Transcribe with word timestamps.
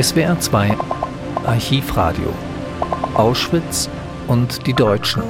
SWR 0.00 0.40
2 0.40 0.74
Archivradio 1.44 2.32
Auschwitz 3.12 3.90
und 4.26 4.66
die 4.66 4.72
Deutschen 4.72 5.22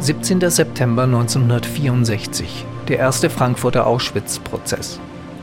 17. 0.00 0.48
September 0.48 1.02
1964 1.02 2.64
der 2.88 2.96
erste 2.96 3.28
Frankfurter 3.28 3.86
Auschwitz-Prozess. 3.86 4.98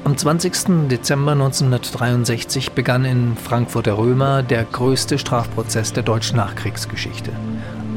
Am 0.06 0.18
20. 0.18 0.88
Dezember 0.90 1.34
1963 1.34 2.72
begann 2.72 3.06
in 3.06 3.38
Frankfurter 3.38 4.00
Römer 4.00 4.42
der 4.42 4.64
größte 4.64 5.20
Strafprozess 5.20 5.94
der 5.94 6.02
deutschen 6.02 6.38
Nachkriegsgeschichte. 6.38 7.30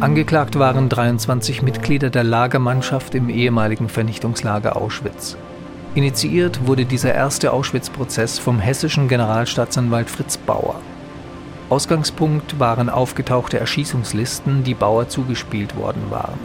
Angeklagt 0.00 0.58
waren 0.58 0.90
23 0.90 1.62
Mitglieder 1.62 2.10
der 2.10 2.24
Lagermannschaft 2.24 3.14
im 3.14 3.30
ehemaligen 3.30 3.88
Vernichtungslager 3.88 4.76
Auschwitz. 4.76 5.38
Initiiert 5.96 6.68
wurde 6.68 6.84
dieser 6.84 7.14
erste 7.14 7.52
Auschwitz-Prozess 7.52 8.38
vom 8.38 8.60
hessischen 8.60 9.08
Generalstaatsanwalt 9.08 10.08
Fritz 10.08 10.36
Bauer. 10.36 10.76
Ausgangspunkt 11.68 12.60
waren 12.60 12.88
aufgetauchte 12.88 13.58
Erschießungslisten, 13.58 14.62
die 14.62 14.74
Bauer 14.74 15.08
zugespielt 15.08 15.76
worden 15.76 16.02
waren. 16.10 16.38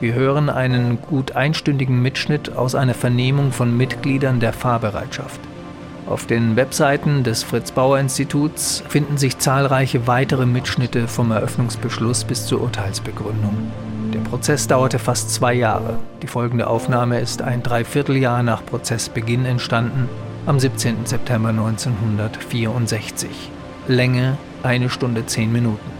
Wir 0.00 0.12
hören 0.12 0.50
einen 0.50 1.00
gut 1.00 1.32
einstündigen 1.32 2.02
Mitschnitt 2.02 2.54
aus 2.54 2.74
einer 2.74 2.92
Vernehmung 2.92 3.50
von 3.50 3.74
Mitgliedern 3.74 4.40
der 4.40 4.52
Fahrbereitschaft. 4.52 5.40
Auf 6.06 6.26
den 6.26 6.54
Webseiten 6.56 7.24
des 7.24 7.44
Fritz 7.44 7.72
Bauer 7.72 7.98
Instituts 7.98 8.84
finden 8.88 9.16
sich 9.16 9.38
zahlreiche 9.38 10.06
weitere 10.06 10.44
Mitschnitte 10.44 11.08
vom 11.08 11.30
Eröffnungsbeschluss 11.30 12.24
bis 12.24 12.44
zur 12.44 12.60
Urteilsbegründung. 12.60 13.56
Der 14.16 14.22
Prozess 14.22 14.66
dauerte 14.66 14.98
fast 14.98 15.34
zwei 15.34 15.52
Jahre. 15.52 15.98
Die 16.22 16.26
folgende 16.26 16.68
Aufnahme 16.68 17.20
ist 17.20 17.42
ein 17.42 17.62
Dreivierteljahr 17.62 18.42
nach 18.42 18.64
Prozessbeginn 18.64 19.44
entstanden, 19.44 20.08
am 20.46 20.58
17. 20.58 21.04
September 21.04 21.50
1964. 21.50 23.28
Länge 23.88 24.38
eine 24.62 24.88
Stunde 24.88 25.26
zehn 25.26 25.52
Minuten. 25.52 25.90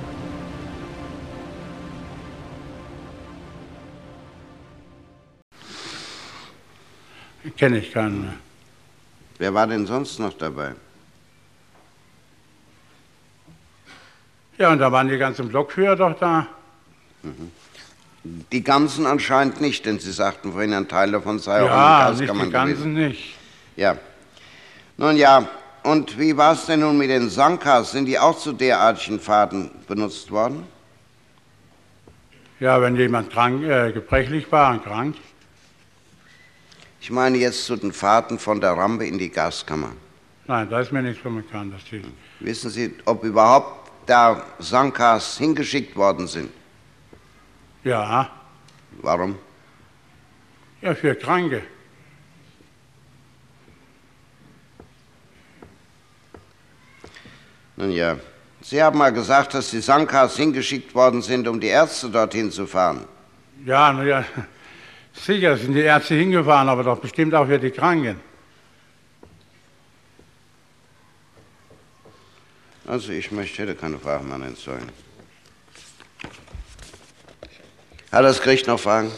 Kenne 7.58 7.80
ich 7.80 7.92
keinen 7.92 8.22
mehr. 8.22 8.34
Wer 9.36 9.52
war 9.52 9.66
denn 9.66 9.86
sonst 9.86 10.18
noch 10.18 10.32
dabei? 10.32 10.74
Ja, 14.56 14.72
und 14.72 14.78
da 14.78 14.90
waren 14.90 15.06
die 15.06 15.18
ganzen 15.18 15.50
Blockführer 15.50 15.96
doch 15.96 16.18
da. 16.18 16.46
Mhm. 17.22 17.52
Die 18.52 18.62
ganzen 18.62 19.06
anscheinend 19.06 19.60
nicht, 19.60 19.86
denn 19.86 19.98
Sie 19.98 20.12
sagten 20.12 20.52
vorhin, 20.52 20.72
ein 20.72 20.88
Teil 20.88 21.12
davon 21.12 21.38
sei 21.38 21.62
auch 21.62 21.66
ja, 21.66 22.08
in 22.08 22.16
nicht 22.16 22.20
Gaskammern 22.20 22.46
die 22.46 22.52
ganzen 22.52 22.94
gewesen. 22.94 22.94
nicht. 22.94 23.36
Ja. 23.76 23.96
Nun 24.96 25.16
ja, 25.16 25.48
und 25.82 26.18
wie 26.18 26.36
war 26.36 26.54
es 26.54 26.66
denn 26.66 26.80
nun 26.80 26.98
mit 26.98 27.10
den 27.10 27.28
Sankas? 27.28 27.92
Sind 27.92 28.06
die 28.06 28.18
auch 28.18 28.38
zu 28.38 28.52
derartigen 28.52 29.20
Fahrten 29.20 29.70
benutzt 29.86 30.30
worden? 30.30 30.64
Ja, 32.58 32.80
wenn 32.80 32.96
jemand 32.96 33.30
krank, 33.30 33.62
äh, 33.62 33.92
gebrechlich 33.92 34.50
war 34.50 34.72
und 34.72 34.82
krank. 34.82 35.16
Ich 37.00 37.10
meine 37.10 37.36
jetzt 37.36 37.66
zu 37.66 37.76
den 37.76 37.92
Fahrten 37.92 38.38
von 38.38 38.60
der 38.60 38.72
Rampe 38.72 39.06
in 39.06 39.18
die 39.18 39.30
Gaskammer. 39.30 39.92
Nein, 40.46 40.68
da 40.70 40.80
ist 40.80 40.90
mir 40.90 41.02
nichts 41.02 41.22
von 41.22 41.36
bekannt. 41.36 41.74
Wissen 42.40 42.70
Sie, 42.70 42.94
ob 43.04 43.22
überhaupt 43.22 43.90
da 44.06 44.42
Sankas 44.58 45.38
hingeschickt 45.38 45.94
worden 45.94 46.26
sind? 46.26 46.50
Ja, 47.86 48.30
Warum? 49.02 49.38
ja, 50.82 50.94
für 50.94 51.14
Kranke. 51.14 51.62
Nun 57.76 57.92
ja, 57.92 58.16
Sie 58.60 58.82
haben 58.82 58.98
mal 58.98 59.12
gesagt, 59.12 59.54
dass 59.54 59.70
die 59.70 59.80
Sankas 59.80 60.36
hingeschickt 60.36 60.94
worden 60.94 61.22
sind, 61.22 61.46
um 61.46 61.60
die 61.60 61.68
Ärzte 61.68 62.10
dorthin 62.10 62.50
zu 62.50 62.66
fahren. 62.66 63.04
Ja, 63.64 63.92
na 63.92 64.02
ja, 64.02 64.24
sicher 65.12 65.56
sind 65.56 65.74
die 65.74 65.82
Ärzte 65.82 66.16
hingefahren, 66.16 66.68
aber 66.68 66.82
doch 66.82 66.98
bestimmt 66.98 67.34
auch 67.34 67.46
für 67.46 67.58
die 67.58 67.70
Kranken. 67.70 68.20
Also 72.86 73.12
ich 73.12 73.30
möchte, 73.30 73.74
keine 73.74 73.98
Fragen 73.98 74.28
mehr 74.28 74.48
entsorgen. 74.48 75.05
Hat 78.12 78.24
das 78.24 78.40
Gericht 78.40 78.66
noch 78.66 78.80
Fragen? 78.80 79.10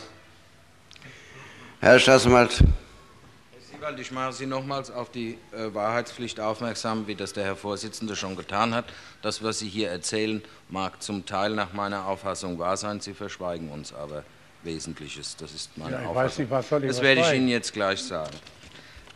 Herr 1.80 1.98
Staatsanwalt, 2.00 2.58
Herr 2.60 3.60
Siewald, 3.70 4.00
ich 4.00 4.10
mache 4.10 4.32
Sie 4.32 4.46
nochmals 4.46 4.90
auf 4.90 5.10
die 5.12 5.38
äh, 5.52 5.72
Wahrheitspflicht 5.72 6.40
aufmerksam, 6.40 7.06
wie 7.06 7.14
das 7.14 7.32
der 7.32 7.44
Herr 7.44 7.54
Vorsitzende 7.56 8.16
schon 8.16 8.34
getan 8.34 8.74
hat. 8.74 8.86
Das, 9.22 9.42
was 9.44 9.60
Sie 9.60 9.68
hier 9.68 9.88
erzählen, 9.90 10.42
mag 10.68 11.00
zum 11.02 11.24
Teil 11.26 11.50
nach 11.54 11.72
meiner 11.72 12.06
Auffassung 12.06 12.58
wahr 12.58 12.76
sein. 12.76 13.00
Sie 13.00 13.14
verschweigen 13.14 13.70
uns 13.70 13.92
aber 13.92 14.24
Wesentliches. 14.64 15.36
Das 15.36 15.52
ist 15.54 15.76
meine 15.78 15.92
Ja, 15.92 16.00
ich 16.00 16.06
Auffassung. 16.08 16.24
weiß 16.24 16.38
nicht, 16.38 16.50
was 16.50 16.68
soll 16.68 16.84
ich 16.84 16.88
das 16.90 17.02
werde 17.02 17.20
ich? 17.20 17.32
Ihnen 17.32 17.48
jetzt 17.48 17.72
gleich 17.72 18.02
sagen. 18.02 18.34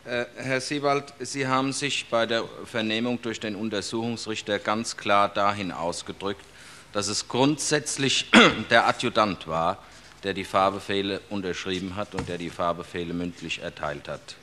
Äh, 0.05 0.25
Herr 0.37 0.61
Siewald, 0.61 1.13
Sie 1.19 1.45
haben 1.47 1.73
sich 1.73 2.07
bei 2.09 2.25
der 2.25 2.43
Vernehmung 2.65 3.21
durch 3.21 3.41
den 3.41 3.55
Untersuchungsrichter 3.55 4.59
ganz 4.59 4.95
klar 4.95 5.27
dahin 5.27 5.73
ausgedrückt, 5.73 6.45
dass 6.93 7.07
es 7.07 7.27
grundsätzlich 7.27 8.27
der 8.69 8.87
Adjutant 8.87 9.47
war, 9.47 9.79
der 10.23 10.33
die 10.33 10.45
Fahrbefehle 10.45 11.19
unterschrieben 11.29 11.95
hat 11.95 12.15
und 12.15 12.29
der 12.29 12.37
die 12.37 12.49
Fahrbefehle 12.49 13.13
mündlich 13.13 13.61
erteilt 13.61 14.07
hat. 14.07 14.35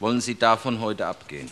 Wollen 0.00 0.20
Sie 0.20 0.34
davon 0.34 0.80
heute 0.80 1.06
abgehen? 1.06 1.48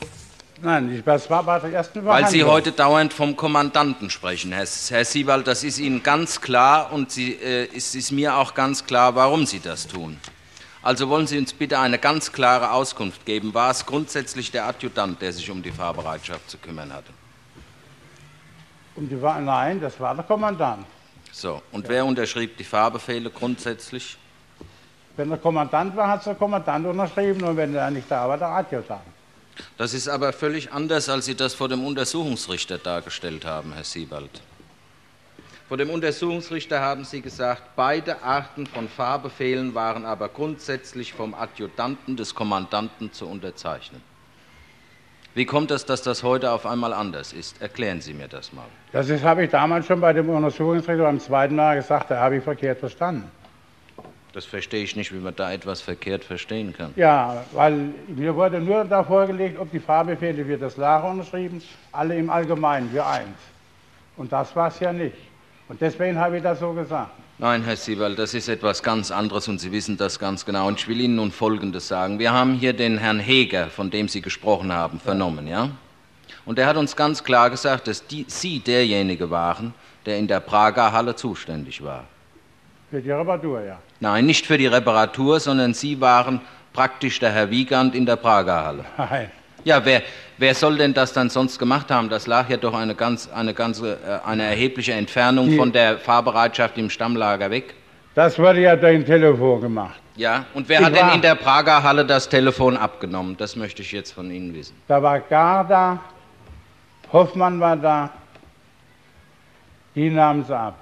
Nein, 0.60 1.02
das 1.04 1.28
war 1.28 1.42
bei 1.42 1.58
der 1.58 1.72
ersten 1.72 2.04
Weil 2.04 2.28
Sie 2.28 2.44
heute 2.44 2.72
dauernd 2.72 3.12
vom 3.12 3.36
Kommandanten 3.36 4.10
sprechen, 4.10 4.52
Herr, 4.52 4.66
Herr 4.88 5.04
Siewald, 5.04 5.46
das 5.46 5.64
ist 5.64 5.78
Ihnen 5.78 6.02
ganz 6.02 6.40
klar 6.40 6.92
und 6.92 7.10
Sie, 7.10 7.34
äh, 7.34 7.68
es 7.74 7.94
ist 7.94 8.12
mir 8.12 8.36
auch 8.36 8.54
ganz 8.54 8.84
klar, 8.84 9.14
warum 9.14 9.44
Sie 9.44 9.60
das 9.60 9.86
tun. 9.88 10.18
Also 10.82 11.08
wollen 11.08 11.26
Sie 11.26 11.38
uns 11.38 11.52
bitte 11.52 11.78
eine 11.78 11.98
ganz 11.98 12.32
klare 12.32 12.72
Auskunft 12.72 13.24
geben. 13.24 13.54
War 13.54 13.70
es 13.70 13.86
grundsätzlich 13.86 14.50
der 14.50 14.66
Adjutant, 14.66 15.20
der 15.22 15.32
sich 15.32 15.48
um 15.50 15.62
die 15.62 15.70
Fahrbereitschaft 15.70 16.50
zu 16.50 16.58
kümmern 16.58 16.92
hatte? 16.92 17.12
Und 18.94 19.08
die 19.08 19.20
war, 19.20 19.40
nein, 19.40 19.80
das 19.80 19.98
war 19.98 20.14
der 20.14 20.24
Kommandant. 20.24 20.84
So, 21.30 21.62
und 21.72 21.88
wer 21.88 22.04
unterschrieb 22.04 22.56
die 22.58 22.64
Fahrbefehle 22.64 23.30
grundsätzlich? 23.30 24.18
Wenn 25.16 25.30
der 25.30 25.38
Kommandant 25.38 25.96
war, 25.96 26.08
hat 26.08 26.26
der 26.26 26.34
Kommandant 26.34 26.86
unterschrieben 26.86 27.42
und 27.42 27.56
wenn 27.56 27.74
er 27.74 27.90
nicht 27.90 28.10
da 28.10 28.28
war, 28.28 28.36
der 28.36 28.48
Adjutant. 28.48 29.00
Das 29.76 29.94
ist 29.94 30.08
aber 30.08 30.32
völlig 30.32 30.72
anders, 30.72 31.08
als 31.08 31.26
Sie 31.26 31.34
das 31.34 31.54
vor 31.54 31.68
dem 31.68 31.84
Untersuchungsrichter 31.84 32.78
dargestellt 32.78 33.44
haben, 33.44 33.72
Herr 33.72 33.84
Siebald. 33.84 34.42
Vor 35.68 35.76
dem 35.78 35.90
Untersuchungsrichter 35.90 36.80
haben 36.80 37.04
Sie 37.04 37.22
gesagt, 37.22 37.62
beide 37.76 38.22
Arten 38.22 38.66
von 38.66 38.88
Fahrbefehlen 38.88 39.74
waren 39.74 40.04
aber 40.04 40.28
grundsätzlich 40.28 41.14
vom 41.14 41.34
Adjutanten 41.34 42.16
des 42.16 42.34
Kommandanten 42.34 43.12
zu 43.12 43.26
unterzeichnen. 43.26 44.02
Wie 45.34 45.46
kommt 45.46 45.70
es, 45.70 45.86
dass 45.86 46.02
das 46.02 46.22
heute 46.22 46.50
auf 46.50 46.66
einmal 46.66 46.92
anders 46.92 47.32
ist? 47.32 47.62
Erklären 47.62 48.02
Sie 48.02 48.12
mir 48.12 48.28
das 48.28 48.52
mal. 48.52 48.66
Das 48.92 49.08
habe 49.22 49.44
ich 49.44 49.50
damals 49.50 49.86
schon 49.86 49.98
bei 49.98 50.12
dem 50.12 50.28
Untersuchungsrichter 50.28 51.04
beim 51.04 51.20
zweiten 51.20 51.56
Mal 51.56 51.76
gesagt, 51.76 52.10
da 52.10 52.20
habe 52.20 52.36
ich 52.36 52.44
verkehrt 52.44 52.78
verstanden. 52.78 53.30
Das 54.34 54.44
verstehe 54.44 54.82
ich 54.82 54.94
nicht, 54.94 55.12
wie 55.12 55.18
man 55.18 55.34
da 55.34 55.52
etwas 55.52 55.80
verkehrt 55.80 56.24
verstehen 56.24 56.74
kann. 56.76 56.92
Ja, 56.96 57.44
weil 57.52 57.92
mir 58.08 58.34
wurde 58.34 58.60
nur 58.60 58.84
da 58.84 59.02
vorgelegt, 59.02 59.58
ob 59.58 59.70
die 59.70 59.80
Fahrbefehle 59.80 60.44
für 60.44 60.58
das 60.58 60.76
Lager 60.76 61.08
unterschrieben, 61.08 61.62
alle 61.92 62.16
im 62.16 62.28
Allgemeinen 62.28 62.90
für 62.90 63.04
eins. 63.04 63.38
Und 64.16 64.32
das 64.32 64.54
war 64.54 64.68
es 64.68 64.80
ja 64.80 64.92
nicht. 64.92 65.16
Und 65.68 65.80
deswegen 65.80 66.18
habe 66.18 66.36
ich 66.36 66.42
das 66.42 66.60
so 66.60 66.72
gesagt. 66.72 67.12
Nein, 67.42 67.64
Herr 67.64 67.74
Siebald, 67.74 68.20
das 68.20 68.34
ist 68.34 68.48
etwas 68.48 68.84
ganz 68.84 69.10
anderes 69.10 69.48
und 69.48 69.58
Sie 69.58 69.72
wissen 69.72 69.96
das 69.96 70.20
ganz 70.20 70.46
genau. 70.46 70.68
Und 70.68 70.78
ich 70.78 70.86
will 70.86 71.00
Ihnen 71.00 71.16
nun 71.16 71.32
Folgendes 71.32 71.88
sagen. 71.88 72.20
Wir 72.20 72.32
haben 72.32 72.54
hier 72.54 72.72
den 72.72 72.98
Herrn 72.98 73.18
Heger, 73.18 73.66
von 73.66 73.90
dem 73.90 74.06
Sie 74.06 74.20
gesprochen 74.20 74.72
haben, 74.72 75.00
vernommen, 75.00 75.48
ja? 75.48 75.70
Und 76.46 76.60
er 76.60 76.68
hat 76.68 76.76
uns 76.76 76.94
ganz 76.94 77.24
klar 77.24 77.50
gesagt, 77.50 77.88
dass 77.88 78.06
die, 78.06 78.26
Sie 78.28 78.60
derjenige 78.60 79.28
waren, 79.28 79.74
der 80.06 80.18
in 80.18 80.28
der 80.28 80.38
Prager 80.38 80.92
Halle 80.92 81.16
zuständig 81.16 81.82
war. 81.82 82.04
Für 82.92 83.02
die 83.02 83.10
Reparatur, 83.10 83.60
ja. 83.62 83.78
Nein, 83.98 84.24
nicht 84.24 84.46
für 84.46 84.56
die 84.56 84.68
Reparatur, 84.68 85.40
sondern 85.40 85.74
Sie 85.74 86.00
waren 86.00 86.42
praktisch 86.72 87.18
der 87.18 87.32
Herr 87.32 87.50
Wiegand 87.50 87.96
in 87.96 88.06
der 88.06 88.14
Prager 88.14 88.64
Halle. 88.64 88.84
Nein. 88.96 89.32
Ja, 89.64 89.84
wer, 89.84 90.02
wer 90.38 90.54
soll 90.54 90.76
denn 90.78 90.92
das 90.94 91.12
dann 91.12 91.30
sonst 91.30 91.58
gemacht 91.58 91.90
haben? 91.90 92.08
Das 92.08 92.26
lag 92.26 92.48
ja 92.48 92.56
doch 92.56 92.74
eine, 92.74 92.94
ganz, 92.94 93.28
eine, 93.32 93.54
ganze, 93.54 93.92
äh, 94.24 94.26
eine 94.28 94.44
erhebliche 94.44 94.92
Entfernung 94.92 95.48
Die- 95.50 95.56
von 95.56 95.72
der 95.72 95.98
Fahrbereitschaft 95.98 96.78
im 96.78 96.90
Stammlager 96.90 97.50
weg. 97.50 97.74
Das 98.14 98.38
wurde 98.38 98.60
ja 98.60 98.76
durch 98.76 98.94
ein 98.96 99.06
Telefon 99.06 99.60
gemacht. 99.60 99.98
Ja, 100.16 100.44
und 100.52 100.68
wer 100.68 100.80
Ich 100.80 100.86
hat 100.86 100.94
denn 100.94 101.06
war- 101.06 101.14
in 101.14 101.22
der 101.22 101.34
Prager 101.34 101.82
Halle 101.82 102.04
das 102.04 102.28
Telefon 102.28 102.76
abgenommen? 102.76 103.36
Das 103.38 103.56
möchte 103.56 103.80
ich 103.80 103.92
jetzt 103.92 104.12
von 104.12 104.30
Ihnen 104.30 104.52
wissen. 104.54 104.74
Da 104.86 105.02
war 105.02 105.20
Gar 105.20 105.66
da, 105.66 105.98
Hoffmann 107.12 107.58
war 107.60 107.76
da, 107.76 108.10
die 109.94 110.10
nahmen 110.10 110.44
sie 110.44 110.54
ab. 110.56 110.74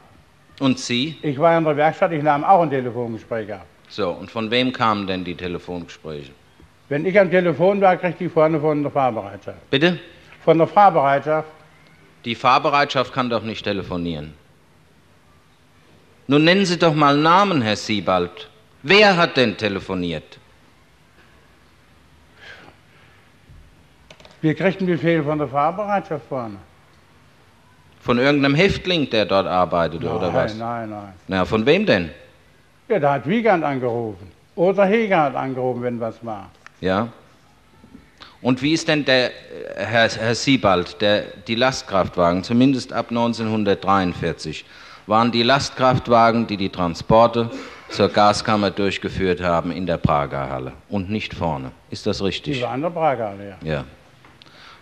Und 0.58 0.78
Sie? 0.78 1.16
Ich 1.22 1.38
war 1.38 1.56
in 1.56 1.64
der 1.64 1.76
Werkstatt, 1.76 2.12
ich 2.12 2.22
nahm 2.22 2.42
auch 2.44 2.62
ein 2.62 2.70
Telefongespräch 2.70 3.52
ab. 3.52 3.64
So, 3.88 4.10
und 4.10 4.30
von 4.30 4.50
wem 4.50 4.72
kamen 4.72 5.06
denn 5.06 5.24
die 5.24 5.34
Telefongespräche? 5.34 6.32
Wenn 6.90 7.06
ich 7.06 7.18
am 7.18 7.30
Telefon 7.30 7.80
war, 7.80 7.96
kriegte 7.96 8.24
ich 8.24 8.32
vorne 8.32 8.58
von 8.60 8.82
der 8.82 8.90
Fahrbereitschaft. 8.90 9.70
Bitte? 9.70 10.00
Von 10.44 10.58
der 10.58 10.66
Fahrbereitschaft? 10.66 11.48
Die 12.24 12.34
Fahrbereitschaft 12.34 13.12
kann 13.12 13.30
doch 13.30 13.44
nicht 13.44 13.62
telefonieren. 13.62 14.34
Nun 16.26 16.42
nennen 16.42 16.66
Sie 16.66 16.78
doch 16.78 16.92
mal 16.92 17.16
Namen, 17.16 17.62
Herr 17.62 17.76
Siebald. 17.76 18.50
Wer 18.82 19.16
hat 19.16 19.36
denn 19.36 19.56
telefoniert? 19.56 20.38
Wir 24.40 24.54
kriegten 24.56 24.86
Befehl 24.86 25.22
von 25.22 25.38
der 25.38 25.46
Fahrbereitschaft 25.46 26.26
vorne. 26.28 26.56
Von 28.00 28.18
irgendeinem 28.18 28.56
Häftling, 28.56 29.08
der 29.10 29.26
dort 29.26 29.46
arbeitet, 29.46 30.02
nein, 30.02 30.12
oder 30.12 30.34
was? 30.34 30.56
Nein, 30.56 30.90
nein. 30.90 31.12
Na, 31.28 31.44
von 31.44 31.64
wem 31.66 31.86
denn? 31.86 32.10
Ja, 32.88 32.98
da 32.98 33.12
hat 33.12 33.28
Wiegand 33.28 33.62
angerufen. 33.62 34.32
Oder 34.56 34.86
Heger 34.86 35.22
hat 35.22 35.36
angerufen, 35.36 35.82
wenn 35.82 36.00
was 36.00 36.24
war. 36.24 36.50
Ja. 36.80 37.08
Und 38.42 38.62
wie 38.62 38.72
ist 38.72 38.88
denn 38.88 39.04
der, 39.04 39.30
äh, 39.30 39.32
Herr, 39.76 40.08
Herr 40.08 40.34
Siebald, 40.34 41.00
der, 41.00 41.24
die 41.46 41.54
Lastkraftwagen, 41.54 42.42
zumindest 42.42 42.92
ab 42.92 43.10
1943, 43.10 44.64
waren 45.06 45.30
die 45.30 45.42
Lastkraftwagen, 45.42 46.46
die 46.46 46.56
die 46.56 46.70
Transporte 46.70 47.50
zur 47.90 48.08
Gaskammer 48.08 48.70
durchgeführt 48.70 49.42
haben 49.42 49.72
in 49.72 49.86
der 49.86 49.98
Prager 49.98 50.48
Halle 50.48 50.72
und 50.88 51.10
nicht 51.10 51.34
vorne. 51.34 51.72
Ist 51.90 52.06
das 52.06 52.22
richtig? 52.22 52.58
Die 52.58 52.62
waren 52.62 52.76
in 52.76 52.82
der 52.82 52.90
Prager 52.90 53.28
Halle, 53.30 53.56
ja. 53.62 53.72
Ja. 53.72 53.84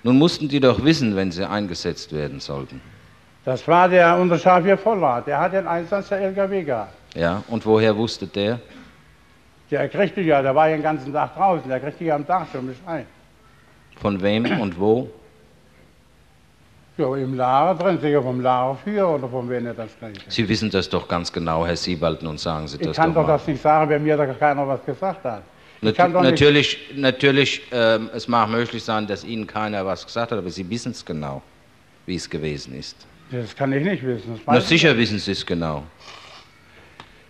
Nun 0.02 0.18
mussten 0.18 0.48
die 0.48 0.60
doch 0.60 0.84
wissen, 0.84 1.16
wenn 1.16 1.32
sie 1.32 1.48
eingesetzt 1.48 2.12
werden 2.12 2.38
sollten. 2.38 2.80
Das 3.44 3.66
war 3.66 3.88
der 3.88 4.16
Unterscharfier 4.16 4.76
Vollrat. 4.76 5.26
Der 5.26 5.40
hat 5.40 5.54
den 5.54 5.66
Einsatz 5.66 6.10
der 6.10 6.20
LKW 6.20 6.62
gehabt. 6.62 6.92
Ja, 7.14 7.42
und 7.48 7.64
woher 7.64 7.96
wusste 7.96 8.26
der? 8.26 8.60
Der 9.70 9.88
kriegte 9.88 10.20
ja, 10.20 10.40
der 10.40 10.54
war 10.54 10.68
ja 10.68 10.76
den 10.76 10.82
ganzen 10.82 11.12
Tag 11.12 11.34
draußen, 11.34 11.68
der 11.68 11.80
kriegte 11.80 12.04
ja 12.04 12.14
am 12.14 12.26
Tag 12.26 12.46
schon 12.52 12.66
Bescheid. 12.66 13.06
Von 14.00 14.20
wem 14.22 14.60
und 14.60 14.78
wo? 14.78 15.10
Ja, 16.96 17.14
im 17.14 17.34
Lager 17.34 17.80
drin, 17.80 18.00
sicher 18.00 18.22
vom 18.22 18.40
Lagerführer 18.40 19.14
oder 19.14 19.28
von 19.28 19.48
wem 19.48 19.66
er 19.66 19.74
das 19.74 19.90
kriegt. 19.98 20.24
Sie 20.32 20.48
wissen 20.48 20.70
das 20.70 20.88
doch 20.88 21.06
ganz 21.06 21.32
genau, 21.32 21.64
Herr 21.64 21.76
Siebald, 21.76 22.22
nun 22.22 22.38
sagen 22.38 22.66
Sie 22.66 22.78
das 22.78 22.88
Ich 22.88 22.96
kann 22.96 23.14
doch 23.14 23.22
doch 23.22 23.28
das 23.28 23.46
nicht 23.46 23.62
sagen, 23.62 23.88
wenn 23.90 24.02
mir 24.02 24.16
da 24.16 24.26
keiner 24.26 24.66
was 24.66 24.84
gesagt 24.84 25.24
hat. 25.24 25.42
Nat 25.80 25.96
doch 25.96 26.22
natürlich, 26.22 26.90
natürlich 26.96 27.62
ähm, 27.70 28.10
es 28.12 28.26
mag 28.26 28.48
möglich 28.48 28.82
sein, 28.82 29.06
dass 29.06 29.22
Ihnen 29.22 29.46
keiner 29.46 29.86
was 29.86 30.04
gesagt 30.04 30.32
hat, 30.32 30.38
aber 30.38 30.50
Sie 30.50 30.68
wissen 30.68 30.90
es 30.90 31.04
genau, 31.04 31.40
wie 32.06 32.16
es 32.16 32.28
gewesen 32.28 32.76
ist. 32.76 32.96
Das 33.30 33.54
kann 33.54 33.72
ich 33.72 33.84
nicht 33.84 34.04
wissen. 34.04 34.32
Das 34.32 34.40
Na 34.46 34.60
sicher 34.60 34.96
wissen 34.96 35.20
Sie 35.20 35.32
es 35.32 35.46
genau. 35.46 35.84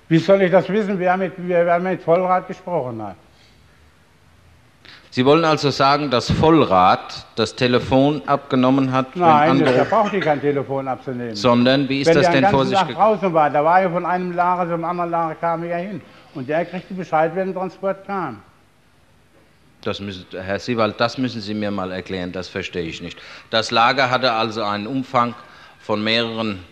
Wie 0.08 0.18
soll 0.18 0.42
ich 0.42 0.50
das 0.50 0.68
wissen, 0.68 0.98
wer 0.98 1.16
mit, 1.16 1.32
wer, 1.36 1.78
mit 1.80 2.02
Vollrat 2.02 2.46
gesprochen 2.48 3.02
hat? 3.02 3.16
Sie 5.10 5.24
wollen 5.24 5.44
also 5.44 5.70
sagen, 5.70 6.10
dass 6.10 6.30
Vollrat 6.30 7.26
das 7.34 7.54
Telefon 7.54 8.22
abgenommen 8.26 8.92
hat, 8.92 9.16
Nein, 9.16 9.62
Anruf, 9.62 9.88
braucht 9.88 10.12
die 10.12 10.20
kein 10.20 10.40
Telefon 10.40 10.86
abzunehmen. 10.86 11.34
sondern 11.34 11.88
wie 11.88 12.02
ist 12.02 12.08
Wenn 12.08 12.16
das 12.16 12.30
denn 12.30 12.42
den 12.42 12.50
vor 12.50 12.64
sich 12.66 12.78
gegangen? 12.78 12.94
draußen 12.94 13.32
war, 13.32 13.50
da 13.50 13.64
war 13.64 13.82
ja 13.82 13.90
von 13.90 14.04
einem 14.06 14.32
Lager 14.32 14.70
zum 14.70 14.84
anderen 14.84 15.10
Lager 15.10 15.34
kam 15.34 15.62
er 15.64 15.70
ja 15.70 15.76
hin. 15.76 16.00
Und 16.34 16.48
der 16.48 16.64
kriegte 16.66 16.94
Bescheid, 16.94 17.32
wenn 17.34 17.48
ein 17.48 17.54
Transport 17.54 18.06
kam. 18.06 18.42
Das 19.80 19.98
müssen, 20.00 20.26
Herr 20.32 20.58
Siewald, 20.58 21.00
das 21.00 21.18
müssen 21.18 21.40
Sie 21.40 21.54
mir 21.54 21.70
mal 21.70 21.90
erklären, 21.90 22.30
das 22.32 22.48
verstehe 22.48 22.82
ich 22.82 23.00
nicht. 23.00 23.18
Das 23.50 23.70
Lager 23.70 24.10
hatte 24.10 24.32
also 24.32 24.62
einen 24.62 24.86
Umfang 24.86 25.34
von 25.80 26.02
mehreren, 26.04 26.62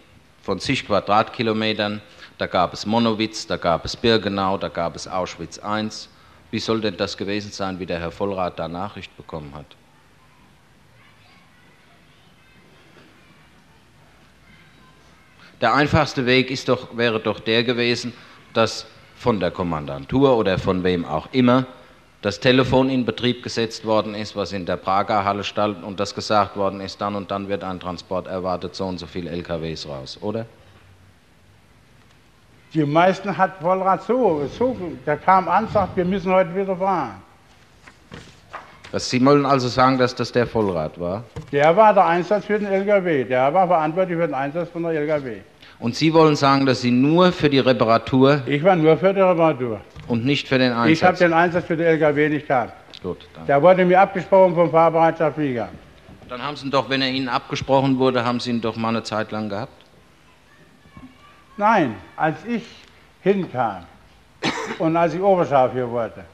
von 0.43 0.61
zig 0.61 0.87
Quadratkilometern. 0.87 2.03
Da 2.39 2.47
gab 2.47 2.75
es 2.75 2.85
Monowitz, 2.85 3.47
da 3.47 3.57
gab 3.57 3.85
es 3.85 3.97
Birkenau, 3.97 4.59
da 4.59 4.69
gab 4.69 4.95
es 4.95 5.09
Auschwitz 5.09 5.59
I. 5.65 5.89
Wie 6.51 6.59
soll 6.59 6.81
denn 6.81 6.97
das 6.97 7.17
gewesen 7.17 7.51
sein, 7.51 7.81
wie 7.81 7.87
der 7.87 7.99
Herr 7.99 8.11
Vollrath 8.11 8.59
da 8.59 8.69
Nachricht 8.69 9.17
bekommen 9.17 9.55
hat? 9.55 9.67
Der 15.61 15.73
einfachste 15.75 16.27
Weg 16.27 16.51
ist 16.51 16.69
doch, 16.69 16.97
wäre 16.97 17.19
doch 17.19 17.41
der 17.41 17.65
gewesen, 17.65 18.13
dass 18.53 18.87
von 19.17 19.41
der 19.41 19.51
Kommandantur 19.51 20.37
oder 20.37 20.59
von 20.59 20.85
wem 20.85 21.07
auch 21.07 21.29
immer 21.33 21.67
das 22.21 22.41
Telefon 22.41 22.91
in 22.91 23.07
Betrieb 23.07 23.43
gesetzt 23.43 23.87
worden 23.87 24.15
ist, 24.15 24.37
was 24.37 24.53
in 24.53 24.67
der 24.67 24.77
Prager 24.77 25.25
Halle 25.25 25.45
stand 25.45 25.83
und 25.83 25.99
das 25.99 26.15
gesagt 26.15 26.57
worden 26.57 26.81
ist, 26.81 27.01
dann 27.01 27.15
und 27.15 27.31
dann 27.31 27.49
wird 27.49 27.65
ein 27.65 27.81
Transport 27.81 28.27
erwartet, 28.27 28.75
so 28.75 28.85
und 28.85 28.99
so 28.99 29.07
viele 29.07 29.31
LKWs 29.31 29.87
raus, 29.87 30.19
oder? 30.21 30.45
Die 32.75 32.85
meisten 32.85 33.37
hat 33.37 33.53
Vollrat 33.61 34.03
so, 34.03 34.43
so, 34.59 34.77
der 35.07 35.17
kam 35.17 35.49
an, 35.49 35.69
sagt, 35.73 35.97
wir 35.97 36.05
müssen 36.05 36.33
heute 36.33 36.55
wieder 36.55 36.77
fahren. 36.77 37.23
Sie 38.93 39.25
wollen 39.25 39.45
also 39.45 39.69
sagen, 39.69 39.99
dass 39.99 40.15
das 40.15 40.31
der 40.33 40.47
Vollrat 40.47 40.99
war? 40.99 41.25
Der 41.53 41.77
war 41.77 41.93
der 41.93 42.07
Einsatz 42.07 42.45
für 42.45 42.59
den 42.59 42.69
LKW, 42.71 43.25
der 43.25 43.53
war 43.53 43.67
verantwortlich 43.67 44.17
für 44.19 44.27
den 44.27 44.35
Einsatz 44.35 44.69
von 44.71 44.83
der 44.85 44.93
LKW. 44.93 45.39
Und 45.79 45.95
Sie 45.95 46.13
wollen 46.15 46.37
sagen, 46.37 46.65
dass 46.65 46.81
Sie 46.81 46.91
nur 46.91 47.33
für 47.33 47.51
die 47.51 47.59
Reparatur 47.59 48.41
Ich 48.47 48.63
war 48.65 48.77
nur 48.77 48.97
für 48.97 49.13
die 49.13 49.21
Reparatur. 49.21 49.81
und 50.09 50.25
nicht 50.25 50.49
für 50.49 50.59
den 50.59 50.71
Ich 50.71 50.77
habe 50.77 50.89
Einsatz... 50.89 51.19
den 51.19 51.33
Einsatz 51.35 51.65
für 51.67 51.77
den 51.77 51.87
LKW 51.87 52.29
nicht 52.31 52.47
gehabt. 52.49 52.73
Gut, 53.03 53.27
dann. 53.35 53.47
Der 53.47 53.61
wurde 53.63 53.85
mir 53.85 54.01
abgesprochen 54.01 54.55
vom 54.55 54.71
Fahrbereitschaft 54.71 55.37
Flieger. 55.37 55.69
dann 56.31 56.43
haben 56.43 56.57
Sie 56.57 56.67
ihn 56.67 56.71
doch, 56.71 56.89
wenn 56.89 57.03
er 57.03 57.11
Ihnen 57.11 57.29
abgesprochen 57.29 57.99
wurde, 57.99 58.25
haben 58.25 58.41
Sie 58.41 58.51
ihn 58.51 58.61
doch 58.61 58.77
mal 58.77 58.89
eine 58.89 59.03
Zeit 59.03 59.31
lang 59.33 59.49
gehabt? 59.51 59.76
Nein, 61.57 61.95
als 62.17 62.37
ich 62.45 62.65
hinkam 63.23 63.85
und 64.79 64.97
als 64.97 65.15
ich 65.15 65.21
Oberscharführer 65.21 65.91
wurde, 65.91 66.25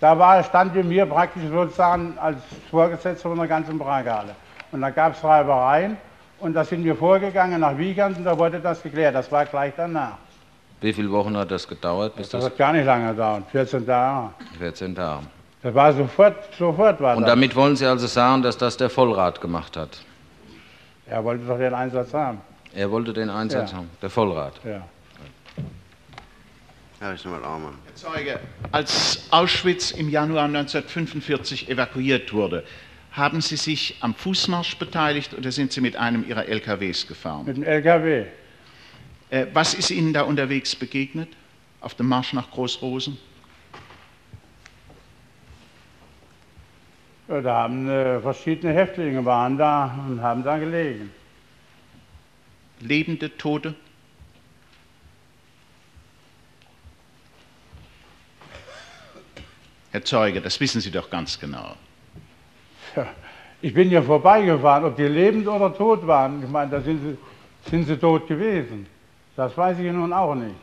da 0.00 0.16
war, 0.18 0.42
stand 0.44 0.74
wir 0.74 0.84
mir 0.84 1.06
praktisch 1.06 1.42
sozusagen 1.50 2.16
als 2.20 2.36
Vorgesetzter 2.70 3.28
von 3.28 3.38
der 3.38 3.48
ganzen 3.48 3.78
Pragerhalle. 3.78 4.34
Und 4.70 4.80
da 4.82 4.90
gab 4.90 5.14
es 5.16 5.24
Reibereien 5.24 5.96
und 6.38 6.54
da 6.54 6.64
sind 6.64 6.84
wir 6.84 6.94
vorgegangen 6.94 7.60
nach 7.60 7.76
Wiegand 7.76 8.18
und 8.18 8.24
da 8.24 8.38
wurde 8.38 8.60
das 8.60 8.82
geklärt. 8.82 9.14
Das 9.14 9.30
war 9.32 9.46
gleich 9.46 9.72
danach. 9.76 10.18
Wie 10.80 10.92
viele 10.92 11.10
Wochen 11.10 11.36
hat 11.36 11.50
das 11.50 11.66
gedauert? 11.66 12.14
Bis 12.14 12.28
Das 12.28 12.42
das 12.42 12.50
hat 12.52 12.58
gar 12.58 12.72
nicht 12.72 12.84
lange 12.84 13.10
gedauert, 13.10 13.44
14 13.50 13.84
Tage. 13.86 14.30
14 14.58 14.94
Tage. 14.94 15.22
Das 15.62 15.74
war 15.74 15.92
sofort, 15.92 16.36
sofort 16.56 17.00
war 17.00 17.16
Und 17.16 17.22
das. 17.22 17.30
damit 17.30 17.56
wollen 17.56 17.74
Sie 17.74 17.86
also 17.86 18.06
sagen, 18.06 18.42
dass 18.42 18.56
das 18.56 18.76
der 18.76 18.90
Vollrat 18.90 19.40
gemacht 19.40 19.76
hat? 19.76 19.98
Er 21.06 21.24
wollte 21.24 21.44
doch 21.46 21.58
den 21.58 21.74
Einsatz 21.74 22.14
haben. 22.14 22.40
Er 22.74 22.90
wollte 22.90 23.12
den 23.12 23.30
Einsatz 23.30 23.72
Ja. 23.72 23.78
haben, 23.78 23.90
der 24.02 24.10
Vollrat. 24.10 24.60
Ja. 24.64 24.86
Herr 27.00 27.16
Zeuge, 27.94 28.40
als 28.72 29.28
Auschwitz 29.30 29.92
im 29.92 30.08
Januar 30.08 30.44
1945 30.46 31.68
evakuiert 31.68 32.32
wurde, 32.32 32.64
haben 33.12 33.40
Sie 33.40 33.56
sich 33.56 33.96
am 34.00 34.14
Fußmarsch 34.14 34.76
beteiligt 34.78 35.32
oder 35.32 35.52
sind 35.52 35.72
Sie 35.72 35.80
mit 35.80 35.96
einem 35.96 36.26
Ihrer 36.28 36.46
LKWs 36.46 37.06
gefahren? 37.06 37.44
Mit 37.46 37.56
dem 37.56 37.62
LKW. 37.62 38.24
Äh, 39.30 39.46
was 39.52 39.74
ist 39.74 39.90
Ihnen 39.90 40.12
da 40.12 40.22
unterwegs 40.22 40.74
begegnet? 40.74 41.28
Auf 41.80 41.94
dem 41.94 42.08
Marsch 42.08 42.32
nach 42.32 42.50
Großrosen? 42.50 43.16
Ja, 47.28 47.40
da 47.40 47.54
haben 47.62 47.88
äh, 47.88 48.20
verschiedene 48.20 48.72
Häftlinge 48.72 49.24
waren 49.24 49.56
da 49.56 50.04
und 50.08 50.20
haben 50.20 50.42
da 50.42 50.58
gelegen. 50.58 51.12
Lebende, 52.80 53.36
Tote? 53.36 53.74
Herr 59.90 60.04
Zeuge, 60.04 60.40
das 60.40 60.60
wissen 60.60 60.80
Sie 60.80 60.90
doch 60.90 61.08
ganz 61.08 61.38
genau. 61.38 61.74
Ja, 62.94 63.08
ich 63.60 63.74
bin 63.74 63.88
hier 63.88 64.02
vorbeigefahren, 64.02 64.84
ob 64.84 64.96
die 64.96 65.04
lebend 65.04 65.48
oder 65.48 65.74
tot 65.74 66.06
waren. 66.06 66.42
Ich 66.42 66.48
meine, 66.48 66.70
da 66.70 66.80
sind 66.80 67.00
sie, 67.02 67.70
sind 67.70 67.86
sie 67.86 67.96
tot 67.96 68.28
gewesen. 68.28 68.86
Das 69.34 69.56
weiß 69.56 69.78
ich 69.78 69.92
nun 69.92 70.12
auch 70.12 70.34
nicht. 70.34 70.54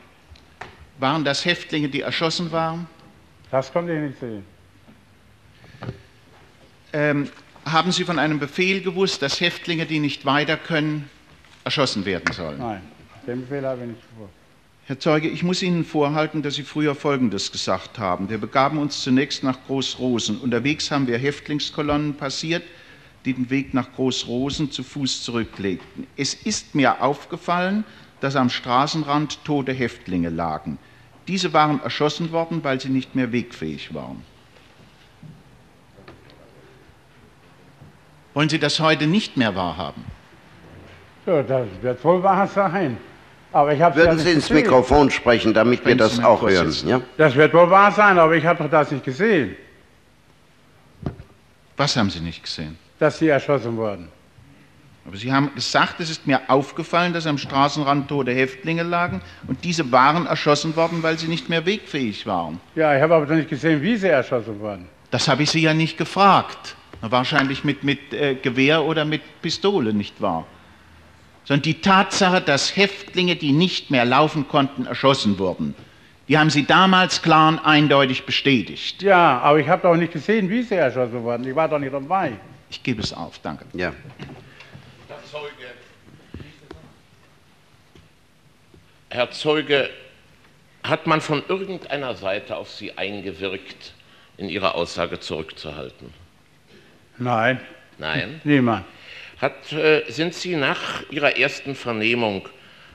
Waren 1.00 1.26
das 1.26 1.44
Häftlinge, 1.44 1.90
die 1.90 2.02
erschossen 2.02 2.52
waren? 2.52 2.88
Das 3.52 3.72
konnte 3.72 3.94
ich 3.94 4.00
nicht 4.00 4.20
sehen. 4.20 4.46
Ähm, 6.94 7.30
haben 7.66 7.92
Sie 7.92 8.06
von 8.06 8.20
einem 8.20 8.40
Befehl 8.40 8.82
gewusst, 8.82 9.22
dass 9.22 9.42
Häftlinge, 9.42 9.86
die 9.86 10.00
nicht 10.00 10.26
weiter 10.26 10.56
können, 10.56 11.10
erschossen 11.66 12.06
werden 12.06 12.32
sollen? 12.32 12.60
Nein, 12.60 12.82
den 13.28 13.42
Befehl 13.42 13.66
habe 13.66 13.82
ich 13.82 13.88
nicht 13.90 14.02
gewusst. 14.16 14.34
Herr 14.88 15.00
Zeuge, 15.00 15.28
ich 15.28 15.42
muss 15.42 15.64
Ihnen 15.64 15.84
vorhalten, 15.84 16.44
dass 16.44 16.56
Sie 16.56 16.64
früher 16.64 16.94
Folgendes 16.94 17.52
gesagt 17.52 17.98
haben. 17.98 18.30
Wir 18.30 18.38
begaben 18.38 18.78
uns 18.78 19.02
zunächst 19.02 19.44
nach 19.44 19.58
Großrosen. 19.66 20.38
Unterwegs 20.38 20.92
haben 20.92 21.08
wir 21.08 21.18
Häftlingskolonnen 21.18 22.14
passiert, 22.14 22.64
die 23.26 23.34
den 23.34 23.50
Weg 23.50 23.74
nach 23.74 23.92
Großrosen 23.94 24.72
zu 24.72 24.84
Fuß 24.84 25.24
zurücklegten. 25.24 26.06
Es 26.16 26.36
ist 26.36 26.76
mir 26.76 27.02
aufgefallen, 27.02 27.84
dass 28.22 28.36
am 28.36 28.52
Straßenrand 28.52 29.44
tote 29.44 29.74
Häftlinge 29.74 30.30
lagen. 30.30 30.78
Diese 31.28 31.52
waren 31.52 31.82
erschossen 31.82 32.32
worden, 32.32 32.64
weil 32.64 32.80
sie 32.80 32.90
nicht 32.90 33.16
mehr 33.16 33.32
wegfähig 33.32 33.96
waren. 33.96 34.22
Wollen 38.36 38.50
Sie 38.50 38.60
das 38.60 38.80
heute 38.80 39.08
nicht 39.08 39.38
mehr 39.38 39.56
wahrhaben? 39.56 40.04
Ja, 41.26 41.42
das 41.44 41.68
wird 41.82 42.04
wohl 42.04 42.22
wahr 42.22 42.48
sein. 42.48 42.98
Aber 43.52 43.74
ich 43.74 43.82
habe 43.82 44.00
ja 44.00 44.06
Würden 44.06 44.16
nicht 44.18 44.26
Sie 44.26 44.34
ins 44.34 44.48
gesehen. 44.48 44.64
Mikrofon 44.64 45.10
sprechen, 45.10 45.54
damit 45.54 45.86
wir 45.86 45.96
das 45.96 46.22
auch 46.24 46.42
hören? 46.42 46.74
Ja? 46.86 47.02
Das 47.18 47.36
wird 47.36 47.54
wohl 47.54 47.70
wahr 47.70 47.92
sein, 47.92 48.20
aber 48.20 48.36
ich 48.36 48.46
habe 48.46 48.64
doch 48.64 48.70
das 48.70 48.92
nicht 48.92 49.04
gesehen. 49.06 49.56
Was 51.78 51.96
haben 51.96 52.10
Sie 52.10 52.20
nicht 52.20 52.44
gesehen? 52.44 52.78
dass 52.98 53.20
sie 53.20 53.28
erschossen 53.28 53.76
wurden. 53.76 54.08
Aber 55.06 55.18
Sie 55.18 55.32
haben 55.32 55.54
gesagt, 55.54 56.00
es 56.00 56.10
ist 56.10 56.26
mir 56.26 56.42
aufgefallen, 56.50 57.14
dass 57.14 57.28
am 57.28 57.38
Straßenrand 57.38 58.08
tote 58.08 58.32
Häftlinge 58.32 58.84
lagen 58.84 59.22
und 59.48 59.64
diese 59.64 59.92
waren 59.92 60.26
erschossen 60.26 60.76
worden, 60.76 61.04
weil 61.04 61.20
sie 61.20 61.28
nicht 61.28 61.50
mehr 61.50 61.66
wegfähig 61.66 62.26
waren. 62.26 62.60
Ja, 62.76 62.96
ich 62.96 63.02
habe 63.02 63.16
aber 63.16 63.26
doch 63.26 63.36
nicht 63.36 63.50
gesehen, 63.50 63.82
wie 63.82 63.98
sie 63.98 64.08
erschossen 64.08 64.60
wurden. 64.60 64.88
Das 65.12 65.28
habe 65.28 65.44
ich 65.44 65.52
Sie 65.52 65.62
ja 65.62 65.74
nicht 65.74 65.98
gefragt. 65.98 66.76
Wahrscheinlich 67.02 67.64
mit, 67.64 67.84
mit 67.84 68.14
äh, 68.14 68.36
Gewehr 68.36 68.84
oder 68.84 69.06
mit 69.06 69.22
Pistole, 69.42 69.94
nicht 69.94 70.20
wahr? 70.22 70.46
Sondern 71.46 71.62
die 71.62 71.82
Tatsache, 71.82 72.42
dass 72.42 72.76
Häftlinge, 72.76 73.36
die 73.36 73.52
nicht 73.52 73.92
mehr 73.92 74.06
laufen 74.06 74.48
konnten, 74.48 74.86
erschossen 74.86 75.38
wurden, 75.40 75.76
die 76.28 76.38
haben 76.40 76.50
Sie 76.50 76.66
damals 76.66 77.22
klar 77.22 77.50
und 77.50 77.60
eindeutig 77.60 78.26
bestätigt. 78.26 79.04
Ja, 79.04 79.40
aber 79.40 79.60
ich 79.60 79.68
habe 79.68 79.84
doch 79.84 79.96
nicht 79.96 80.12
gesehen, 80.12 80.50
wie 80.50 80.64
sie 80.64 80.76
erschossen 80.76 81.22
wurden. 81.24 81.48
Ich 81.48 81.56
war 81.56 81.70
doch 81.70 81.78
nicht 81.78 81.94
dabei. 81.94 82.34
Ich 82.70 82.82
gebe 82.82 83.02
es 83.02 83.14
auf, 83.14 83.38
danke. 83.40 83.66
Ja. 83.74 83.94
Herr 85.08 85.24
Zeuge, 85.32 85.52
Herr 89.10 89.32
Zeuge, 89.32 89.90
hat 90.84 91.06
man 91.08 91.22
von 91.22 91.44
irgendeiner 91.48 92.16
Seite 92.16 92.58
auf 92.58 92.72
Sie 92.72 92.98
eingewirkt, 92.98 93.94
in 94.38 94.50
Ihrer 94.50 94.76
Aussage 94.76 95.20
zurückzuhalten? 95.20 96.14
Nein, 97.18 97.60
Nein. 97.98 98.42
niemand. 98.44 98.84
Hat, 99.42 99.72
äh, 99.74 100.04
sind 100.10 100.34
Sie 100.34 100.56
nach 100.56 101.10
Ihrer 101.10 101.38
ersten 101.38 101.76
Vernehmung 101.76 102.48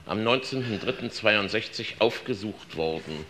am 0.07 0.21
19.03.62 0.27 2.01
aufgesucht 2.01 2.77
worden 2.77 3.27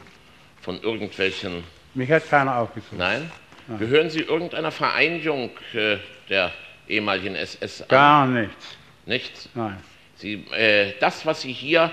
von 0.61 0.81
irgendwelchen. 0.83 1.65
Mich 1.95 2.11
hat 2.11 2.29
keiner 2.29 2.57
aufgesucht. 2.57 2.93
Nein? 2.97 3.31
Gehören 3.79 4.11
Sie 4.11 4.21
irgendeiner 4.21 4.71
Vereinigung 4.71 5.51
äh, 5.75 5.99
der 6.29 6.53
ehemaligen 6.89 7.35
SS 7.37 7.83
an? 7.83 7.89
Gar 7.89 8.27
nichts. 8.27 8.77
Nichts? 9.07 9.49
Nein. 9.55 9.77
Sie, 10.17 10.45
äh, 10.53 10.95
das, 11.01 11.25
was 11.27 11.43
Sie 11.43 11.53
hier 11.53 11.93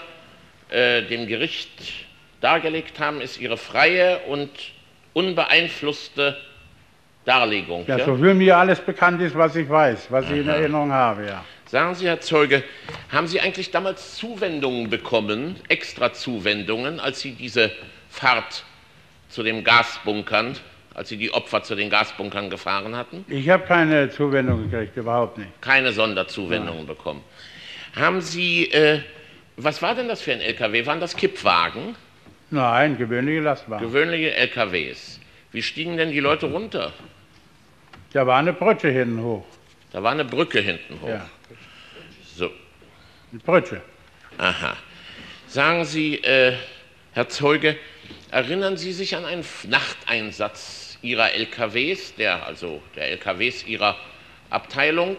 äh, 0.69 1.03
dem 1.03 1.27
Gericht 1.27 1.69
dargelegt 2.41 2.99
haben, 2.99 3.21
ist 3.21 3.39
Ihre 3.39 3.57
freie 3.57 4.19
und 4.19 4.49
unbeeinflusste 5.13 6.37
Darlegung. 7.27 7.83
Ja, 7.87 7.97
ja? 7.97 8.05
so 8.05 8.15
viel 8.15 8.33
mir 8.33 8.57
alles 8.57 8.79
bekannt 8.79 9.21
ist, 9.21 9.35
was 9.35 9.55
ich 9.57 9.67
weiß, 9.67 10.07
was 10.09 10.25
ich 10.31 10.37
in 10.37 10.49
Aha. 10.49 10.55
Erinnerung 10.55 10.91
habe, 10.93 11.25
ja. 11.25 11.43
Sagen 11.65 11.93
Sie, 11.95 12.07
Herr 12.07 12.21
Zeuge, 12.21 12.63
haben 13.11 13.27
Sie 13.27 13.41
eigentlich 13.41 13.71
damals 13.71 14.15
Zuwendungen 14.15 14.89
bekommen, 14.89 15.57
extra 15.67 16.13
Zuwendungen, 16.13 17.01
als 17.01 17.19
Sie 17.19 17.33
diese 17.33 17.71
Fahrt 18.09 18.63
zu 19.27 19.43
den 19.43 19.65
Gasbunkern, 19.65 20.55
als 20.93 21.09
Sie 21.09 21.17
die 21.17 21.33
Opfer 21.33 21.63
zu 21.63 21.75
den 21.75 21.89
Gasbunkern 21.89 22.49
gefahren 22.49 22.95
hatten? 22.95 23.25
Ich 23.27 23.49
habe 23.49 23.65
keine 23.65 24.09
Zuwendung 24.09 24.71
gekriegt, 24.71 24.95
überhaupt 24.95 25.37
nicht. 25.37 25.61
Keine 25.61 25.91
Sonderzuwendungen 25.91 26.87
bekommen. 26.87 27.21
Haben 27.93 28.21
Sie, 28.21 28.71
äh, 28.71 29.01
was 29.57 29.81
war 29.81 29.95
denn 29.95 30.07
das 30.07 30.21
für 30.21 30.31
ein 30.31 30.39
LKW? 30.39 30.85
Waren 30.85 31.01
das 31.01 31.17
Kippwagen? 31.17 31.95
Nein, 32.51 32.97
gewöhnliche 32.97 33.41
Lastwagen. 33.41 33.85
Gewöhnliche 33.85 34.33
LKWs. 34.33 35.19
Wie 35.51 35.61
stiegen 35.61 35.97
denn 35.97 36.11
die 36.11 36.21
Leute 36.21 36.45
runter? 36.45 36.93
Da 38.13 38.25
war 38.25 38.39
eine 38.39 38.53
Brüche 38.53 38.89
hinten 38.89 39.21
hoch. 39.21 39.45
Da 39.91 40.01
war 40.03 40.11
eine 40.11 40.25
Brücke 40.25 40.59
hinten 40.59 40.99
hoch. 41.01 41.09
Ja, 41.09 41.29
So, 42.35 42.51
eine 43.31 43.41
Brüche. 43.41 43.81
aha. 44.37 44.77
Sagen 45.47 45.85
Sie, 45.85 46.15
äh, 46.23 46.53
Herr 47.13 47.29
Zeuge, 47.29 47.77
erinnern 48.31 48.77
Sie 48.77 48.91
sich 48.91 49.15
an 49.15 49.25
einen 49.25 49.45
Nachteinsatz 49.67 50.97
Ihrer 51.01 51.31
LKWs, 51.33 52.15
der, 52.15 52.45
also 52.45 52.81
der 52.95 53.09
LKWs 53.11 53.65
Ihrer 53.65 53.97
Abteilung, 54.49 55.17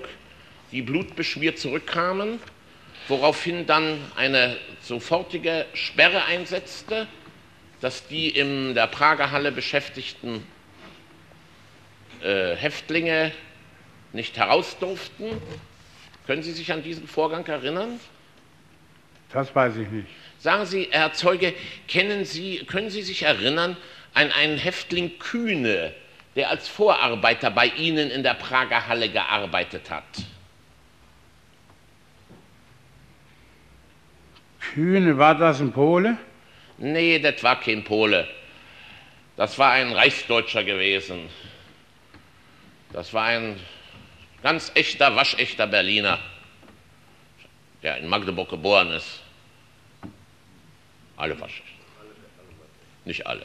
die 0.70 0.82
blutbeschmiert 0.82 1.58
zurückkamen, 1.58 2.40
woraufhin 3.08 3.66
dann 3.66 3.98
eine 4.16 4.56
sofortige 4.80 5.66
Sperre 5.72 6.24
einsetzte, 6.26 7.06
dass 7.80 8.06
die 8.06 8.28
in 8.28 8.74
der 8.74 8.86
Prager 8.86 9.30
Halle 9.30 9.52
beschäftigten 9.52 10.44
äh, 12.22 12.56
Häftlinge 12.56 13.32
nicht 14.12 14.36
heraus 14.36 14.76
durften? 14.78 15.40
Können 16.26 16.42
Sie 16.42 16.52
sich 16.52 16.72
an 16.72 16.82
diesen 16.82 17.08
Vorgang 17.08 17.46
erinnern? 17.46 18.00
Das 19.32 19.54
weiß 19.54 19.76
ich 19.76 19.88
nicht. 19.88 20.08
Sagen 20.38 20.66
Sie, 20.66 20.88
Herr 20.90 21.12
Zeuge, 21.12 21.54
kennen 21.88 22.24
Sie, 22.24 22.64
können 22.66 22.90
Sie 22.90 23.02
sich 23.02 23.22
erinnern 23.22 23.76
an 24.14 24.30
einen 24.32 24.58
Häftling 24.58 25.18
Kühne, 25.18 25.94
der 26.36 26.50
als 26.50 26.68
Vorarbeiter 26.68 27.50
bei 27.50 27.66
Ihnen 27.66 28.10
in 28.10 28.22
der 28.22 28.34
Prager 28.34 28.86
Halle 28.86 29.08
gearbeitet 29.08 29.90
hat? 29.90 30.04
Kühne, 34.60 35.18
war 35.18 35.34
das 35.34 35.60
ein 35.60 35.72
Pole? 35.72 36.18
Nee, 36.78 37.18
das 37.18 37.42
war 37.42 37.58
kein 37.60 37.82
Pole. 37.82 38.28
Das 39.36 39.58
war 39.58 39.72
ein 39.72 39.92
Reichsdeutscher 39.92 40.62
gewesen. 40.64 41.28
Das 42.92 43.12
war 43.12 43.24
ein 43.26 43.60
ganz 44.42 44.72
echter, 44.74 45.14
waschechter 45.14 45.66
Berliner, 45.66 46.18
der 47.82 47.98
in 47.98 48.08
Magdeburg 48.08 48.48
geboren 48.48 48.90
ist. 48.92 49.20
Alle 51.16 51.38
waschecht. 51.40 51.62
Nicht 53.04 53.26
alle. 53.26 53.44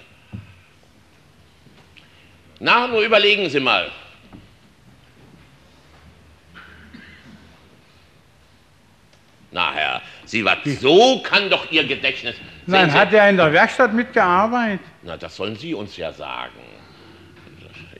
Na, 2.60 2.88
nur 2.88 3.02
überlegen 3.02 3.50
Sie 3.50 3.60
mal. 3.60 3.92
Na, 9.52 9.72
Herr 9.74 10.02
Sievert, 10.26 10.60
so 10.80 11.22
kann 11.22 11.50
doch 11.50 11.70
Ihr 11.72 11.84
Gedächtnis. 11.86 12.36
Nein, 12.66 12.90
Sie- 12.90 12.98
hat 12.98 13.14
er 13.14 13.30
in 13.30 13.38
der 13.38 13.52
Werkstatt 13.54 13.94
mitgearbeitet? 13.94 14.80
na, 15.04 15.16
das 15.18 15.36
sollen 15.36 15.56
Sie 15.56 15.74
uns 15.74 15.96
ja 15.98 16.12
sagen. 16.12 16.54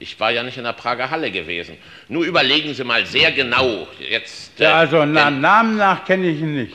Ich 0.00 0.18
war 0.20 0.30
ja 0.32 0.42
nicht 0.42 0.56
in 0.58 0.64
der 0.64 0.72
Prager 0.72 1.10
Halle 1.10 1.30
gewesen. 1.30 1.76
Nur 2.08 2.24
überlegen 2.24 2.74
Sie 2.74 2.84
mal 2.84 3.04
sehr 3.06 3.32
genau. 3.32 3.86
Jetzt, 4.00 4.60
äh, 4.60 4.64
Ja, 4.64 4.74
also 4.76 5.04
na, 5.04 5.30
den, 5.30 5.40
Namen 5.40 5.76
nach 5.76 6.04
kenne 6.04 6.28
ich 6.28 6.40
ihn 6.40 6.54
nicht. 6.54 6.74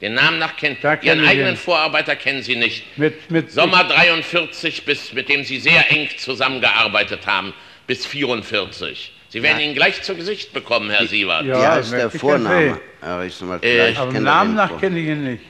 den 0.00 0.14
Namen 0.14 0.38
nach 0.38 0.56
kennen. 0.56 0.76
Da 0.82 0.96
kenn 0.96 1.18
Ihren 1.18 1.28
eigenen 1.28 1.54
ihn. 1.54 1.56
Vorarbeiter 1.56 2.16
kennen 2.16 2.42
Sie 2.42 2.56
nicht. 2.56 2.84
Mit, 2.98 3.30
mit 3.30 3.50
Sommer 3.50 3.84
43 3.84 4.84
bis, 4.84 5.12
mit 5.12 5.28
dem 5.28 5.44
Sie 5.44 5.58
sehr 5.58 5.90
eng 5.90 6.08
zusammengearbeitet 6.16 7.26
haben, 7.26 7.52
bis 7.86 8.06
44. 8.06 9.12
Sie 9.30 9.42
werden 9.42 9.60
ihn 9.60 9.74
gleich 9.74 10.02
zu 10.02 10.14
Gesicht 10.14 10.52
bekommen, 10.54 10.88
Herr 10.90 11.06
Sievert. 11.06 11.44
Ja, 11.44 11.60
Wie 11.60 11.66
heißt 11.66 11.92
der 11.92 11.98
möchte 12.04 12.16
ich 12.16 12.20
Vorname? 12.20 12.66
ja 13.02 13.22
Äh, 13.62 13.94
Aber 13.96 14.06
kennt 14.06 14.14
er 14.14 14.20
Namen 14.20 14.54
nach 14.54 14.80
kenne 14.80 14.98
ich 14.98 15.06
ihn 15.08 15.24
nicht. 15.24 15.42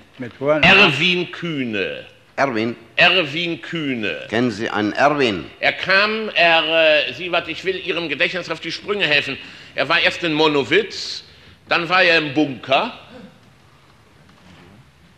Erwin 0.63 1.31
Kühne. 1.31 2.05
Erwin, 2.39 2.77
Erwin 2.95 3.61
Kühne. 3.61 4.27
kennen 4.31 4.53
Sie 4.53 4.71
einen 4.71 4.93
Erwin? 4.93 5.51
Er 5.59 5.73
kam, 5.73 6.31
er, 6.37 7.09
äh, 7.09 7.13
Sievert, 7.13 7.49
ich 7.49 7.65
will 7.65 7.77
Ihrem 7.85 8.09
Gedächtnis 8.09 8.49
auf 8.49 8.61
die 8.61 8.71
Sprünge 8.71 9.09
helfen. 9.09 9.37
Er 9.75 9.89
war 9.89 9.99
erst 9.99 10.23
in 10.23 10.35
Monowitz, 10.35 11.25
dann 11.69 11.89
war 11.89 12.05
er 12.05 12.19
im 12.19 12.35
Bunker, 12.35 12.97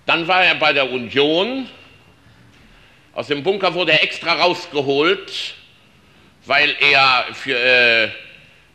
dann 0.06 0.26
war 0.26 0.42
er 0.42 0.54
bei 0.54 0.72
der 0.72 0.90
Union. 0.90 1.68
Aus 3.12 3.26
dem 3.26 3.42
Bunker 3.42 3.74
wurde 3.74 3.92
er 3.92 4.02
extra 4.02 4.32
rausgeholt, 4.40 5.56
weil 6.46 6.74
er 6.80 7.26
für, 7.34 7.54
äh, 7.54 8.08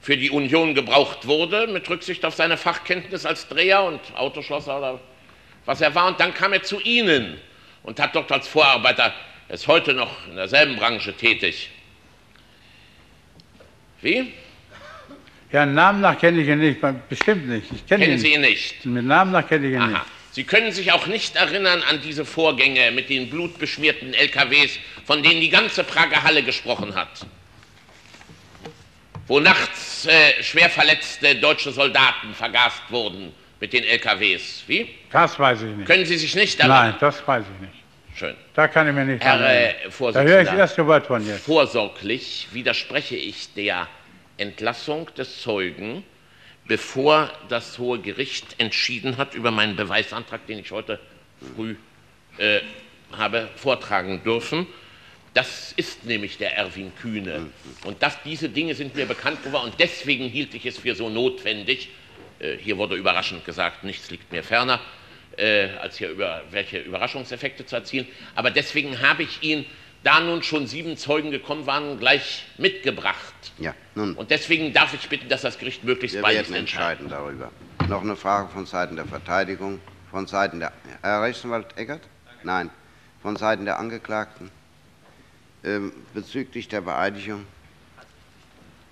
für 0.01 0.17
die 0.17 0.29
Union 0.29 0.75
gebraucht 0.75 1.25
wurde, 1.25 1.65
mit 1.65 1.89
Rücksicht 1.89 2.23
auf 2.23 2.35
seine 2.35 2.57
Fachkenntnis 2.57 3.25
als 3.25 3.47
Dreher 3.47 3.81
und 3.81 4.01
Autoschlosser 4.15 4.77
oder 4.77 4.99
was 5.65 5.81
er 5.81 5.95
war. 5.95 6.05
Und 6.05 6.19
dann 6.19 6.31
kam 6.31 6.53
er 6.53 6.61
zu 6.61 6.79
Ihnen 6.79 7.41
und 7.85 7.99
hat 7.99 8.15
dort 8.15 8.31
als 8.31 8.47
Vorarbeiter, 8.47 9.13
er 9.47 9.55
ist 9.55 9.67
heute 9.67 9.93
noch 9.93 10.27
in 10.27 10.35
derselben 10.35 10.75
Branche 10.75 11.13
tätig. 11.13 11.69
Wie? 14.01 14.33
Ja, 15.51 15.65
Namen 15.65 16.01
nach 16.01 16.17
kenne 16.19 16.41
ich 16.41 16.47
ihn 16.47 16.59
nicht. 16.59 16.79
Bestimmt 17.07 17.47
nicht. 17.47 17.71
Ich 17.71 17.85
kenne 17.85 18.03
ihn 18.03 18.09
Kennen 18.09 18.19
Sie 18.19 18.27
nicht. 18.29 18.35
ihn 18.35 18.41
nicht? 18.41 18.85
Mit 18.85 19.05
Namen 19.05 19.31
nach 19.31 19.47
kenne 19.47 19.67
ich 19.67 19.73
ihn 19.73 19.79
Aha. 19.81 19.87
nicht. 19.87 20.01
Sie 20.31 20.43
können 20.43 20.71
sich 20.71 20.91
auch 20.91 21.05
nicht 21.05 21.35
erinnern 21.35 21.81
an 21.89 22.01
diese 22.01 22.25
Vorgänge 22.25 22.91
mit 22.91 23.09
den 23.09 23.29
blutbeschmierten 23.29 24.13
LKWs, 24.13 24.79
von 25.05 25.23
denen 25.23 25.39
die 25.39 25.49
ganze 25.49 25.83
Prager 25.83 26.23
Halle 26.23 26.43
gesprochen 26.43 26.93
hat. 26.95 27.25
Wo 29.27 29.39
nachts 29.39 30.07
äh, 30.07 30.43
schwer 30.43 30.69
verletzte 30.69 31.35
deutsche 31.35 31.71
Soldaten 31.71 32.33
vergast 32.33 32.81
wurden 32.89 33.31
mit 33.59 33.73
den 33.73 33.83
LKWs. 33.83 34.63
Wie? 34.67 34.89
Das 35.11 35.39
weiß 35.39 35.61
ich 35.61 35.75
nicht. 35.75 35.87
Können 35.87 36.05
Sie 36.05 36.17
sich 36.17 36.35
nicht 36.35 36.59
erinnern? 36.59 36.89
Nein, 36.91 36.95
das 36.99 37.25
weiß 37.27 37.45
ich 37.55 37.61
nicht. 37.61 37.85
Schön. 38.15 38.35
Da 38.53 38.69
kann 38.69 38.87
ich 38.87 38.93
mir 38.93 39.03
nicht 39.03 39.23
Herr 39.23 39.41
äh, 39.41 39.41
Da 39.41 39.43
höre 39.43 39.71
ich 39.73 39.83
das 39.83 39.93
Vorsitzender, 39.93 40.57
erste 40.57 40.87
Wort 40.87 41.07
von 41.07 41.25
jetzt. 41.25 41.43
vorsorglich 41.45 42.47
widerspreche 42.53 43.17
ich 43.17 43.53
der 43.53 43.89
Entlassung 44.37 45.09
des 45.17 45.41
Zeugen, 45.41 46.03
bevor 46.65 47.29
das 47.49 47.77
Hohe 47.77 47.99
Gericht 47.99 48.55
entschieden 48.57 49.17
hat 49.17 49.35
über 49.35 49.51
meinen 49.51 49.75
Beweisantrag, 49.75 50.47
den 50.47 50.59
ich 50.59 50.71
heute 50.71 50.99
früh 51.55 51.75
äh, 52.37 52.61
habe 53.11 53.49
vortragen 53.57 54.23
dürfen. 54.23 54.65
Das 55.33 55.73
ist 55.75 56.05
nämlich 56.05 56.37
der 56.37 56.55
Erwin 56.55 56.93
Kühne. 57.01 57.47
Und 57.83 58.01
das, 58.01 58.17
diese 58.23 58.47
Dinge 58.47 58.73
sind 58.75 58.95
mir 58.95 59.05
bekannt 59.05 59.43
geworden 59.43 59.71
und 59.71 59.79
deswegen 59.79 60.29
hielt 60.29 60.53
ich 60.53 60.65
es 60.65 60.77
für 60.77 60.95
so 60.95 61.09
notwendig, 61.09 61.89
hier 62.59 62.77
wurde 62.77 62.95
überraschend 62.95 63.45
gesagt, 63.45 63.83
nichts 63.83 64.09
liegt 64.11 64.31
mir 64.31 64.43
ferner, 64.43 64.79
äh, 65.37 65.69
als 65.81 65.97
hier 65.97 66.09
über 66.09 66.41
welche 66.51 66.79
Überraschungseffekte 66.79 67.65
zu 67.65 67.75
erzielen. 67.75 68.07
Aber 68.35 68.51
deswegen 68.51 69.01
habe 69.01 69.23
ich 69.23 69.41
ihn, 69.43 69.65
da 70.03 70.19
nun 70.19 70.43
schon 70.43 70.67
sieben 70.67 70.97
Zeugen 70.97 71.31
gekommen 71.31 71.65
waren, 71.65 71.97
gleich 71.99 72.45
mitgebracht. 72.57 73.33
Ja, 73.57 73.73
nun, 73.95 74.13
Und 74.13 74.29
deswegen 74.31 74.71
darf 74.71 74.93
ich 74.93 75.09
bitten, 75.09 75.29
dass 75.29 75.41
das 75.41 75.57
Gericht 75.57 75.83
möglichst 75.83 76.21
bald 76.21 76.37
entscheidet. 76.37 76.59
entscheiden 76.59 77.09
darüber. 77.09 77.51
Noch 77.87 78.01
eine 78.01 78.15
Frage 78.15 78.49
von 78.49 78.65
Seiten 78.65 78.95
der 78.95 79.05
Verteidigung, 79.05 79.79
von 80.11 80.27
Seiten 80.27 80.59
der 80.59 80.71
Herr 81.01 81.21
Rechtsanwalt 81.23 81.77
Eckert? 81.77 82.01
Nein, 82.43 82.69
von 83.21 83.35
Seiten 83.35 83.65
der 83.65 83.79
Angeklagten 83.79 84.51
ähm, 85.63 85.91
bezüglich 86.13 86.67
der 86.67 86.81
Beeidigung. 86.81 87.45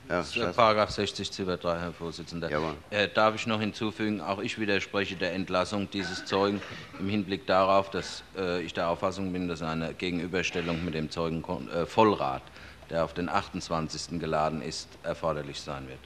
Herr 0.08 0.18
Das 0.18 0.28
ist 0.28 0.36
Staats- 0.36 0.56
Paragraph 0.56 0.90
60 0.92 1.32
Ziffer 1.32 1.58
3, 1.58 1.80
Herr 1.80 1.94
Vorsitzender. 1.94 2.76
Äh, 2.90 3.08
darf 3.10 3.36
ich 3.36 3.48
noch 3.48 3.60
hinzufügen, 3.60 4.22
auch 4.22 4.40
ich 4.40 4.60
widerspreche 4.60 5.16
der 5.16 5.34
Entlassung 5.34 5.90
dieses 5.90 6.26
Zeugen 6.26 6.62
im 7.00 7.08
Hinblick 7.10 7.48
darauf, 7.48 7.90
dass 7.90 8.24
äh, 8.36 8.62
ich 8.62 8.74
der 8.74 8.90
Auffassung 8.90 9.32
bin, 9.32 9.48
dass 9.48 9.62
eine 9.62 9.94
Gegenüberstellung 9.94 10.84
mit 10.84 10.94
dem 10.94 11.10
Zeugen 11.10 11.44
äh, 11.70 11.86
Vollrat, 11.86 12.44
der 12.90 13.06
auf 13.06 13.14
den 13.14 13.30
28. 13.30 14.20
geladen 14.20 14.62
ist, 14.62 14.88
erforderlich 15.04 15.60
sein 15.62 15.88
wird. 15.88 16.00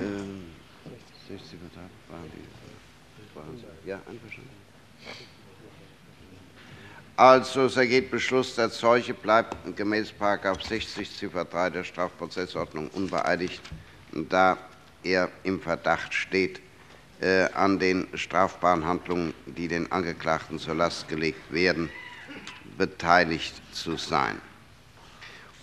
Ähm, 0.00 0.44
60 1.28 1.58
Verteidigung, 1.60 1.90
waren 2.08 2.30
die, 2.34 3.36
waren 3.38 3.56
sie- 3.56 3.88
ja, 3.88 3.96
einverstanden. 4.08 4.50
Also, 7.22 7.66
es 7.66 7.76
ergeht 7.76 8.10
Beschluss, 8.10 8.56
der 8.56 8.68
Zeuge 8.68 9.14
bleibt 9.14 9.56
gemäß§ 9.76 10.12
60 10.68 11.18
Ziffer 11.18 11.44
3 11.44 11.70
der 11.70 11.84
Strafprozessordnung 11.84 12.88
unbeeidigt, 12.88 13.62
da 14.10 14.58
er 15.04 15.28
im 15.44 15.60
Verdacht 15.60 16.12
steht, 16.12 16.60
äh, 17.20 17.44
an 17.54 17.78
den 17.78 18.08
strafbaren 18.14 18.84
Handlungen, 18.84 19.34
die 19.46 19.68
den 19.68 19.92
Angeklagten 19.92 20.58
zur 20.58 20.74
Last 20.74 21.06
gelegt 21.06 21.52
werden, 21.52 21.90
beteiligt 22.76 23.54
zu 23.70 23.96
sein. 23.96 24.40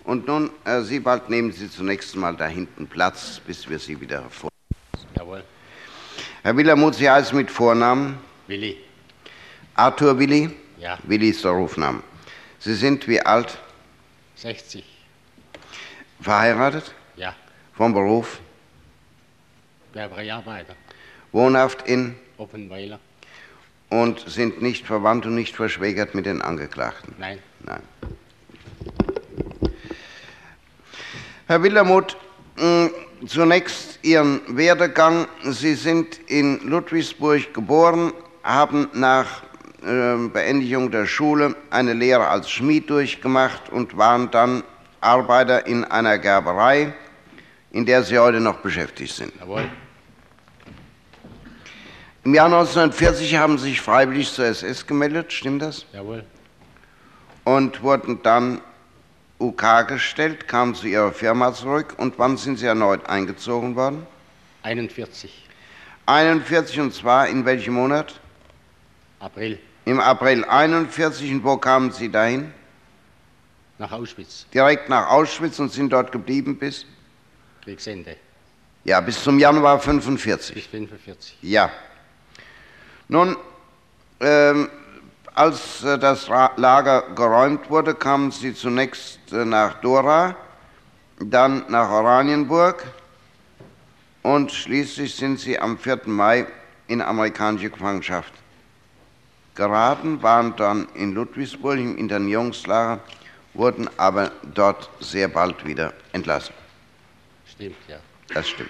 Und 0.06 0.28
nun, 0.28 0.52
Herr 0.64 0.86
Siebald, 0.86 1.30
nehmen 1.30 1.52
Sie 1.52 1.70
zunächst 1.70 2.16
mal 2.16 2.38
da 2.38 2.48
hinten 2.48 2.88
Platz, 2.88 3.42
bis 3.46 3.70
wir 3.70 3.80
Sie 3.80 4.00
wieder 4.00 4.22
hervor. 4.22 4.50
Jawohl. 5.14 5.44
Herr 6.42 6.56
Willamuth, 6.56 6.96
Sie 6.96 7.10
heißen 7.10 7.36
mit 7.36 7.52
Vornamen 7.52 8.18
Willi. 8.48 8.78
Arthur 9.76 10.18
Willi? 10.18 10.56
Ja. 10.80 10.98
Willi 11.04 11.30
ist 11.30 11.44
der 11.44 11.52
Rufname. 11.52 12.02
Sie 12.60 12.74
sind 12.76 13.08
wie 13.08 13.22
alt? 13.22 13.58
60. 14.36 14.84
Verheiratet? 16.22 16.94
Ja. 17.16 17.36
Vom 17.76 17.94
Beruf? 17.94 18.40
Werberarbeiter. 19.94 20.76
Wohnhaft 21.32 21.88
in 21.88 22.16
Oppenweiler. 22.38 23.00
und 23.90 24.20
sind 24.30 24.62
nicht 24.62 24.86
verwandt 24.86 25.26
und 25.26 25.36
nicht 25.36 25.56
verschwägert 25.56 26.16
mit 26.16 26.26
den 26.26 26.42
Angeklagten? 26.42 27.16
Nein. 27.18 27.40
Nein. 27.66 27.82
Herr 31.48 31.64
Wildermuth, 31.64 32.16
mh, 32.58 32.90
zunächst 33.28 34.00
Ihren 34.04 34.42
Werdegang. 34.56 35.28
Sie 35.44 35.74
sind 35.74 36.20
in 36.30 36.60
Ludwigsburg 36.68 37.54
geboren, 37.54 38.14
haben 38.44 38.90
nach 38.94 39.42
Beendigung 39.82 40.92
der 40.92 41.06
Schule 41.06 41.56
eine 41.70 41.94
Lehre 41.94 42.28
als 42.28 42.50
Schmied 42.50 42.90
durchgemacht 42.90 43.70
und 43.70 43.98
waren 43.98 44.30
dann 44.32 44.64
Arbeiter 45.02 45.66
in 45.68 45.86
einer 45.86 46.18
Gerberei, 46.18 46.94
in 47.72 47.86
der 47.86 48.04
Sie 48.04 48.18
heute 48.18 48.40
noch 48.40 48.58
beschäftigt 48.58 49.16
sind. 49.16 49.34
Jawohl. 49.40 49.70
Im 52.26 52.34
Jahr 52.34 52.48
1940 52.48 53.38
haben 53.38 53.58
Sie 53.58 53.70
sich 53.70 53.82
freiwillig 53.82 54.32
zur 54.34 54.46
SS 54.46 54.86
gemeldet, 54.86 55.32
stimmt 55.32 55.62
das? 55.62 55.86
Jawohl. 55.94 56.26
und 57.46 57.82
wurden 57.82 58.22
dann 58.22 58.62
UK 59.40 59.88
gestellt, 59.88 60.48
kamen 60.48 60.76
zu 60.76 60.88
ihrer 60.88 61.14
Firma 61.14 61.54
zurück 61.54 61.96
und 61.98 62.20
wann 62.20 62.36
sind 62.38 62.60
sie 62.60 62.66
erneut 62.66 63.08
eingezogen 63.08 63.76
worden? 63.76 64.06
41. 64.64 65.48
41 66.06 66.80
und 66.82 66.94
zwar 66.94 67.30
in 67.30 67.46
welchem 67.46 67.76
Monat? 67.76 68.20
April. 69.20 69.58
Im 69.86 70.00
April 70.00 70.46
41 70.46 71.32
und 71.32 71.44
wo 71.44 71.58
kamen 71.58 71.92
sie 71.92 72.10
dahin? 72.10 72.54
Nach 73.78 73.92
Auschwitz. 73.92 74.46
Direkt 74.54 74.90
nach 74.90 75.10
Auschwitz 75.10 75.58
und 75.60 75.72
sind 75.72 75.92
dort 75.92 76.12
geblieben 76.12 76.58
bis? 76.58 76.86
Kriegsende. 77.64 78.18
Ja, 78.84 79.00
bis 79.02 79.24
zum 79.24 79.40
Januar 79.40 79.80
45. 79.80 80.54
Bis 80.54 80.66
45. 80.66 81.38
Ja. 81.42 81.72
Nun, 83.08 83.38
ähm, 84.20 84.70
als 85.34 85.84
äh, 85.84 85.98
das 85.98 86.28
Lager 86.28 87.04
geräumt 87.16 87.70
wurde, 87.70 87.96
kamen 87.96 88.32
sie 88.32 88.54
zunächst 88.54 89.20
äh, 89.32 89.46
nach 89.46 89.76
Dora, 89.82 90.36
dann 91.20 91.66
nach 91.70 91.90
Oranienburg 91.90 92.86
und 94.22 94.52
schließlich 94.52 95.16
sind 95.16 95.40
sie 95.40 95.58
am 95.58 95.78
4. 95.78 96.02
Mai 96.06 96.46
in 96.88 97.02
amerikanische 97.02 97.70
Gefangenschaft 97.70 98.34
geraten, 99.60 100.24
waren 100.24 100.56
dann 100.56 100.88
in 100.96 101.14
Ludwigsburg 101.14 101.78
im 101.78 101.98
Internierungslager, 101.98 103.02
wurden 103.54 103.90
aber 103.98 104.32
dort 104.56 104.90
sehr 105.02 105.28
bald 105.28 105.66
wieder 105.66 105.94
entlassen. 106.14 106.56
Stimmt, 107.46 107.76
ja. 107.90 107.98
Das 108.34 108.48
stimmt. 108.48 108.70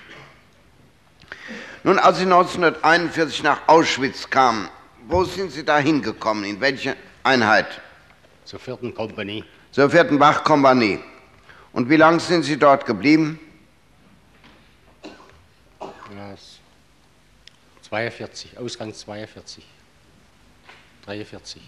Nun, 1.84 2.00
als 2.00 2.18
Sie 2.18 2.24
1941 2.24 3.44
nach 3.44 3.62
Auschwitz 3.68 4.30
kamen, 4.30 4.68
wo 5.08 5.24
sind 5.24 5.52
Sie 5.52 5.64
da 5.64 5.78
hingekommen? 5.78 6.44
In 6.44 6.60
welche 6.60 6.96
Einheit? 7.24 7.68
Zur 8.46 8.60
vierten 8.60 8.94
Kompanie. 8.94 9.44
Zur 9.72 9.90
vierten 9.92 10.20
Wachkompanie. 10.20 11.00
Und 11.72 11.88
wie 11.90 11.98
lange 11.98 12.20
sind 12.20 12.44
Sie 12.44 12.58
dort 12.58 12.86
geblieben? 12.88 13.40
Ja, 15.82 16.34
s- 16.34 16.58
42. 17.88 18.58
Ausgang 18.58 18.92
42. 18.94 19.64
43. 21.10 21.60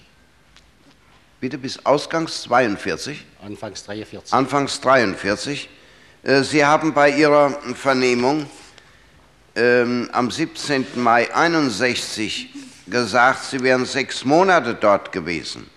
Bitte 1.39 1.57
bis 1.57 1.83
Ausgangs 1.83 2.43
42, 2.43 3.25
Anfangs 3.43 3.83
43. 3.85 4.31
Anfangs 4.33 4.79
43. 4.81 5.67
Äh, 6.21 6.43
Sie 6.43 6.63
haben 6.63 6.93
bei 6.93 7.09
Ihrer 7.09 7.49
Vernehmung 7.73 8.45
ähm, 9.55 10.07
am 10.13 10.29
17. 10.29 10.85
Mai 10.95 11.33
61 11.33 12.49
gesagt, 12.85 13.45
Sie 13.45 13.59
wären 13.63 13.85
sechs 13.85 14.23
Monate 14.23 14.75
dort 14.75 15.11
gewesen. 15.11 15.67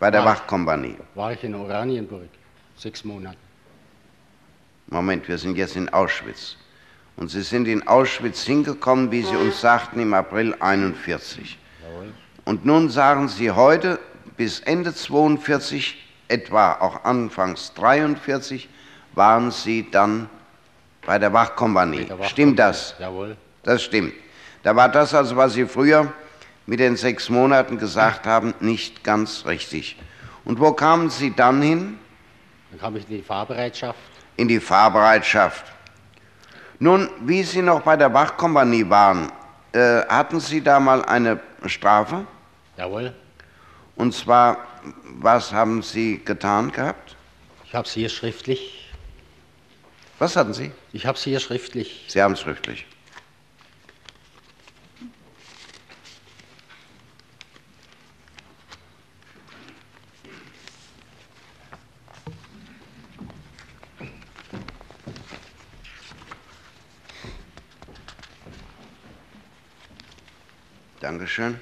Bei 0.00 0.10
der 0.10 0.22
Ah. 0.22 0.26
Wachkompanie. 0.26 0.96
War 1.14 1.32
ich 1.32 1.44
in 1.44 1.54
Oranienburg. 1.54 2.28
Sechs 2.76 3.04
Monate. 3.04 3.36
Moment, 4.88 5.28
wir 5.28 5.38
sind 5.38 5.56
jetzt 5.56 5.76
in 5.76 5.88
Auschwitz. 5.90 6.56
Und 7.16 7.30
Sie 7.30 7.42
sind 7.42 7.68
in 7.68 7.86
Auschwitz 7.86 8.42
hingekommen, 8.42 9.12
wie 9.12 9.22
Sie 9.22 9.36
uns 9.36 9.60
sagten, 9.60 10.00
im 10.00 10.14
April 10.14 10.56
41. 10.58 11.56
Und 12.44 12.64
nun 12.64 12.88
sagen 12.88 13.28
Sie 13.28 13.50
heute, 13.50 13.98
bis 14.36 14.60
Ende 14.60 14.94
42, 14.94 15.96
etwa 16.28 16.72
auch 16.74 17.04
anfangs 17.04 17.74
43, 17.74 18.68
waren 19.14 19.50
Sie 19.50 19.90
dann 19.90 20.28
bei 21.04 21.18
der 21.18 21.32
Wachkompanie. 21.32 21.98
Der 21.98 22.10
Wachkompanie. 22.10 22.30
Stimmt 22.30 22.58
das? 22.58 22.94
Jawohl. 22.98 23.36
Das 23.62 23.82
stimmt. 23.82 24.14
Da 24.62 24.74
war 24.74 24.88
das 24.88 25.14
also, 25.14 25.36
was 25.36 25.54
Sie 25.54 25.66
früher 25.66 26.12
mit 26.66 26.80
den 26.80 26.96
sechs 26.96 27.28
Monaten 27.28 27.78
gesagt 27.78 28.26
haben, 28.26 28.54
nicht 28.60 29.04
ganz 29.04 29.44
richtig. 29.46 29.96
Und 30.44 30.60
wo 30.60 30.72
kamen 30.72 31.10
Sie 31.10 31.34
dann 31.34 31.62
hin? 31.62 31.98
Dann 32.70 32.80
kam 32.80 32.96
ich 32.96 33.08
in 33.08 33.16
die 33.16 33.22
Fahrbereitschaft. 33.22 33.98
in 34.36 34.48
die 34.48 34.60
Fahrbereitschaft. 34.60 35.64
Nun, 36.78 37.10
wie 37.20 37.42
Sie 37.42 37.60
noch 37.60 37.80
bei 37.80 37.96
der 37.96 38.12
Wachkompanie 38.14 38.88
waren, 38.88 39.32
äh, 39.72 40.02
hatten 40.08 40.38
Sie 40.40 40.62
da 40.62 40.78
mal 40.78 41.04
eine 41.04 41.40
Strafe? 41.66 42.26
Jawohl. 42.76 43.14
Und 43.96 44.14
zwar, 44.14 44.58
was 45.04 45.52
haben 45.52 45.82
Sie 45.82 46.20
getan 46.24 46.70
gehabt? 46.70 47.16
Ich 47.64 47.74
habe 47.74 47.86
es 47.86 47.92
hier 47.92 48.08
schriftlich. 48.08 48.88
Was 50.18 50.36
hatten 50.36 50.54
Sie? 50.54 50.72
Ich 50.92 51.06
habe 51.06 51.16
es 51.16 51.24
hier 51.24 51.40
schriftlich. 51.40 52.04
Sie 52.08 52.22
haben 52.22 52.34
es 52.34 52.40
schriftlich. 52.40 52.86
Dankeschön. 71.00 71.60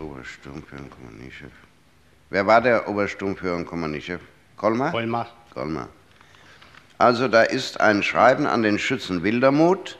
Obersturmführer 0.00 0.82
und 0.82 0.90
Kompaniechef. 0.90 1.52
Wer 2.30 2.46
war 2.46 2.60
der 2.60 2.88
Obersturmführer 2.88 3.54
und 3.54 3.66
Kompaniechef? 3.66 4.20
Kolmar? 4.56 4.90
Kolmar. 4.90 5.28
Kolmar. 5.52 5.88
Also 6.98 7.28
da 7.28 7.42
ist 7.42 7.80
ein 7.80 8.02
Schreiben 8.02 8.46
an 8.46 8.64
den 8.64 8.80
Schützen 8.80 9.22
Wildermuth. 9.22 9.96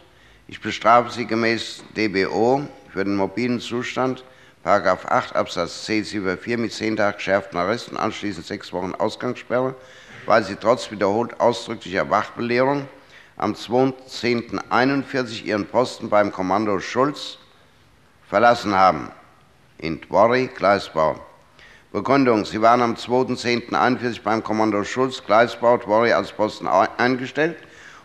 Ich 0.49 0.61
bestrafe 0.61 1.13
Sie 1.13 1.25
gemäß 1.25 1.85
DBO 1.97 2.67
für 2.93 3.05
den 3.05 3.15
mobilen 3.15 3.61
Zustand, 3.61 4.25
Paragraph 4.65 5.07
8 5.07 5.37
Absatz 5.37 5.85
C 5.85 6.03
Ziffer 6.03 6.37
4 6.37 6.59
mit 6.59 6.73
10 6.73 6.97
Tagen 6.97 7.17
geschärften 7.17 7.59
Arrest 7.59 7.91
und 7.91 7.97
anschließend 7.97 8.45
sechs 8.45 8.73
Wochen 8.73 8.93
Ausgangssperre, 8.95 9.77
weil 10.27 10.43
Sie 10.43 10.57
trotz 10.57 10.91
wiederholt 10.91 11.39
ausdrücklicher 11.39 12.11
Wachbelehrung 12.11 12.89
am 13.37 13.53
2.10.41 13.55 15.45
Ihren 15.45 15.67
Posten 15.67 16.09
beim 16.09 16.33
Kommando 16.33 16.79
Schulz 16.81 17.39
verlassen 18.29 18.75
haben. 18.75 19.11
In 19.79 20.01
Dwory, 20.01 20.49
Gleisbau. 20.55 21.21
Begründung. 21.93 22.45
Sie 22.45 22.61
waren 22.61 22.83
am 22.83 22.95
2.10.41 22.95 24.23
beim 24.23 24.43
Kommando 24.43 24.83
Schulz, 24.83 25.23
Gleisbau, 25.25 25.77
Dwory 25.77 26.13
als 26.13 26.33
Posten 26.33 26.67
eingestellt. 26.67 27.57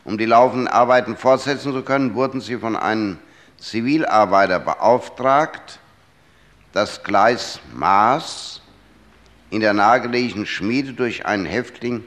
Um 0.03 0.17
die 0.17 0.25
laufenden 0.25 0.67
Arbeiten 0.67 1.17
fortsetzen 1.17 1.73
zu 1.73 1.81
können, 1.83 2.13
wurden 2.13 2.41
Sie 2.41 2.57
von 2.57 2.75
einem 2.75 3.17
Zivilarbeiter 3.57 4.59
beauftragt, 4.59 5.79
das 6.71 7.03
Gleis 7.03 7.59
Maß 7.73 8.61
in 9.49 9.61
der 9.61 9.73
nahegelegenen 9.73 10.45
Schmiede 10.45 10.93
durch 10.93 11.25
einen 11.25 11.45
Häftling 11.45 12.03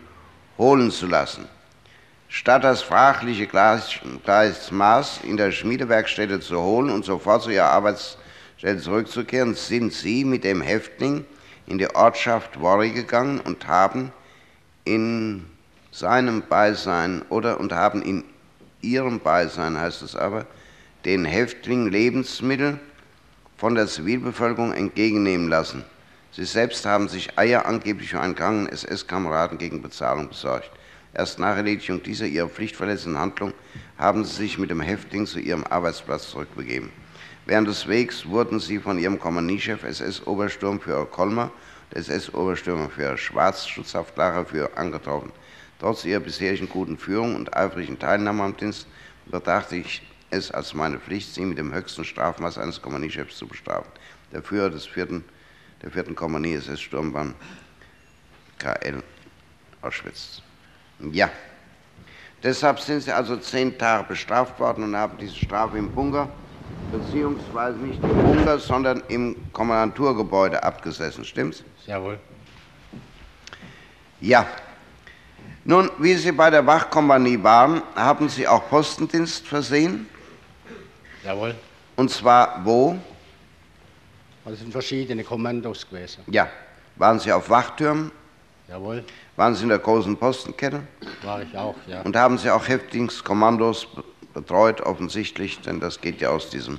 holen 0.58 0.90
zu 0.90 1.06
lassen. 1.06 1.48
Statt 2.34 2.64
das 2.64 2.80
fragliche 2.80 3.46
Gleis 3.46 4.70
Maß 4.70 5.20
in 5.22 5.36
der 5.36 5.52
Schmiedewerkstätte 5.52 6.40
zu 6.40 6.62
holen 6.62 6.88
und 6.88 7.04
sofort 7.04 7.42
zu 7.42 7.50
ihrer 7.50 7.66
Arbeitsstelle 7.66 8.78
zurückzukehren, 8.78 9.54
sind 9.54 9.92
Sie 9.92 10.24
mit 10.24 10.42
dem 10.42 10.62
Häftling 10.62 11.26
in 11.66 11.76
die 11.76 11.94
Ortschaft 11.94 12.58
Worry 12.58 12.92
gegangen 12.92 13.38
und 13.38 13.68
haben 13.68 14.12
in 14.86 15.44
seinem 15.90 16.40
Beisein 16.48 17.20
oder 17.28 17.60
und 17.60 17.74
haben 17.74 18.00
in 18.00 18.24
ihrem 18.80 19.20
Beisein, 19.20 19.78
heißt 19.78 20.00
es 20.00 20.16
aber, 20.16 20.46
den 21.04 21.26
Häftling 21.26 21.88
Lebensmittel 21.88 22.80
von 23.58 23.74
der 23.74 23.88
Zivilbevölkerung 23.88 24.72
entgegennehmen 24.72 25.48
lassen. 25.48 25.84
Sie 26.30 26.46
selbst 26.46 26.86
haben 26.86 27.10
sich 27.10 27.38
Eier 27.38 27.66
angeblich 27.66 28.08
für 28.08 28.20
einen 28.22 28.34
kranken 28.34 28.68
SS-Kameraden 28.72 29.58
gegen 29.58 29.82
Bezahlung 29.82 30.30
besorgt. 30.30 30.70
Erst 31.14 31.38
nach 31.38 31.56
Erledigung 31.56 32.02
dieser 32.02 32.26
ihrer 32.26 32.48
pflichtverletzenden 32.48 33.20
Handlung 33.20 33.52
haben 33.98 34.24
sie 34.24 34.34
sich 34.34 34.58
mit 34.58 34.70
dem 34.70 34.80
Häftling 34.80 35.26
zu 35.26 35.40
ihrem 35.40 35.64
Arbeitsplatz 35.64 36.30
zurückbegeben. 36.30 36.90
Während 37.44 37.68
des 37.68 37.86
Wegs 37.86 38.26
wurden 38.26 38.60
sie 38.60 38.78
von 38.78 38.98
ihrem 38.98 39.18
Kompaniechef 39.18 39.82
SS-Obersturmführer 39.82 41.06
Kolmer 41.06 41.50
und 41.90 41.96
SS-Obersturmführer 41.98 43.18
Schwarz 43.18 43.66
Schutzhaftlager 43.66 44.70
angetroffen. 44.76 45.32
Trotz 45.80 46.04
ihrer 46.04 46.20
bisherigen 46.20 46.68
guten 46.68 46.96
Führung 46.96 47.34
und 47.34 47.54
eifrigen 47.54 47.98
Teilnahme 47.98 48.44
am 48.44 48.56
Dienst 48.56 48.86
betrachte 49.26 49.76
ich 49.76 50.02
es 50.30 50.50
als 50.50 50.72
meine 50.72 50.98
Pflicht, 50.98 51.34
sie 51.34 51.44
mit 51.44 51.58
dem 51.58 51.74
höchsten 51.74 52.04
Strafmaß 52.04 52.56
eines 52.56 52.80
Kompaniechefs 52.80 53.36
zu 53.36 53.46
bestrafen. 53.46 53.90
Der 54.32 54.42
Führer 54.42 54.70
des 54.70 54.86
vierten, 54.86 55.24
der 55.82 55.90
vierten 55.90 56.14
Kompanie 56.14 56.54
SS-Sturmbahn 56.54 57.34
KL 58.58 59.02
Auschwitz. 59.82 60.42
Ja. 61.10 61.30
Deshalb 62.42 62.80
sind 62.80 63.02
sie 63.02 63.12
also 63.12 63.36
zehn 63.36 63.76
Tage 63.76 64.04
bestraft 64.08 64.58
worden 64.58 64.84
und 64.84 64.96
haben 64.96 65.16
diese 65.18 65.34
Strafe 65.34 65.78
im 65.78 65.90
Bunker, 65.90 66.28
beziehungsweise 66.90 67.78
nicht 67.78 68.02
im 68.02 68.22
Bunker, 68.22 68.58
sondern 68.58 69.02
im 69.08 69.36
Kommandanturgebäude 69.52 70.62
abgesessen. 70.62 71.24
Stimmt's? 71.24 71.64
Jawohl. 71.86 72.18
Ja. 74.20 74.46
Nun, 75.64 75.90
wie 75.98 76.14
Sie 76.14 76.32
bei 76.32 76.50
der 76.50 76.66
Wachkompanie 76.66 77.40
waren, 77.42 77.82
haben 77.94 78.28
Sie 78.28 78.46
auch 78.46 78.68
Postendienst 78.68 79.46
versehen? 79.46 80.08
Jawohl. 81.24 81.54
Und 81.94 82.10
zwar 82.10 82.60
wo? 82.64 82.98
Das 84.44 84.58
sind 84.58 84.72
verschiedene 84.72 85.22
Kommandos 85.22 85.88
gewesen. 85.88 86.24
Ja. 86.26 86.48
Waren 86.96 87.20
Sie 87.20 87.32
auf 87.32 87.48
Wachtürmen? 87.48 88.10
Jawohl. 88.68 89.04
Waren 89.36 89.54
Sie 89.54 89.64
in 89.64 89.68
der 89.68 89.78
großen 89.78 90.16
Postenkette? 90.16 90.82
War 91.22 91.42
ich 91.42 91.56
auch, 91.56 91.76
ja. 91.86 92.02
Und 92.02 92.16
haben 92.16 92.38
Sie 92.38 92.50
auch 92.50 92.68
Häftlingskommandos 92.68 93.88
betreut, 94.32 94.80
offensichtlich, 94.80 95.60
denn 95.60 95.80
das 95.80 96.00
geht 96.00 96.20
ja 96.20 96.30
aus 96.30 96.50
diesem, 96.50 96.78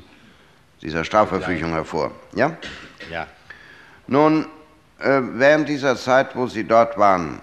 dieser 0.82 1.04
Strafverfügung 1.04 1.70
ja. 1.70 1.76
hervor. 1.78 2.12
Ja? 2.34 2.58
Ja. 3.12 3.28
Nun, 4.08 4.48
äh, 5.00 5.22
während 5.22 5.70
dieser 5.70 5.96
Zeit, 5.96 6.36
wo 6.36 6.48
Sie 6.48 6.64
dort 6.64 6.98
waren, 6.98 7.42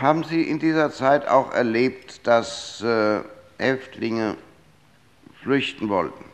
haben 0.00 0.24
Sie 0.24 0.42
in 0.42 0.58
dieser 0.58 0.90
Zeit 0.90 1.26
auch 1.26 1.52
erlebt, 1.52 2.26
dass 2.26 2.80
äh, 2.82 3.20
Häftlinge 3.58 4.36
flüchten 5.42 5.88
wollten? 5.88 6.24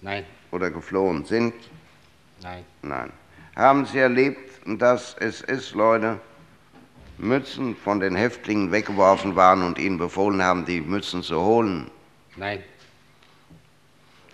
Nein. 0.00 0.24
Oder 0.50 0.70
geflohen 0.70 1.24
sind? 1.24 1.54
Nein. 2.42 2.64
Nein. 2.82 3.12
Haben 3.56 3.84
Sie 3.84 3.98
erlebt, 3.98 4.50
dass 4.66 5.14
SS-Leute 5.14 6.18
Mützen 7.18 7.76
von 7.76 8.00
den 8.00 8.16
Häftlingen 8.16 8.72
weggeworfen 8.72 9.36
waren 9.36 9.62
und 9.62 9.78
ihnen 9.78 9.98
befohlen 9.98 10.42
haben, 10.42 10.64
die 10.64 10.80
Mützen 10.80 11.22
zu 11.22 11.40
holen? 11.40 11.90
Nein. 12.36 12.62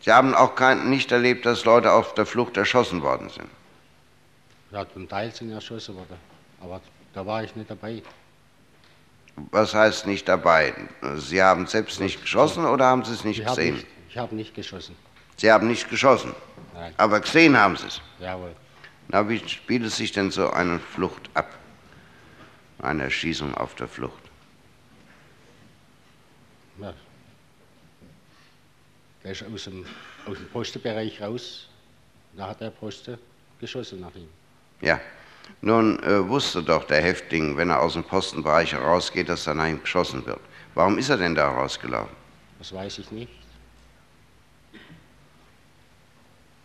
Sie 0.00 0.12
haben 0.12 0.34
auch 0.34 0.54
kein, 0.54 0.88
nicht 0.88 1.10
erlebt, 1.10 1.44
dass 1.44 1.64
Leute 1.64 1.92
auf 1.92 2.14
der 2.14 2.26
Flucht 2.26 2.56
erschossen 2.56 3.02
worden 3.02 3.28
sind? 3.28 3.48
Ja, 4.70 4.86
zum 4.88 5.08
Teil 5.08 5.34
sind 5.34 5.50
erschossen 5.50 5.96
worden, 5.96 6.16
aber 6.60 6.80
da 7.12 7.26
war 7.26 7.42
ich 7.42 7.56
nicht 7.56 7.68
dabei. 7.68 8.02
Was 9.50 9.74
heißt 9.74 10.06
nicht 10.06 10.28
dabei? 10.28 10.74
Sie 11.16 11.42
haben 11.42 11.66
selbst 11.66 12.00
nicht 12.00 12.20
geschossen 12.20 12.64
oder 12.64 12.86
haben 12.86 13.04
Sie 13.04 13.12
es 13.12 13.24
nicht 13.24 13.40
ich 13.40 13.46
gesehen? 13.46 13.74
Nicht, 13.74 13.86
ich 14.08 14.18
habe 14.18 14.34
nicht 14.34 14.54
geschossen. 14.54 14.94
Sie 15.36 15.50
haben 15.50 15.66
nicht 15.66 15.90
geschossen? 15.90 16.34
Nein. 16.74 16.92
Aber 16.96 17.20
gesehen 17.20 17.56
haben 17.56 17.76
Sie 17.76 17.86
es? 17.86 18.00
Jawohl. 18.20 18.54
Na, 19.08 19.26
wie 19.28 19.46
spielt 19.48 19.90
sich 19.90 20.12
denn 20.12 20.30
so 20.30 20.50
eine 20.50 20.78
Flucht 20.78 21.30
ab? 21.34 21.58
Eine 22.78 23.04
Erschießung 23.04 23.54
auf 23.54 23.74
der 23.74 23.88
Flucht? 23.88 24.22
Ja. 26.80 26.92
Der 29.24 29.32
ist 29.32 29.42
aus 29.42 29.64
dem, 29.64 29.84
aus 30.26 30.36
dem 30.36 30.48
Postenbereich 30.48 31.20
raus. 31.20 31.68
Da 32.36 32.48
hat 32.48 32.60
der 32.60 32.70
Posten 32.70 33.18
geschossen 33.58 34.00
nach 34.00 34.14
ihm. 34.14 34.28
Ja. 34.80 35.00
Nun 35.62 36.00
äh, 36.02 36.28
wusste 36.28 36.62
doch 36.62 36.84
der 36.84 37.00
Häftling, 37.00 37.56
wenn 37.56 37.70
er 37.70 37.80
aus 37.80 37.94
dem 37.94 38.04
Postenbereich 38.04 38.74
herausgeht, 38.74 39.30
dass 39.30 39.44
da 39.44 39.54
nach 39.54 39.66
ihm 39.66 39.80
geschossen 39.80 40.24
wird. 40.26 40.40
Warum 40.74 40.98
ist 40.98 41.08
er 41.08 41.16
denn 41.16 41.34
da 41.34 41.48
rausgelaufen? 41.48 42.14
Das 42.58 42.72
weiß 42.72 42.98
ich 42.98 43.10
nicht. 43.10 43.32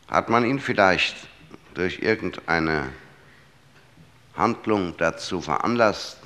Hat 0.10 0.30
man 0.30 0.46
ihn 0.46 0.60
vielleicht 0.60 1.16
durch 1.74 2.00
irgendeine 2.00 2.90
Handlung 4.36 4.96
dazu 4.98 5.42
veranlasst, 5.42 6.18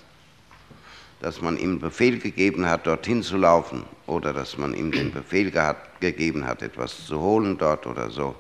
dass 1.20 1.42
man 1.42 1.58
ihm 1.58 1.80
Befehl 1.80 2.20
gegeben 2.20 2.68
hat, 2.68 2.86
dorthin 2.86 3.24
zu 3.24 3.38
laufen 3.38 3.84
oder 4.06 4.34
dass 4.34 4.58
man 4.58 4.74
ihm 4.74 4.92
den 4.92 5.12
Befehl 5.12 5.52
gegeben 6.00 6.46
hat, 6.46 6.62
etwas 6.62 7.06
zu 7.06 7.20
holen 7.20 7.58
dort 7.58 7.88
oder 7.88 8.10
so? 8.10 8.36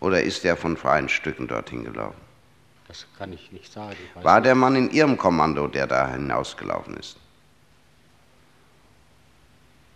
Oder 0.00 0.22
ist 0.22 0.44
er 0.44 0.56
von 0.56 0.76
freien 0.76 1.08
Stücken 1.08 1.48
dorthin 1.48 1.84
gelaufen? 1.84 2.20
Das 2.86 3.06
kann 3.18 3.32
ich 3.32 3.50
nicht 3.52 3.72
sagen. 3.72 3.96
Ich 4.16 4.24
War 4.24 4.40
der 4.40 4.54
Mann 4.54 4.76
in 4.76 4.90
Ihrem 4.90 5.16
Kommando, 5.16 5.66
der 5.66 5.86
da 5.86 6.08
hinausgelaufen 6.08 6.96
ist? 6.96 7.16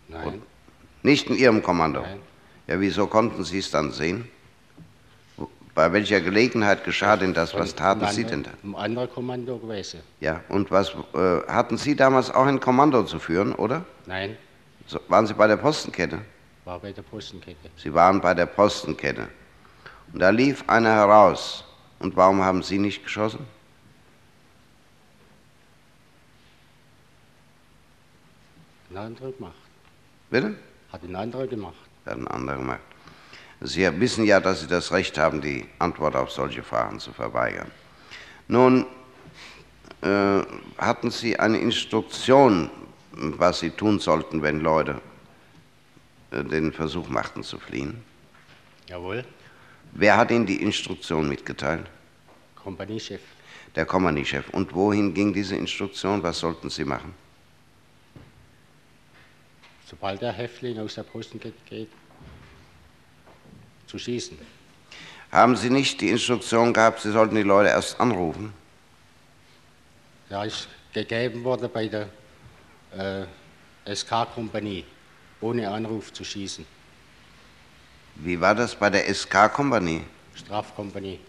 Nein. 0.07 0.27
Und 0.27 0.43
nicht 1.01 1.29
in 1.29 1.35
Ihrem 1.35 1.63
Kommando? 1.63 2.01
Nein. 2.01 2.19
Ja, 2.67 2.79
wieso 2.79 3.07
konnten 3.07 3.43
Sie 3.43 3.59
es 3.59 3.71
dann 3.71 3.91
sehen? 3.91 4.27
Bei 5.75 5.91
welcher 5.91 6.21
Gelegenheit 6.21 6.83
geschah 6.83 7.17
denn 7.17 7.33
das? 7.33 7.53
Was 7.55 7.73
taten 7.73 8.07
Sie 8.09 8.23
denn 8.23 8.43
da? 8.43 8.51
Ein 8.63 8.75
anderer 8.75 9.07
Kommando 9.07 9.57
gewesen. 9.57 10.01
Ja, 10.19 10.41
und 10.49 10.69
was 10.69 10.89
äh, 11.15 11.41
hatten 11.47 11.77
Sie 11.77 11.95
damals 11.95 12.29
auch 12.29 12.45
ein 12.45 12.59
Kommando 12.59 13.03
zu 13.03 13.17
führen, 13.17 13.53
oder? 13.55 13.83
Nein, 14.05 14.37
So, 14.85 14.99
waren 15.07 15.25
Sie 15.25 15.33
bei 15.33 15.47
der 15.47 15.57
Postenkette? 15.57 16.19
war 16.65 16.79
bei 16.79 16.93
der 16.93 17.01
Postenkette. 17.01 17.69
Sie 17.75 17.93
waren 17.93 18.21
bei 18.21 18.33
der 18.33 18.45
Postenkette. 18.45 19.27
Und 20.13 20.19
da 20.19 20.29
lief 20.29 20.63
einer 20.67 20.93
heraus. 20.93 21.65
Und 21.99 22.15
warum 22.15 22.41
haben 22.43 22.61
Sie 22.63 22.77
nicht 22.77 23.03
geschossen? 23.03 23.45
Ein 28.91 28.97
anderer 28.97 29.31
gemacht. 29.31 29.55
Bitte? 30.29 30.55
Hat 30.91 31.03
ein 31.03 31.15
anderer 31.15 31.47
gemacht. 31.47 31.75
Hat 32.05 32.17
ein 32.17 32.27
anderer 32.27 32.57
gemacht. 32.57 32.79
Sie 33.65 33.99
wissen 33.99 34.25
ja, 34.25 34.41
dass 34.41 34.59
Sie 34.59 34.67
das 34.67 34.91
Recht 34.91 35.17
haben, 35.17 35.39
die 35.39 35.65
Antwort 35.79 36.17
auf 36.17 36.31
solche 36.31 36.63
Fragen 36.63 36.99
zu 36.99 37.13
verweigern. 37.13 37.71
Nun, 38.49 38.85
äh, 40.01 40.41
hatten 40.77 41.09
Sie 41.11 41.39
eine 41.39 41.57
Instruktion, 41.59 42.69
was 43.13 43.59
Sie 43.59 43.69
tun 43.69 43.99
sollten, 43.99 44.41
wenn 44.41 44.59
Leute 44.59 44.99
äh, 46.31 46.43
den 46.43 46.73
Versuch 46.73 47.07
machten 47.07 47.41
zu 47.41 47.57
fliehen? 47.57 48.03
Jawohl, 48.89 49.23
Wer 49.93 50.17
hat 50.17 50.31
Ihnen 50.31 50.45
die 50.45 50.61
Instruktion 50.61 51.29
mitgeteilt? 51.29 51.85
Kompaniechef. 52.55 53.21
Der 53.75 53.85
Kompaniechef. 53.85 54.49
Und 54.49 54.73
wohin 54.73 55.13
ging 55.13 55.33
diese 55.33 55.55
Instruktion? 55.55 56.21
Was 56.23 56.39
sollten 56.39 56.69
Sie 56.69 56.83
machen? 56.83 57.13
Sobald 59.85 60.21
der 60.21 60.33
Häftling 60.33 60.79
aus 60.79 60.95
der 60.95 61.03
Posten 61.03 61.39
geht, 61.39 61.53
geht 61.67 61.89
zu 63.93 63.99
schießen. 63.99 64.35
Haben 65.31 65.55
Sie 65.55 65.69
nicht 65.69 66.01
die 66.01 66.09
Instruktion 66.09 66.73
gehabt, 66.73 67.01
Sie 67.01 67.11
sollten 67.11 67.35
die 67.35 67.43
Leute 67.43 67.69
erst 67.69 67.99
anrufen? 67.99 68.51
Ja, 70.31 70.43
ist 70.43 70.67
gegeben 70.91 71.43
worden 71.43 71.69
bei 71.71 71.87
der 71.87 72.07
äh, 72.97 73.95
SK-Kompanie, 73.95 74.83
ohne 75.41 75.69
Anruf 75.69 76.11
zu 76.11 76.23
schießen. 76.23 76.65
Wie 78.15 78.41
war 78.41 78.55
das 78.55 78.73
bei 78.75 78.89
der 78.89 79.13
SK-Kompanie? 79.13 80.01
Strafkompanie. 80.33 81.19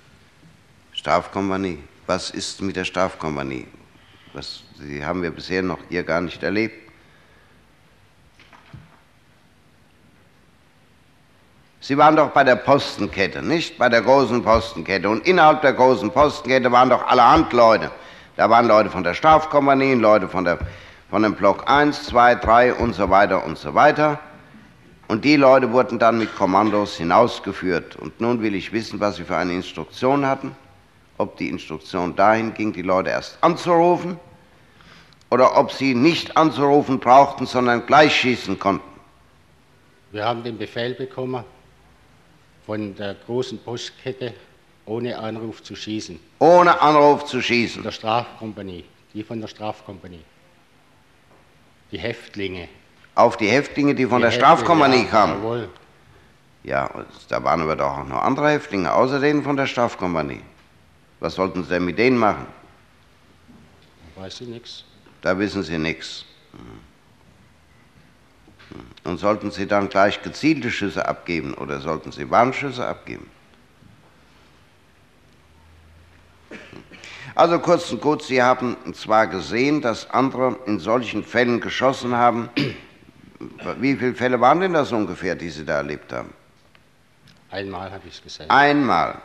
Strafkompanie. 0.93 1.79
Was 2.07 2.31
ist 2.31 2.63
mit 2.63 2.77
der 2.77 2.85
Strafkompanie? 2.85 3.67
Was, 4.33 4.63
Sie 4.79 5.05
haben 5.05 5.23
wir 5.23 5.31
bisher 5.31 5.63
noch 5.63 5.81
hier 5.91 6.03
gar 6.03 6.23
nicht 6.23 6.43
erlebt. 6.43 6.84
Sie 11.87 11.99
waren 11.99 12.17
doch 12.17 12.31
bei 12.31 12.45
der 12.45 12.57
Postenkette, 12.57 13.43
nicht? 13.43 13.77
Bei 13.77 13.91
der 13.91 14.01
großen 14.01 14.43
Postenkette. 14.43 15.07
Und 15.07 15.27
innerhalb 15.27 15.61
der 15.61 15.75
großen 15.75 16.11
Postenkette 16.11 16.73
waren 16.73 16.89
doch 16.89 17.07
allerhand 17.07 17.53
Leute. 17.53 17.91
Da 18.37 18.49
waren 18.49 18.67
Leute 18.67 18.89
von 18.89 19.05
der 19.05 19.13
Strafkompanie, 19.13 19.93
Leute 19.93 20.27
von, 20.27 20.47
der, 20.47 20.61
von 21.11 21.23
dem 21.23 21.35
Block 21.35 21.65
1, 21.71 22.05
2, 22.05 22.37
3 22.37 22.73
und 22.73 22.95
so 22.95 23.11
weiter 23.11 23.45
und 23.45 23.59
so 23.59 23.75
weiter. 23.75 24.19
Und 25.09 25.27
die 25.27 25.37
Leute 25.37 25.73
wurden 25.73 25.99
dann 25.99 26.17
mit 26.17 26.35
Kommandos 26.35 26.97
hinausgeführt. 26.97 27.97
Und 27.97 28.19
nun 28.19 28.41
will 28.41 28.55
ich 28.55 28.73
wissen, 28.73 28.99
was 28.99 29.17
Sie 29.17 29.25
für 29.25 29.37
eine 29.37 29.53
Instruktion 29.53 30.25
hatten. 30.25 30.57
Ob 31.19 31.37
die 31.37 31.51
Instruktion 31.51 32.17
dahin 32.17 32.55
ging, 32.55 32.73
die 32.73 32.81
Leute 32.81 33.11
erst 33.11 33.37
anzurufen 33.43 34.19
oder 35.31 35.59
ob 35.59 35.71
sie 35.71 35.95
nicht 35.95 36.35
anzurufen 36.39 36.99
brauchten, 36.99 37.45
sondern 37.45 37.85
gleich 37.85 38.17
schießen 38.17 38.59
konnten. 38.59 38.89
Wir 40.13 40.25
haben 40.25 40.43
den 40.43 40.57
Befehl 40.57 40.95
bekommen, 40.95 41.45
von 42.67 42.95
der 42.97 43.15
großen 43.15 43.59
Postkette 43.59 44.35
ohne 44.87 45.19
Anruf 45.19 45.63
zu 45.63 45.75
schießen. 45.77 46.19
Ohne 46.39 46.81
Anruf 46.81 47.25
zu 47.25 47.37
Von 47.37 47.43
schießen. 47.43 47.83
der 47.83 47.91
Strafkompanie, 47.91 48.85
die 49.13 49.23
von 49.23 49.41
der 49.41 49.49
Strafkompanie. 49.49 50.25
Die 51.91 51.99
Häftlinge. 51.99 52.69
Auf 53.15 53.37
die 53.37 53.49
Häftlinge, 53.49 53.95
die 53.95 54.07
von 54.07 54.19
Die 54.19 54.23
der 54.23 54.31
Häftlinge, 54.31 54.57
Strafkompanie 54.57 55.05
ja, 55.05 55.11
kamen. 55.11 55.35
Jawohl. 55.43 55.69
Ja, 56.65 56.91
da 57.29 57.45
waren 57.45 57.61
aber 57.61 57.77
doch 57.77 57.99
auch 57.99 58.05
noch 58.07 58.23
andere 58.23 58.51
Häftlinge, 58.51 58.93
außer 58.93 59.21
denen 59.21 59.43
von 59.43 59.57
der 59.57 59.67
Strafkompanie. 59.67 60.41
Was 61.21 61.35
sollten 61.35 61.63
Sie 61.63 61.69
denn 61.69 61.85
mit 61.85 61.99
denen 61.99 62.19
machen? 62.19 62.47
Weiß 64.17 64.41
ich 64.41 64.49
nichts. 64.49 64.85
Da 65.21 65.39
wissen 65.39 65.63
Sie 65.63 65.79
nichts. 65.79 66.25
Und 69.05 69.19
sollten 69.19 69.51
Sie 69.51 69.67
dann 69.67 69.89
gleich 69.89 70.23
gezielte 70.23 70.71
Schüsse 70.71 71.07
abgeben 71.07 71.55
oder 71.55 71.81
sollten 71.81 72.11
Sie 72.11 72.31
Warnschüsse 72.31 72.87
abgeben? 72.87 73.31
Also 77.35 77.59
kurz 77.59 77.91
und 77.91 78.01
gut, 78.01 78.23
Sie 78.23 78.43
haben 78.43 78.77
zwar 78.95 79.27
gesehen, 79.27 79.81
dass 79.81 80.09
andere 80.11 80.57
in 80.67 80.79
solchen 80.79 81.25
Fällen 81.25 81.61
geschossen 81.61 82.17
haben. 82.17 82.49
Wie 83.81 83.97
viele 83.97 84.15
Fälle 84.15 84.41
waren 84.41 84.61
denn 84.61 84.73
das 84.73 84.93
ungefähr, 84.93 85.35
die 85.35 85.51
Sie 85.51 85.65
da 85.65 85.77
erlebt 85.79 86.13
haben? 86.13 86.33
Einmal 87.51 87.91
habe 87.91 88.07
ich 88.09 88.15
es 88.15 88.23
gesehen. 88.23 88.51
Einmal. 88.51 89.19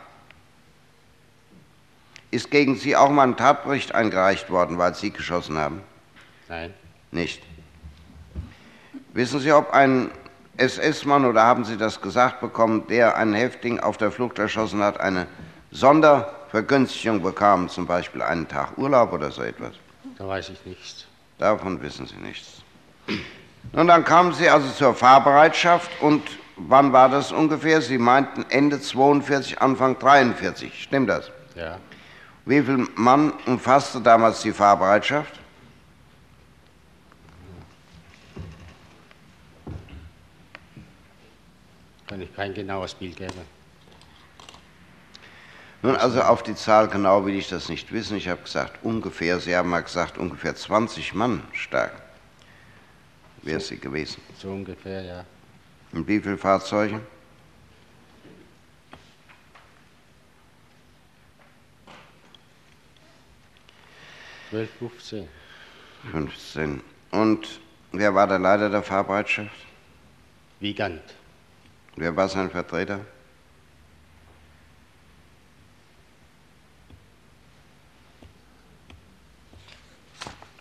Ist 2.32 2.50
gegen 2.50 2.76
Sie 2.76 2.96
auch 2.96 3.10
mal 3.10 3.24
ein 3.24 3.36
Tatbericht 3.36 3.94
eingereicht 3.94 4.50
worden, 4.50 4.78
weil 4.78 4.94
Sie 4.94 5.10
geschossen 5.10 5.58
haben? 5.58 5.80
Nein, 6.48 6.74
Nicht. 7.12 7.42
Wissen 9.12 9.40
Sie, 9.40 9.52
ob 9.52 9.72
ein 9.72 10.10
SS-Mann, 10.56 11.24
oder 11.24 11.42
haben 11.42 11.64
Sie 11.64 11.76
das 11.76 12.00
gesagt 12.00 12.40
bekommen, 12.40 12.86
der 12.88 13.16
einen 13.16 13.34
Häftling 13.34 13.80
auf 13.80 13.96
der 13.96 14.10
Flucht 14.12 14.38
erschossen 14.38 14.82
hat, 14.82 15.00
eine 15.00 15.26
Sondervergünstigung 15.72 17.22
bekam, 17.22 17.68
zum 17.68 17.86
Beispiel 17.86 18.22
einen 18.22 18.46
Tag 18.46 18.76
Urlaub 18.78 19.12
oder 19.12 19.30
so 19.30 19.42
etwas? 19.42 19.72
da 20.18 20.28
weiß 20.28 20.50
ich 20.50 20.64
nichts. 20.66 21.06
Davon 21.38 21.80
wissen 21.80 22.06
Sie 22.06 22.16
nichts. 22.16 22.62
Nun, 23.72 23.86
dann 23.88 24.04
kamen 24.04 24.32
Sie 24.34 24.48
also 24.50 24.68
zur 24.70 24.94
Fahrbereitschaft 24.94 25.90
und 26.02 26.22
wann 26.56 26.92
war 26.92 27.08
das 27.08 27.32
ungefähr? 27.32 27.80
Sie 27.80 27.96
meinten 27.96 28.44
Ende 28.50 28.80
42, 28.80 29.62
Anfang 29.62 29.98
43. 29.98 30.82
Stimmt 30.82 31.08
das? 31.08 31.30
Ja, 31.54 31.78
Wie 32.44 32.60
viel 32.62 32.86
Mann 32.96 33.32
umfasste 33.46 34.00
damals 34.02 34.42
die 34.42 34.52
Fahrbereitschaft? 34.52 35.39
Kann 42.10 42.20
ich 42.20 42.34
kein 42.34 42.52
genaues 42.52 42.92
Bild 42.92 43.16
geben. 43.16 43.40
Nun, 45.80 45.94
also 45.94 46.20
auf 46.22 46.42
die 46.42 46.56
Zahl 46.56 46.88
genau 46.88 47.24
will 47.24 47.36
ich 47.36 47.48
das 47.48 47.68
nicht 47.68 47.92
wissen. 47.92 48.16
Ich 48.16 48.28
habe 48.28 48.42
gesagt, 48.42 48.80
ungefähr, 48.82 49.38
Sie 49.38 49.54
haben 49.54 49.70
mal 49.70 49.82
gesagt, 49.82 50.18
ungefähr 50.18 50.56
20 50.56 51.14
Mann 51.14 51.44
stark 51.52 51.92
wäre 53.42 53.60
sie 53.60 53.78
gewesen. 53.78 54.20
So 54.36 54.50
ungefähr, 54.50 55.02
ja. 55.02 55.24
Und 55.92 56.06
wie 56.08 56.20
viele 56.20 56.36
Fahrzeuge? 56.36 57.00
Zwölf, 64.50 64.68
15. 64.80 65.28
15. 66.10 66.82
Und 67.12 67.60
wer 67.92 68.12
war 68.16 68.26
der 68.26 68.40
Leiter 68.40 68.68
der 68.68 68.82
Fahrbereitschaft? 68.82 69.54
Wiegand. 70.58 71.00
Wer 72.00 72.16
war 72.16 72.30
sein 72.30 72.48
Vertreter? 72.50 73.00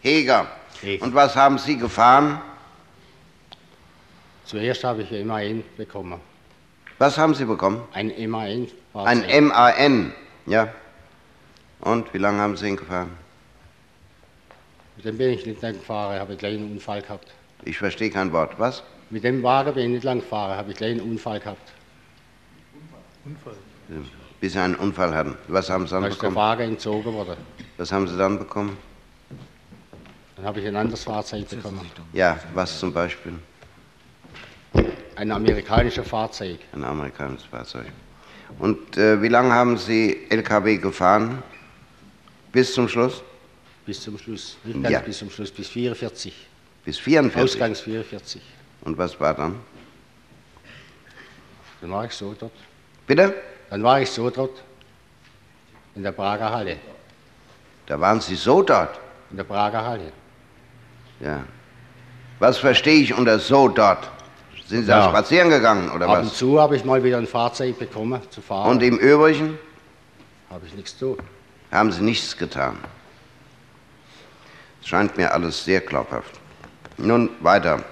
Heger. 0.02 0.47
Heger. 0.82 1.06
Und 1.06 1.15
was 1.15 1.38
haben 1.38 1.58
Sie 1.58 1.78
gefahren? 1.78 2.41
Zuerst 4.43 4.84
habe 4.84 5.04
ich 5.04 5.13
ein 5.13 5.28
MAN 5.28 5.63
bekommen. 5.78 6.19
Was 6.97 7.17
haben 7.17 7.34
Sie 7.34 7.45
bekommen? 7.45 7.88
Ein 7.93 8.12
MAN. 8.30 8.67
Ein 8.93 9.47
MAN, 9.47 10.13
ja. 10.45 10.73
Und 11.80 12.13
wie 12.13 12.17
lange 12.17 12.41
haben 12.41 12.58
Sie 12.58 12.67
ihn 12.67 12.75
gefahren? 12.75 13.15
Mit 14.97 15.06
dem 15.06 15.17
bin 15.17 15.30
ich 15.30 15.45
nicht 15.45 15.62
lang 15.62 15.75
gefahren, 15.75 16.19
habe 16.19 16.34
ich 16.34 16.39
gleich 16.39 16.56
einen 16.56 16.73
Unfall 16.73 17.02
gehabt. 17.02 17.32
Ich 17.63 17.78
verstehe 17.78 18.10
kein 18.10 18.34
Wort. 18.34 18.60
Was? 18.60 18.84
Mit 19.10 19.24
dem 19.24 19.41
Wagen 19.43 19.74
bin 19.74 19.84
ich 19.86 19.89
nicht 19.89 20.04
lang 20.04 20.19
gefahren, 20.19 20.56
habe 20.58 20.72
ich 20.72 20.78
gleich 20.78 20.91
einen 20.91 21.02
Unfall 21.02 21.39
gehabt. 21.39 21.72
Bis 24.39 24.54
Sie 24.54 24.60
einen 24.60 24.76
Unfall 24.76 25.13
hatten. 25.15 25.36
Was 25.48 25.69
haben 25.69 25.86
Sie 25.88 25.91
dann 25.91 26.04
Da 26.04 26.08
ist 26.10 26.15
der 26.22 26.30
bekommen? 26.30 26.36
Wagen 26.36 26.62
entzogen 26.63 27.13
worden. 27.13 27.38
Was 27.78 27.91
haben 27.91 28.08
Sie 28.08 28.17
dann 28.17 28.38
bekommen? 28.39 28.78
Dann 30.36 30.45
habe 30.45 30.60
ich 30.62 30.67
ein 30.67 30.76
anderes 30.76 31.04
Fahrzeug 31.04 31.50
bekommen. 31.50 31.82
Ja, 32.13 32.39
was 32.54 32.80
zum 32.80 32.93
Beispiel? 32.93 33.34
Ein 35.15 35.32
amerikanisches 35.32 36.08
Fahrzeug. 36.08 36.60
Ein 36.72 36.84
amerikanisches 36.84 37.45
Fahrzeug. 37.48 37.88
Und 38.60 38.98
äh, 38.98 39.22
wie 39.22 39.28
lange 39.28 39.52
haben 39.52 39.78
Sie 39.78 40.26
LKW 40.30 40.78
gefahren? 40.78 41.43
Bis 42.52 42.74
zum 42.74 42.88
Schluss? 42.88 43.22
Bis 43.86 44.02
zum 44.02 44.17
Schluss. 44.17 44.58
Nicht 44.63 44.82
ganz 44.82 44.93
Ja. 44.93 45.00
bis 45.02 45.17
zum 45.17 45.30
Schluss, 45.30 45.52
bis 45.52 45.67
44. 45.69 46.34
Bis 46.86 46.98
44. 47.00 47.41
Ausgangs 47.43 47.82
44. 47.82 48.41
Und 48.81 48.97
was 48.97 49.19
war 49.19 49.33
dann? 49.33 49.59
Dann 51.81 51.91
war 51.91 52.05
ich 52.05 52.13
so 52.13 52.35
dort. 52.37 52.51
Bitte? 53.07 53.33
Dann 53.69 53.83
war 53.83 54.01
ich 54.01 54.09
so 54.09 54.29
dort. 54.29 54.61
In 55.95 56.03
der 56.03 56.11
Prager 56.11 56.49
Halle. 56.51 56.77
Da 57.85 57.99
waren 57.99 58.21
Sie 58.21 58.35
so 58.35 58.61
dort. 58.61 58.99
In 59.31 59.37
der 59.37 59.43
Prager 59.43 59.83
Halle. 59.83 60.11
Ja. 61.19 61.43
Was 62.39 62.57
verstehe 62.57 63.01
ich 63.01 63.13
unter 63.13 63.39
so 63.39 63.67
dort? 63.67 64.09
Sind 64.67 64.81
Sie 64.81 64.87
da 64.87 64.99
Ja. 65.05 65.09
spazieren 65.09 65.49
gegangen 65.49 65.89
oder 65.89 66.07
Ab 66.07 66.19
und 66.19 66.25
was? 66.27 66.37
zu 66.37 66.59
habe 66.61 66.75
ich 66.75 66.85
mal 66.85 67.03
wieder 67.03 67.17
ein 67.17 67.27
Fahrzeug 67.27 67.79
bekommen 67.79 68.21
zu 68.29 68.41
fahren. 68.41 68.69
Und 68.69 68.83
im 68.83 68.97
Übrigen 68.97 69.57
habe 70.49 70.65
ich 70.65 70.73
nichts 70.73 70.97
zu 70.97 71.17
haben 71.71 71.91
Sie 71.91 72.01
nichts 72.01 72.35
getan. 72.37 72.77
Es 74.81 74.87
scheint 74.87 75.17
mir 75.17 75.31
alles 75.33 75.63
sehr 75.63 75.81
glaubhaft. 75.81 76.39
Nun 76.97 77.29
weiter. 77.41 77.83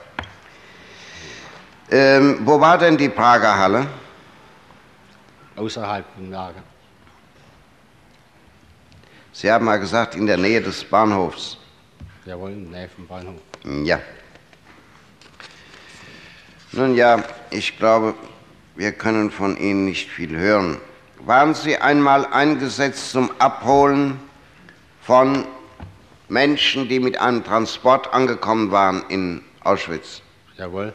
Ähm, 1.89 2.39
wo 2.43 2.59
war 2.59 2.77
denn 2.77 2.97
die 2.97 3.09
Prager 3.09 3.57
Halle? 3.57 3.87
Außerhalb 5.55 6.05
vom 6.15 6.31
Lager. 6.31 6.61
Sie 9.31 9.51
haben 9.51 9.65
mal 9.65 9.79
gesagt, 9.79 10.15
in 10.15 10.25
der 10.25 10.37
Nähe 10.37 10.61
des 10.61 10.83
Bahnhofs. 10.83 11.57
Jawohl, 12.25 12.51
in 12.51 12.71
der 12.71 12.81
Nähe 12.81 12.89
vom 12.89 13.07
Bahnhof. 13.07 13.39
Ja. 13.85 13.99
Nun 16.73 16.95
ja, 16.95 17.23
ich 17.51 17.77
glaube, 17.77 18.13
wir 18.75 18.91
können 18.91 19.31
von 19.31 19.55
Ihnen 19.57 19.85
nicht 19.85 20.09
viel 20.09 20.35
hören. 20.35 20.77
Waren 21.19 21.53
Sie 21.53 21.77
einmal 21.77 22.25
eingesetzt 22.25 23.11
zum 23.11 23.31
Abholen 23.39 24.19
von 25.01 25.45
Menschen, 26.27 26.89
die 26.89 26.99
mit 26.99 27.19
einem 27.19 27.43
Transport 27.43 28.13
angekommen 28.13 28.71
waren 28.71 29.03
in 29.07 29.41
Auschwitz? 29.63 30.21
Jawohl. 30.57 30.93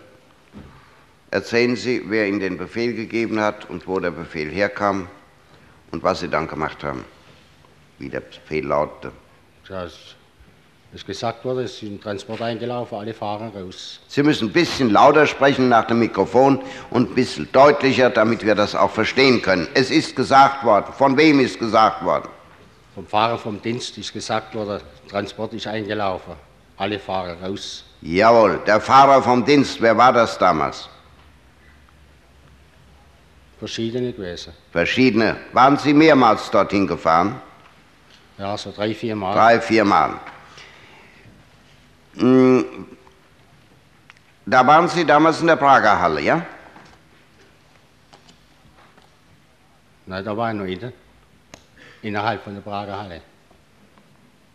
Erzählen 1.33 1.77
Sie, 1.77 2.03
wer 2.09 2.29
Ihnen 2.29 2.41
den 2.41 2.59
Befehl 2.59 2.93
gegeben 2.93 3.41
hat 3.41 3.71
und 3.71 3.89
wo 3.89 3.99
der 3.99 4.11
Befehl 4.11 4.51
herkam 4.51 5.09
und 5.91 6.03
was 6.03 6.21
Sie 6.21 6.29
dann 6.29 6.47
gemacht 6.47 6.85
haben, 6.85 7.07
wie 7.99 8.11
der 8.11 8.21
Befehl 8.21 8.67
lautete. 8.67 9.13
Ja, 9.67 9.85
es 9.85 10.15
ist 10.93 11.07
gesagt 11.07 11.43
worden, 11.47 11.65
es 11.65 11.83
ist 11.83 11.85
ein 11.85 11.99
Transport 11.99 12.43
eingelaufen, 12.43 12.99
alle 12.99 13.15
fahren 13.15 13.51
raus. 13.55 14.01
Sie 14.09 14.23
müssen 14.23 14.49
ein 14.49 14.53
bisschen 14.53 14.91
lauter 14.91 15.27
sprechen 15.27 15.71
nach 15.71 15.87
dem 15.87 16.01
Mikrofon 16.01 16.61
und 16.91 17.13
ein 17.13 17.15
bisschen 17.15 17.49
deutlicher, 17.51 18.11
damit 18.11 18.45
wir 18.45 18.55
das 18.55 18.75
auch 18.75 18.91
verstehen 18.91 19.41
können. 19.41 19.69
Es 19.73 19.91
ist 19.91 20.15
gesagt 20.15 20.63
worden. 20.67 20.93
Von 20.99 21.17
wem 21.17 21.41
ist 21.41 21.59
gesagt 21.59 22.05
worden? 22.05 22.29
Vom 22.95 23.07
Fahrer 23.07 23.39
vom 23.39 23.63
Dienst 23.63 23.97
ist 23.97 24.13
gesagt 24.13 24.55
worden, 24.55 24.83
Transport 25.09 25.55
ist 25.55 25.67
eingelaufen, 25.67 26.35
alle 26.77 26.99
fahren 26.99 27.39
raus. 27.43 27.85
Jawohl, 28.03 28.61
der 28.67 28.83
Fahrer 28.83 29.23
vom 29.23 29.43
Dienst, 29.43 29.81
wer 29.81 29.97
war 29.97 30.13
das 30.13 30.37
damals? 30.37 30.91
Verschiedene 33.63 34.13
gewesen. 34.13 34.53
Verschiedene. 34.73 35.37
Waren 35.53 35.77
Sie 35.79 35.95
mehrmals 35.95 36.51
dorthin 36.51 36.85
gefahren? 36.85 37.41
Ja, 38.37 38.57
so 38.59 38.73
drei, 38.73 38.93
vier 38.93 39.15
Mal. 39.15 39.35
Drei, 39.35 39.61
vier 39.61 39.85
Mal. 39.85 40.15
Hm, 42.17 42.65
Da 44.45 44.67
waren 44.67 44.89
Sie 44.89 45.05
damals 45.05 45.41
in 45.41 45.47
der 45.47 45.55
Prager 45.55 45.97
Halle, 45.97 46.21
ja? 46.23 46.45
Nein, 50.07 50.25
da 50.25 50.37
war 50.37 50.51
ich 50.51 50.59
noch 50.59 50.65
in, 50.67 50.93
innerhalb 52.03 52.43
von 52.43 52.55
der 52.55 52.63
Prager 52.63 52.99
Halle. 52.99 53.21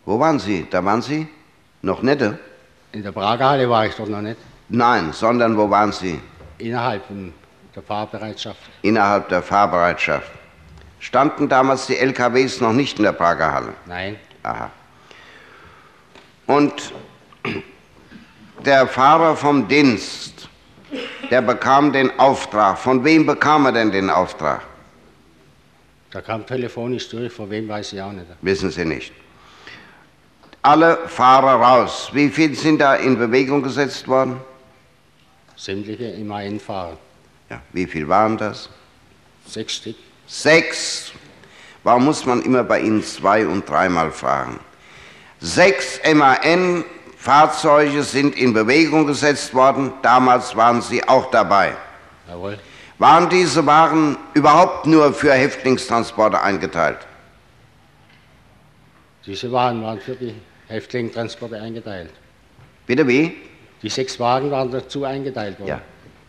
Wo 0.05 0.19
waren 0.19 0.37
Sie? 0.37 0.67
Da 0.69 0.83
waren 0.83 1.01
Sie 1.01 1.29
noch 1.81 2.01
nicht? 2.01 2.21
äh? 2.21 2.33
In 2.91 3.03
der 3.03 3.13
Prager 3.13 3.47
Halle 3.51 3.69
war 3.69 3.85
ich 3.85 3.95
doch 3.95 4.09
noch 4.09 4.21
nicht. 4.21 4.37
Nein, 4.67 5.13
sondern 5.13 5.55
wo 5.57 5.69
waren 5.69 5.93
Sie? 5.93 6.19
Innerhalb 6.57 7.05
von 7.05 7.33
der 7.77 7.83
Fahrbereitschaft. 7.83 8.59
Innerhalb 8.81 9.29
der 9.29 9.43
Fahrbereitschaft. 9.43 10.31
Standen 10.99 11.47
damals 11.47 11.85
die 11.85 11.95
LKWs 11.95 12.59
noch 12.59 12.73
nicht 12.73 12.97
in 12.97 13.03
der 13.03 13.11
Prager 13.11 13.53
Halle? 13.53 13.73
Nein, 13.85 14.15
Aha. 14.41 14.71
Und 16.47 16.91
der 18.65 18.87
Fahrer 18.87 19.35
vom 19.35 19.67
Dienst, 19.67 20.49
der 21.29 21.43
bekam 21.43 21.93
den 21.93 22.17
Auftrag. 22.19 22.79
Von 22.79 23.03
wem 23.03 23.27
bekam 23.27 23.65
er 23.67 23.73
denn 23.73 23.91
den 23.91 24.09
Auftrag? 24.09 24.61
da 26.09 26.21
kam 26.21 26.45
telefonisch 26.47 27.09
durch, 27.09 27.31
von 27.31 27.47
wem 27.49 27.67
weiß 27.67 27.93
ich 27.93 28.01
auch 28.01 28.11
nicht. 28.11 28.25
Wissen 28.41 28.71
Sie 28.71 28.85
nicht. 28.85 29.13
Alle 30.63 30.97
Fahrer 31.07 31.61
raus. 31.61 32.09
Wie 32.11 32.29
viele 32.29 32.55
sind 32.55 32.79
da 32.79 32.95
in 32.95 33.19
Bewegung 33.19 33.61
gesetzt 33.61 34.07
worden? 34.07 34.37
Sämtliche 35.55 36.05
immer 36.05 36.37
einfahren. 36.37 36.97
Ja, 37.49 37.61
wie 37.73 37.87
viel 37.87 38.07
waren 38.07 38.37
das? 38.37 38.69
Sechs 39.45 39.75
Stück. 39.75 39.95
Sechs. 40.27 41.11
Warum 41.83 42.05
muss 42.05 42.25
man 42.25 42.41
immer 42.41 42.63
bei 42.63 42.81
Ihnen 42.81 43.03
zwei- 43.03 43.47
und 43.47 43.69
dreimal 43.69 44.11
fahren? 44.11 44.59
Sechs 45.39 45.99
MAN-Fahrzeuge 46.03 48.03
sind 48.03 48.35
in 48.35 48.53
Bewegung 48.53 49.07
gesetzt 49.07 49.53
worden. 49.53 49.93
Damals 50.01 50.55
waren 50.55 50.81
Sie 50.81 51.07
auch 51.07 51.31
dabei. 51.31 51.75
Jawohl. 52.27 52.59
Waren 52.97 53.29
diese 53.29 53.65
Waren 53.65 54.17
überhaupt 54.33 54.87
nur 54.87 55.13
für 55.13 55.31
Häftlingstransporte 55.31 56.41
eingeteilt? 56.41 56.97
Diese 59.25 59.51
Wagen 59.51 59.83
waren 59.83 59.99
für 59.99 60.15
die 60.15 60.33
Häftlingtransporte 60.67 61.61
eingeteilt. 61.61 62.11
Bitte 62.85 63.07
wie? 63.07 63.35
Die 63.81 63.89
sechs 63.89 64.19
Wagen 64.19 64.49
waren 64.49 64.71
dazu 64.71 65.03
eingeteilt 65.03 65.59
worden. 65.59 65.69
Ja. 65.69 65.81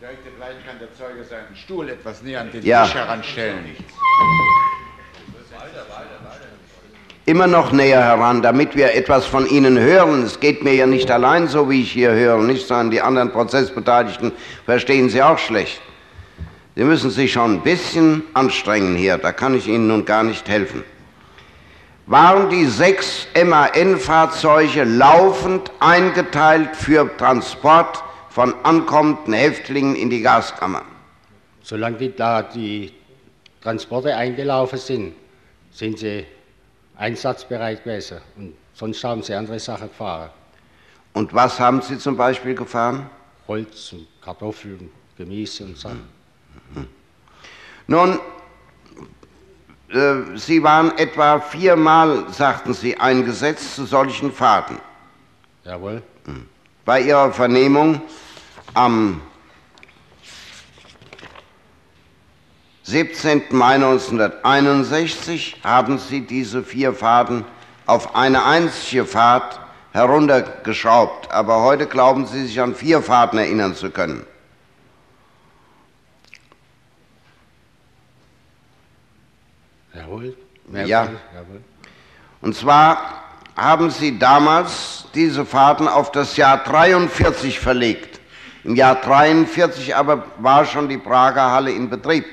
Vielleicht 0.09 0.67
kann 0.67 0.79
der 0.79 0.95
Zeuge 0.95 1.23
seinen 1.23 1.55
Stuhl 1.55 1.91
etwas 1.91 2.23
näher 2.23 2.41
an 2.41 2.51
den 2.51 2.65
Ja. 2.65 2.85
Tisch 2.85 2.95
heranstellen. 2.95 3.77
Immer 7.27 7.47
noch 7.47 7.73
näher 7.73 8.03
heran, 8.03 8.41
damit 8.41 8.75
wir 8.75 8.95
etwas 8.95 9.27
von 9.27 9.47
Ihnen 9.47 9.79
hören. 9.79 10.23
Es 10.23 10.41
geht 10.41 10.65
mir 10.65 10.75
ja 10.75 10.87
nicht 10.87 11.11
allein 11.11 11.47
so, 11.47 11.69
wie 11.69 11.83
ich 11.83 11.93
hier 11.93 12.13
höre, 12.13 12.39
nicht, 12.39 12.67
sondern 12.67 12.91
die 12.91 13.03
anderen 13.03 13.31
Prozessbeteiligten 13.33 14.33
verstehen 14.65 15.11
Sie 15.11 15.23
auch 15.23 15.39
schlecht. 15.39 15.83
Sie 16.75 16.85
müssen 16.85 17.11
sich 17.11 17.33
schon 17.33 17.57
ein 17.57 17.61
bisschen 17.61 18.23
anstrengen 18.33 18.97
hier, 18.97 19.19
da 19.19 19.33
kann 19.33 19.55
ich 19.55 19.67
Ihnen 19.67 19.89
nun 19.89 20.07
gar 20.07 20.23
nicht 20.23 20.49
helfen. 20.49 20.85
Waren 22.07 22.49
die 22.49 22.65
sechs 22.65 23.27
MAN-Fahrzeuge 23.35 24.85
laufend 24.85 25.71
eingeteilt 25.81 26.75
für 26.77 27.15
Transport 27.19 28.03
von 28.39 28.55
ankommenden 28.63 29.35
Häftlingen 29.35 29.97
in 29.97 30.11
die 30.11 30.23
Gaskammer? 30.23 30.83
Solange 31.61 31.97
die, 31.97 32.15
da 32.15 32.41
die 32.41 32.93
Transporte 33.61 34.15
eingelaufen 34.15 34.79
sind, 34.79 35.17
sind 35.73 35.99
sie 35.99 36.25
einsatzbereit 36.97 37.83
gewesen. 37.83 38.19
Und 38.37 38.55
sonst 38.75 39.03
haben 39.03 39.25
sie 39.25 39.35
andere 39.35 39.59
Sachen 39.59 39.89
gefahren. 39.89 40.31
Und 41.15 41.35
was 41.35 41.59
haben 41.59 41.83
Sie 41.83 41.99
zum 41.99 42.17
Beispiel 42.17 42.55
gefahren? 42.55 43.11
Holz 43.49 43.93
und 43.93 44.07
Kartoffeln, 44.23 44.89
Gemüse 45.17 45.65
und 45.65 45.77
Sachen. 45.77 46.09
Nun, 47.89 48.21
äh, 49.91 50.37
Sie 50.37 50.63
waren 50.63 50.97
etwa 50.97 51.41
viermal, 51.41 52.27
sagten 52.31 52.73
Sie, 52.73 52.97
eingesetzt 52.97 53.75
zu 53.75 53.85
solchen 53.85 54.31
Fahrten. 54.31 54.79
Jawohl. 55.65 56.05
Bei 56.85 57.01
Ihrer 57.01 57.33
Vernehmung 57.33 58.01
am 58.75 59.21
17. 62.89 63.43
Mai 63.51 63.75
1961 63.75 65.61
haben 65.63 65.99
Sie 65.99 66.23
diese 66.23 66.63
vier 66.63 66.95
Fahrten 66.95 67.45
auf 67.85 68.15
eine 68.15 68.45
einzige 68.45 69.05
Fahrt 69.05 69.61
heruntergeschraubt. 69.93 71.31
Aber 71.31 71.63
heute 71.63 71.87
glauben 71.87 72.27
Sie 72.27 72.47
sich 72.47 72.61
an 72.61 72.75
vier 72.75 73.03
Fahrten 73.03 73.37
erinnern 73.37 73.75
zu 73.75 73.91
können. 73.91 74.25
Jawohl. 79.95 80.37
Ja. 80.73 81.09
Und 82.41 82.55
zwar 82.55 83.23
haben 83.57 83.91
Sie 83.91 84.19
damals 84.19 85.07
diese 85.15 85.45
Fahrten 85.45 85.89
auf 85.89 86.13
das 86.13 86.37
Jahr 86.37 86.63
43 86.65 87.59
verlegt. 87.59 88.18
Im 88.65 88.75
Jahr 88.75 89.01
43 89.01 89.95
aber 89.95 90.27
war 90.39 90.65
schon 90.65 90.89
die 90.89 90.99
Prager 90.99 91.51
Halle 91.51 91.73
in 91.73 91.89
Betrieb. 91.89 92.27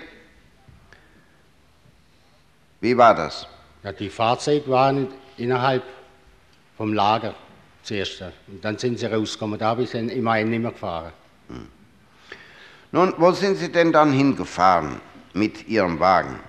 Wie 2.81 2.97
war 2.97 3.15
das? 3.15 3.47
Ja, 3.83 3.91
die 3.91 4.09
Fahrzeit 4.09 4.67
waren 4.67 5.07
innerhalb 5.37 5.83
vom 6.77 6.93
Lager 6.93 7.35
zuerst. 7.83 8.21
Und 8.47 8.63
dann 8.63 8.77
sind 8.77 8.99
sie 8.99 9.05
rausgekommen. 9.05 9.59
Da 9.59 9.67
habe 9.67 9.83
ich 9.83 9.91
dann 9.91 10.09
immerhin 10.09 10.49
nicht 10.49 10.61
mehr 10.61 10.71
gefahren. 10.71 11.13
Nun, 12.91 13.13
wo 13.17 13.31
sind 13.31 13.57
Sie 13.57 13.71
denn 13.71 13.91
dann 13.91 14.13
hingefahren 14.13 15.01
mit 15.33 15.67
Ihrem 15.67 15.99
Wagen? 15.99 16.39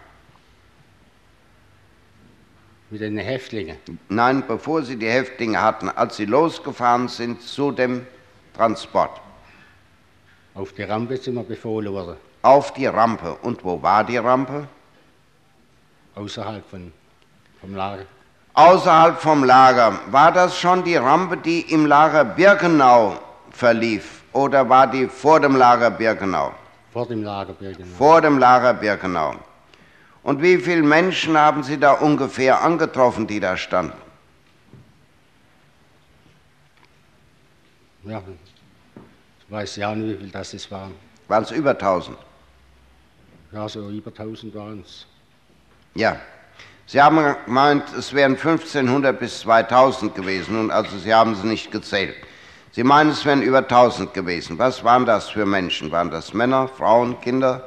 Mit 2.88 3.00
den 3.00 3.18
Häftlingen. 3.18 3.78
Nein, 4.08 4.44
bevor 4.46 4.82
Sie 4.82 4.96
die 4.96 5.08
Häftlinge 5.08 5.60
hatten, 5.60 5.88
als 5.88 6.16
Sie 6.16 6.24
losgefahren 6.24 7.08
sind 7.08 7.42
zu 7.42 7.72
dem 7.72 8.06
Transport. 8.54 9.20
Auf 10.57 10.73
die 10.73 10.85
Rampe 10.85 11.19
sind 11.19 11.35
wir 11.35 11.42
befohlen 11.42 11.92
worden. 11.92 12.17
Auf 12.40 12.73
die 12.73 12.87
Rampe. 12.87 13.37
Und 13.42 13.63
wo 13.63 13.83
war 13.83 14.02
die 14.04 14.17
Rampe? 14.17 14.67
Außerhalb 16.15 16.65
von, 16.71 16.92
vom 17.61 17.75
Lager. 17.75 18.04
Außerhalb 18.54 19.21
vom 19.21 19.44
Lager. 19.44 20.00
War 20.11 20.33
das 20.33 20.59
schon 20.59 20.83
die 20.83 20.96
Rampe, 20.96 21.37
die 21.37 21.61
im 21.61 21.85
Lager 21.85 22.25
Birkenau 22.25 23.19
verlief? 23.50 24.23
Oder 24.33 24.67
war 24.67 24.87
die 24.87 25.09
vor 25.09 25.40
dem 25.40 25.57
Lager 25.57 25.90
Birkenau? 25.90 26.52
Vor 26.90 27.07
dem 27.07 27.23
Lager 27.23 27.52
Birkenau. 27.52 27.96
Vor 27.98 28.21
dem 28.23 28.38
Lager 28.38 28.73
Birkenau. 28.73 29.35
Und 30.23 30.40
wie 30.40 30.57
viele 30.57 30.83
Menschen 30.83 31.37
haben 31.37 31.65
Sie 31.65 31.79
da 31.79 31.92
ungefähr 31.92 32.63
angetroffen, 32.63 33.27
die 33.27 33.40
da 33.40 33.59
standen? 33.59 33.92
Ja, 38.04 38.23
weiß 39.49 39.77
ja 39.77 39.94
nicht, 39.94 40.19
wie 40.19 40.23
viel 40.25 40.31
das 40.31 40.55
es 40.55 40.71
waren. 40.71 40.94
Waren 41.29 41.44
es 41.44 41.51
über 41.51 41.71
1000? 41.71 42.17
Ja, 43.53 43.69
so 43.69 43.88
über 43.90 44.11
1000 44.11 44.55
waren 44.55 44.83
es. 44.85 45.07
Ja. 45.94 46.19
Sie 46.88 47.03
haben 47.03 47.35
gemeint, 47.47 47.85
es 47.99 48.13
wären 48.13 48.33
1500 48.33 49.19
bis 49.19 49.40
2000 49.40 50.15
gewesen, 50.15 50.59
und 50.59 50.71
also 50.71 50.97
Sie 50.99 51.13
haben 51.13 51.35
sie 51.35 51.47
nicht 51.47 51.73
gezählt. 51.73 52.15
Sie 52.71 52.85
meinen, 52.85 53.11
es 53.11 53.25
wären 53.25 53.42
über 53.42 53.59
1000 53.59 54.15
gewesen. 54.15 54.59
Was 54.59 54.85
waren 54.85 55.05
das 55.05 55.31
für 55.31 55.47
Menschen? 55.47 55.90
Waren 55.90 56.11
das 56.11 56.33
Männer, 56.33 56.69
Frauen, 56.69 57.21
Kinder? 57.21 57.67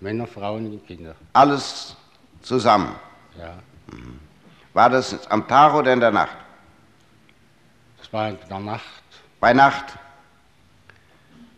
Männer, 0.00 0.26
Frauen 0.26 0.66
und 0.66 0.86
Kinder. 0.86 1.14
Alles 1.32 1.96
zusammen. 2.42 2.94
Ja. 3.38 3.54
War 4.74 4.90
das 4.90 5.26
am 5.30 5.46
Tag 5.46 5.74
oder 5.74 5.92
in 5.92 6.00
der 6.00 6.10
Nacht? 6.10 6.36
Das 7.98 8.12
war 8.12 8.28
in 8.28 8.38
der 8.50 8.58
Nacht. 8.58 9.02
Bei 9.40 9.52
Nacht. 9.52 9.84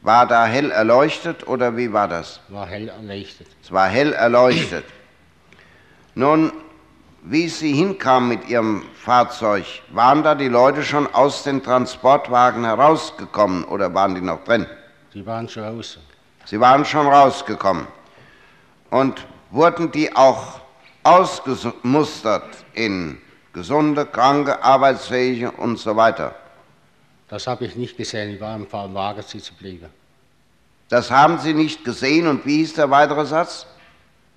War 0.02 0.26
da 0.26 0.46
hell 0.46 0.70
erleuchtet 0.70 1.46
oder 1.46 1.76
wie 1.76 1.92
war 1.92 2.08
das? 2.08 2.40
War 2.48 2.66
hell 2.66 2.88
erleuchtet. 2.88 3.48
Es 3.62 3.70
war 3.70 3.86
hell 3.88 4.12
erleuchtet. 4.14 4.84
Nun, 6.14 6.52
wie 7.22 7.48
Sie 7.48 7.72
hinkamen 7.74 8.30
mit 8.30 8.48
Ihrem 8.48 8.82
Fahrzeug, 8.94 9.66
waren 9.90 10.22
da 10.22 10.34
die 10.34 10.48
Leute 10.48 10.82
schon 10.82 11.06
aus 11.12 11.42
den 11.42 11.62
Transportwagen 11.62 12.64
herausgekommen 12.64 13.64
oder 13.64 13.92
waren 13.92 14.14
die 14.14 14.22
noch 14.22 14.42
drin? 14.44 14.66
Die 15.12 15.24
waren 15.26 15.48
schon 15.48 15.64
raus. 15.64 15.98
Sie 16.46 16.58
waren 16.58 16.84
schon 16.84 17.06
rausgekommen. 17.06 17.86
Und 18.88 19.26
wurden 19.50 19.92
die 19.92 20.16
auch 20.16 20.60
ausgemustert 21.02 22.64
in 22.72 23.18
gesunde, 23.52 24.06
kranke, 24.06 24.62
arbeitsfähige 24.64 25.50
und 25.50 25.78
so 25.78 25.94
weiter? 25.94 26.34
Das 27.30 27.46
habe 27.46 27.64
ich 27.64 27.76
nicht 27.76 27.96
gesehen. 27.96 28.34
Ich 28.34 28.40
war 28.40 28.56
im 28.56 28.70
Wagen 28.70 29.22
sitzen 29.22 29.54
geblieben. 29.56 29.86
Das 30.88 31.12
haben 31.12 31.38
Sie 31.38 31.54
nicht 31.54 31.84
gesehen 31.84 32.26
und 32.26 32.44
wie 32.44 32.56
hieß 32.56 32.74
der 32.74 32.90
weitere 32.90 33.24
Satz? 33.24 33.66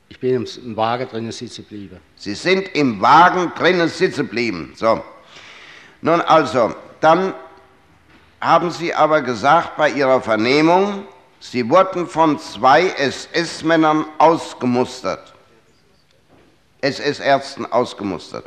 Ich 0.09 0.19
bin 0.19 0.45
im, 0.45 0.75
Wagen 0.77 1.07
drinnen 1.09 1.31
sitzen 1.31 1.63
geblieben. 1.63 1.99
Sie 2.15 2.35
sind 2.35 2.67
im 2.75 3.01
Wagen 3.01 3.51
drinnen 3.55 3.89
sitzen 3.89 4.27
geblieben. 4.27 4.73
So. 4.75 5.03
Nun 6.01 6.21
also, 6.21 6.75
dann 7.01 7.33
haben 8.39 8.69
Sie 8.69 8.93
aber 8.93 9.23
gesagt 9.23 9.75
bei 9.75 9.89
Ihrer 9.89 10.21
Vernehmung, 10.21 11.07
Sie 11.39 11.67
wurden 11.67 12.05
von 12.05 12.37
zwei 12.37 12.89
SS-Männern 12.89 14.05
ausgemustert. 14.19 15.33
SS-Ärzten 16.81 17.65
ausgemustert. 17.65 18.45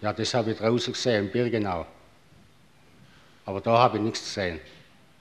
Ja, 0.00 0.12
das 0.12 0.32
habe 0.32 0.52
ich 0.52 0.58
draußen 0.58 0.92
gesehen, 0.92 1.28
Birgenau. 1.32 1.84
Aber 3.48 3.62
da 3.62 3.78
habe 3.78 3.96
ich 3.96 4.02
nichts 4.02 4.20
gesehen, 4.20 4.60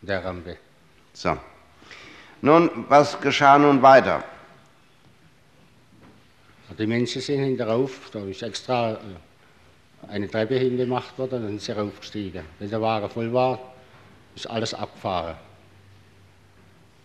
in 0.01 0.07
der 0.09 0.25
Rampe. 0.25 0.57
So. 1.13 1.37
Nun, 2.41 2.69
was 2.89 3.17
geschah 3.21 3.57
nun 3.57 3.81
weiter? 3.81 4.21
Die 6.77 6.85
Menschen 6.85 7.21
sind 7.21 7.39
hinterauf, 7.39 8.09
da 8.11 8.19
ist 8.25 8.43
extra 8.43 8.95
äh, 8.95 8.97
eine 10.09 10.29
Treppe 10.29 10.55
hingemacht 10.55 11.17
worden, 11.17 11.43
dann 11.43 11.47
sind 11.47 11.61
sie 11.61 11.71
raufgestiegen. 11.71 12.43
Wenn 12.59 12.69
der 12.69 12.81
Wagen 12.81 13.09
voll 13.09 13.31
war, 13.31 13.59
ist 14.35 14.45
alles 14.49 14.73
abgefahren. 14.73 15.37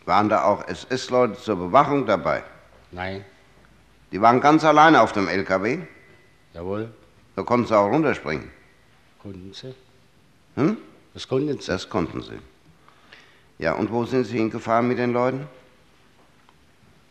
Waren 0.06 0.28
da 0.28 0.42
auch 0.42 0.66
SS-Leute 0.66 1.40
zur 1.40 1.54
Bewachung 1.54 2.04
dabei? 2.04 2.42
Nein, 2.90 3.24
Die 4.10 4.20
waren 4.20 4.40
ganz 4.40 4.64
alleine 4.64 5.00
auf 5.00 5.12
dem 5.12 5.28
LKW. 5.28 5.78
jawohl, 6.52 6.92
Da 7.36 7.44
konnten 7.44 7.68
sie 7.68 7.78
auch 7.78 7.86
runterspringen. 7.92 8.50
konnten 9.22 9.54
sie. 9.54 9.72
Hm? 10.56 10.76
Das 11.14 11.28
konnten 11.28 11.58
sie. 11.60 11.66
Das 11.66 11.88
konnten 11.88 12.22
sie. 12.22 12.38
Ja, 13.58 13.74
und 13.74 13.90
wo 13.92 14.04
sind 14.04 14.24
Sie 14.24 14.38
hingefahren 14.38 14.88
mit 14.88 14.98
den 14.98 15.12
Leuten? 15.12 15.46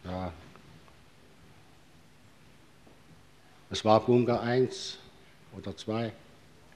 Ja. 0.04 0.32
Es 3.70 3.86
war 3.86 4.00
Bunker 4.02 4.42
1 4.42 4.98
oder 5.58 5.76
2. 5.78 6.12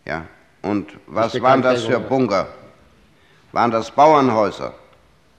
Ja. 0.05 0.25
Und 0.61 0.93
was 1.07 1.39
waren 1.41 1.61
das 1.61 1.83
für 1.83 1.99
Bunker? 1.99 2.47
Waren 3.51 3.71
das 3.71 3.91
Bauernhäuser? 3.91 4.73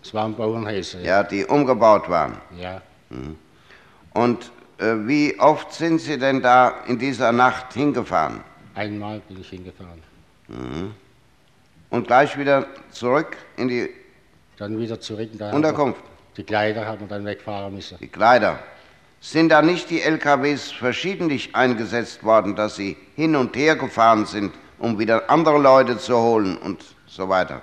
Es 0.02 0.12
waren 0.12 0.34
Bauernhäuser. 0.34 1.00
Ja, 1.00 1.22
die 1.22 1.44
umgebaut 1.44 2.08
waren. 2.08 2.40
ja. 2.58 2.82
Und 4.12 4.50
äh, 4.78 4.94
wie 5.06 5.38
oft 5.38 5.72
sind 5.72 6.00
Sie 6.00 6.18
denn 6.18 6.42
da 6.42 6.84
in 6.86 6.98
dieser 6.98 7.32
Nacht 7.32 7.72
hingefahren? 7.72 8.40
Einmal 8.74 9.20
bin 9.20 9.40
ich 9.40 9.48
hingefahren. 9.48 10.02
Und 11.96 12.06
gleich 12.06 12.36
wieder 12.36 12.66
zurück 12.90 13.38
in 13.56 13.68
die 13.68 13.88
Dann 14.58 14.78
wieder 14.78 15.00
zurück. 15.00 15.30
Haben 15.40 15.54
Unterkunft? 15.54 16.02
Die 16.36 16.44
Kleider 16.44 16.84
haben 16.84 17.00
wir 17.00 17.06
dann 17.06 17.24
wegfahren 17.24 17.74
müssen. 17.74 17.96
Die 17.98 18.08
Kleider. 18.08 18.58
Sind 19.20 19.48
da 19.48 19.62
nicht 19.62 19.88
die 19.88 20.02
LKWs 20.02 20.72
verschiedentlich 20.72 21.56
eingesetzt 21.56 22.22
worden, 22.22 22.54
dass 22.54 22.76
sie 22.76 22.98
hin 23.14 23.34
und 23.34 23.56
her 23.56 23.76
gefahren 23.76 24.26
sind, 24.26 24.52
um 24.78 24.98
wieder 24.98 25.30
andere 25.30 25.58
Leute 25.58 25.96
zu 25.96 26.14
holen 26.18 26.58
und 26.58 26.84
so 27.06 27.30
weiter? 27.30 27.62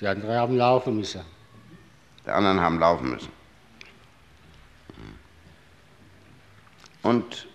Die 0.00 0.06
anderen 0.06 0.36
haben 0.36 0.56
laufen 0.56 0.96
müssen. 0.96 1.22
Die 2.24 2.30
anderen 2.30 2.60
haben 2.60 2.78
laufen 2.78 3.10
müssen. 3.10 3.32
Und 7.02 7.48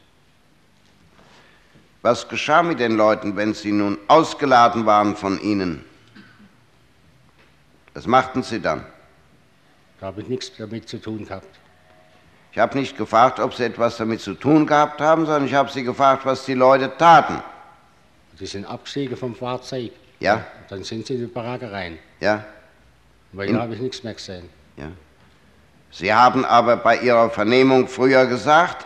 was 2.01 2.27
geschah 2.27 2.63
mit 2.63 2.79
den 2.79 2.95
Leuten, 2.95 3.35
wenn 3.35 3.53
sie 3.53 3.71
nun 3.71 3.97
ausgeladen 4.07 4.85
waren 4.85 5.15
von 5.15 5.39
ihnen? 5.41 5.83
Was 7.93 8.07
machten 8.07 8.43
sie 8.43 8.61
dann? 8.61 8.85
Da 9.99 10.07
habe 10.07 10.21
ich 10.21 10.27
nichts 10.29 10.51
damit 10.57 10.87
zu 10.87 10.97
tun 10.99 11.25
gehabt. 11.25 11.59
Ich 12.51 12.57
habe 12.57 12.77
nicht 12.77 12.97
gefragt, 12.97 13.39
ob 13.39 13.53
sie 13.53 13.63
etwas 13.65 13.97
damit 13.97 14.21
zu 14.21 14.33
tun 14.33 14.65
gehabt 14.65 15.01
haben, 15.01 15.25
sondern 15.25 15.45
ich 15.45 15.53
habe 15.53 15.69
sie 15.71 15.83
gefragt, 15.83 16.25
was 16.25 16.45
die 16.45 16.53
Leute 16.53 16.91
taten. 16.97 17.41
Die 18.39 18.45
sind 18.45 18.65
abgestiegen 18.65 19.17
vom 19.17 19.35
Fahrzeug. 19.35 19.91
Ja, 20.19 20.35
Und 20.35 20.43
dann 20.69 20.83
sind 20.83 21.05
sie 21.05 21.15
in 21.15 21.19
die 21.21 21.25
Baracke 21.27 21.71
rein. 21.71 21.99
ja, 22.19 22.43
Weil 23.33 23.51
da 23.53 23.61
habe 23.61 23.75
ich 23.75 23.81
nichts 23.81 24.03
mehr 24.03 24.13
gesehen. 24.13 24.49
ja. 24.77 24.87
Sie 25.91 26.13
haben 26.13 26.45
aber 26.45 26.77
bei 26.77 26.97
Ihrer 26.99 27.31
Vernehmung 27.31 27.87
früher 27.87 28.27
gesagt, 28.27 28.85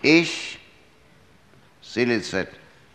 ich, 0.00 0.60
Silizet, 1.92 2.48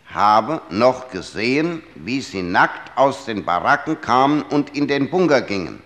habe 0.06 0.60
noch 0.70 1.10
gesehen, 1.10 1.82
wie 1.94 2.20
sie 2.20 2.42
nackt 2.42 2.96
aus 2.96 3.24
den 3.24 3.44
Baracken 3.44 4.00
kamen 4.00 4.42
und 4.42 4.76
in 4.76 4.86
den 4.86 5.08
Bunker 5.08 5.40
gingen. 5.40 5.82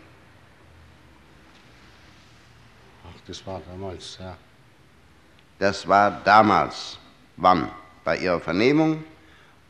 Ach, 3.04 3.20
das 3.26 3.46
war 3.46 3.62
damals, 3.70 4.18
ja. 4.20 4.36
Das 5.58 5.86
war 5.86 6.10
damals. 6.24 6.98
Wann? 7.36 7.70
Bei 8.04 8.18
Ihrer 8.18 8.40
Vernehmung 8.40 9.04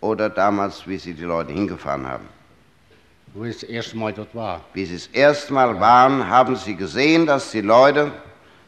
oder 0.00 0.28
damals, 0.28 0.86
wie 0.86 0.98
Sie 0.98 1.14
die 1.14 1.24
Leute 1.24 1.52
hingefahren 1.52 2.06
haben? 2.06 2.28
Wo 3.34 3.44
ich 3.44 3.60
das 3.60 3.68
erste 3.68 3.96
Mal 3.96 4.12
dort 4.12 4.34
war. 4.34 4.62
Wie 4.72 4.84
Sie 4.84 4.94
das 4.94 5.06
erste 5.08 5.52
Mal 5.52 5.78
waren, 5.78 6.28
haben 6.28 6.56
Sie 6.56 6.74
gesehen, 6.74 7.26
dass 7.26 7.50
die 7.50 7.60
Leute, 7.60 8.10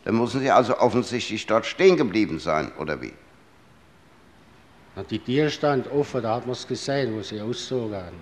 dann 0.05 0.17
müssen 0.19 0.41
Sie 0.41 0.51
also 0.51 0.79
offensichtlich 0.79 1.47
dort 1.47 1.67
stehen 1.67 1.97
geblieben 1.97 2.39
sein, 2.39 2.71
oder 2.79 3.01
wie? 3.01 3.13
Die 5.05 5.19
Tür 5.19 5.49
stand 5.51 5.91
offen, 5.91 6.23
da 6.23 6.37
hat 6.37 6.47
man 6.47 6.53
es 6.53 6.67
gesehen, 6.67 7.17
wo 7.17 7.23
sie 7.23 7.41
ausgezogen 7.41 7.95
haben. 7.95 8.17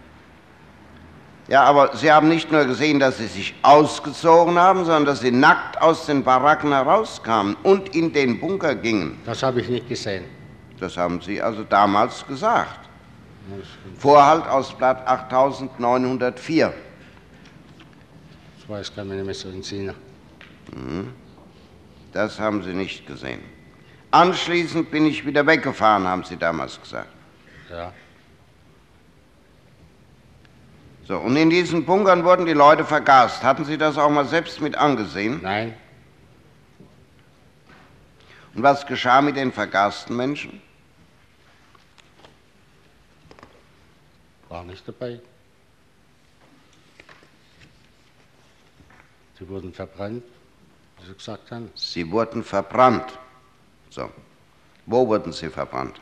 Ja, 1.48 1.62
aber 1.62 1.96
Sie 1.96 2.10
haben 2.10 2.28
nicht 2.28 2.50
nur 2.50 2.64
gesehen, 2.64 2.98
dass 2.98 3.18
Sie 3.18 3.28
sich 3.28 3.54
ausgezogen 3.62 4.58
haben, 4.58 4.80
sondern 4.80 5.04
dass 5.04 5.20
Sie 5.20 5.30
nackt 5.30 5.80
aus 5.80 6.06
den 6.06 6.24
Baracken 6.24 6.72
herauskamen 6.72 7.56
und 7.62 7.94
in 7.94 8.12
den 8.12 8.40
Bunker 8.40 8.74
gingen. 8.74 9.20
Das 9.24 9.44
habe 9.44 9.60
ich 9.60 9.68
nicht 9.68 9.88
gesehen. 9.88 10.24
Das 10.80 10.96
haben 10.96 11.20
Sie 11.20 11.40
also 11.40 11.62
damals 11.62 12.26
gesagt. 12.26 12.80
Vorhalt 13.96 14.48
aus 14.48 14.76
Blatt 14.76 15.06
8904. 15.06 16.74
das 18.58 18.68
weiß 18.68 18.88
ich 18.88 18.96
gar 18.96 19.04
nicht 19.04 19.24
mehr 19.24 19.34
so 19.34 19.48
in 19.48 19.62
Sinn. 19.62 19.92
Das 22.12 22.40
haben 22.40 22.60
Sie 22.64 22.74
nicht 22.74 23.06
gesehen. 23.06 23.55
Anschließend 24.10 24.90
bin 24.90 25.06
ich 25.06 25.26
wieder 25.26 25.46
weggefahren, 25.46 26.06
haben 26.06 26.24
Sie 26.24 26.36
damals 26.36 26.80
gesagt. 26.80 27.08
Ja. 27.70 27.92
So, 31.06 31.18
und 31.18 31.36
in 31.36 31.50
diesen 31.50 31.84
Bunkern 31.84 32.24
wurden 32.24 32.46
die 32.46 32.52
Leute 32.52 32.84
vergast. 32.84 33.42
Hatten 33.44 33.64
Sie 33.64 33.78
das 33.78 33.96
auch 33.96 34.10
mal 34.10 34.24
selbst 34.26 34.60
mit 34.60 34.74
angesehen? 34.76 35.40
Nein, 35.42 35.74
Und 38.54 38.62
was 38.62 38.86
geschah 38.86 39.20
mit 39.20 39.36
den 39.36 39.52
vergasten 39.52 40.16
Menschen? 40.16 40.62
war 44.48 44.64
nicht 44.64 44.86
dabei. 44.86 45.20
Sie 49.38 49.48
wurden 49.48 49.72
verbrannt, 49.72 50.22
wie 51.00 51.06
Sie 51.06 51.14
gesagt 51.14 51.50
haben. 51.50 51.70
Sie 51.74 52.10
wurden 52.10 52.42
verbrannt. 52.42 53.18
So. 53.96 54.10
Wo 54.84 55.08
wurden 55.08 55.32
sie 55.32 55.48
verbrannt? 55.48 55.98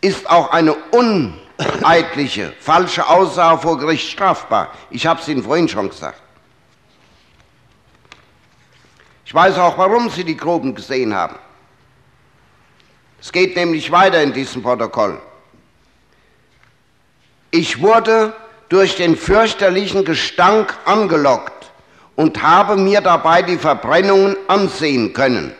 ist 0.00 0.28
auch 0.30 0.50
eine 0.52 0.74
uneidliche, 0.90 2.52
falsche 2.60 3.06
Aussage 3.08 3.60
vor 3.60 3.78
Gericht 3.78 4.08
strafbar. 4.10 4.72
Ich 4.90 5.06
habe 5.06 5.20
es 5.20 5.28
Ihnen 5.28 5.42
vorhin 5.42 5.68
schon 5.68 5.88
gesagt. 5.88 6.20
Ich 9.24 9.34
weiß 9.34 9.58
auch, 9.58 9.76
warum 9.76 10.08
Sie 10.08 10.24
die 10.24 10.36
Gruben 10.36 10.74
gesehen 10.74 11.14
haben. 11.14 11.36
Es 13.20 13.30
geht 13.32 13.56
nämlich 13.56 13.90
weiter 13.90 14.22
in 14.22 14.32
diesem 14.32 14.62
Protokoll. 14.62 15.20
Ich 17.50 17.80
wurde 17.80 18.34
durch 18.68 18.96
den 18.96 19.16
fürchterlichen 19.16 20.04
Gestank 20.04 20.76
angelockt 20.84 21.70
und 22.16 22.42
habe 22.42 22.76
mir 22.76 23.00
dabei 23.00 23.42
die 23.42 23.58
Verbrennungen 23.58 24.36
ansehen 24.48 25.12
können. 25.12 25.54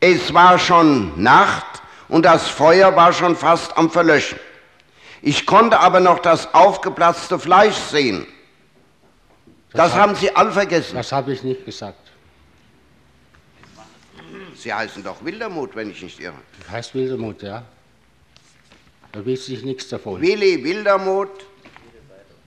Es 0.00 0.32
war 0.32 0.58
schon 0.58 1.20
Nacht 1.20 1.82
und 2.08 2.24
das 2.24 2.48
Feuer 2.48 2.94
war 2.94 3.12
schon 3.12 3.34
fast 3.34 3.76
am 3.76 3.90
Verlöschen. 3.90 4.38
Ich 5.22 5.46
konnte 5.46 5.80
aber 5.80 5.98
noch 5.98 6.20
das 6.20 6.54
aufgeplatzte 6.54 7.38
Fleisch 7.38 7.74
sehen. 7.74 8.26
Das 9.72 9.94
haben 9.94 10.14
Sie 10.14 10.34
all 10.34 10.52
vergessen. 10.52 10.94
Das 10.94 11.10
habe 11.10 11.32
ich 11.32 11.42
nicht 11.42 11.64
gesagt. 11.64 11.98
Sie 14.54 14.72
heißen 14.72 15.02
doch 15.02 15.24
Wildermuth, 15.24 15.74
wenn 15.74 15.90
ich 15.90 16.02
nicht 16.02 16.20
irre. 16.20 16.34
Das 16.60 16.70
heißt 16.70 16.94
Wildermuth, 16.94 17.42
ja. 17.42 17.64
Da 19.16 19.24
weiß 19.24 19.48
ich 19.48 19.62
nichts 19.62 19.88
davon. 19.88 20.20
Willi 20.20 20.62
Wildermuth 20.62 21.46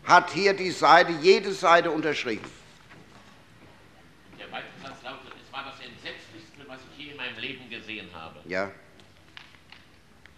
hat 0.04 0.30
hier 0.30 0.54
die 0.54 0.70
Seite, 0.70 1.12
jede 1.20 1.52
Seite 1.52 1.90
unterschrieben. 1.90 2.46
Der 4.38 4.48
zweite 4.48 4.66
Satz 4.84 5.04
lautet, 5.04 5.34
es 5.44 5.52
war 5.52 5.64
das 5.64 5.84
Entsetzlichste, 5.84 6.60
was 6.68 6.78
ich 6.92 7.06
je 7.06 7.12
in 7.14 7.18
meinem 7.18 7.40
Leben 7.40 7.68
gesehen 7.72 8.08
habe. 8.14 8.36
Ja. 8.46 8.70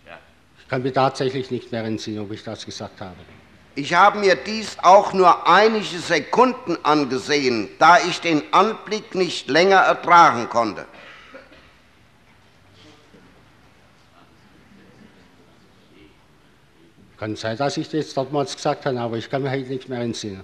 Ja. 0.07 0.19
Ich 0.61 0.69
kann 0.69 0.81
mir 0.83 0.93
tatsächlich 0.93 1.51
nicht 1.51 1.69
mehr 1.73 1.83
entsinnen, 1.83 2.19
ob 2.19 2.31
ich 2.31 2.45
das 2.45 2.65
gesagt 2.65 3.01
habe. 3.01 3.17
Ich 3.75 3.93
habe 3.93 4.19
mir 4.19 4.37
dies 4.37 4.77
auch 4.81 5.11
nur 5.11 5.49
einige 5.49 5.99
Sekunden 5.99 6.77
angesehen, 6.83 7.67
da 7.77 7.97
ich 7.99 8.21
den 8.21 8.41
Anblick 8.53 9.15
nicht 9.15 9.49
länger 9.49 9.79
ertragen 9.79 10.47
konnte. 10.47 10.85
Kann 17.21 17.35
sein, 17.35 17.55
dass 17.55 17.77
ich 17.77 17.87
das 17.87 18.15
damals 18.15 18.55
gesagt 18.55 18.83
habe, 18.87 18.99
aber 18.99 19.15
ich 19.15 19.29
kann 19.29 19.43
mir 19.43 19.51
heute 19.51 19.69
nicht 19.69 19.87
mehr 19.87 19.99
entsinnen. 19.99 20.43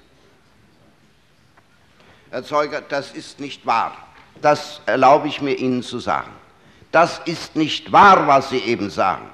Herr 2.30 2.43
Zeuge, 2.43 2.84
das 2.88 3.13
ist 3.13 3.39
nicht 3.39 3.65
wahr. 3.65 3.97
Das 4.43 4.80
erlaube 4.86 5.28
ich 5.28 5.41
mir 5.41 5.55
Ihnen 5.55 5.82
zu 5.82 5.97
sagen. 5.97 6.32
Das 6.91 7.19
ist 7.25 7.55
nicht 7.55 7.91
wahr, 7.91 8.28
was 8.28 8.51
Sie 8.51 8.59
eben 8.59 8.91
sagen. 8.91 9.28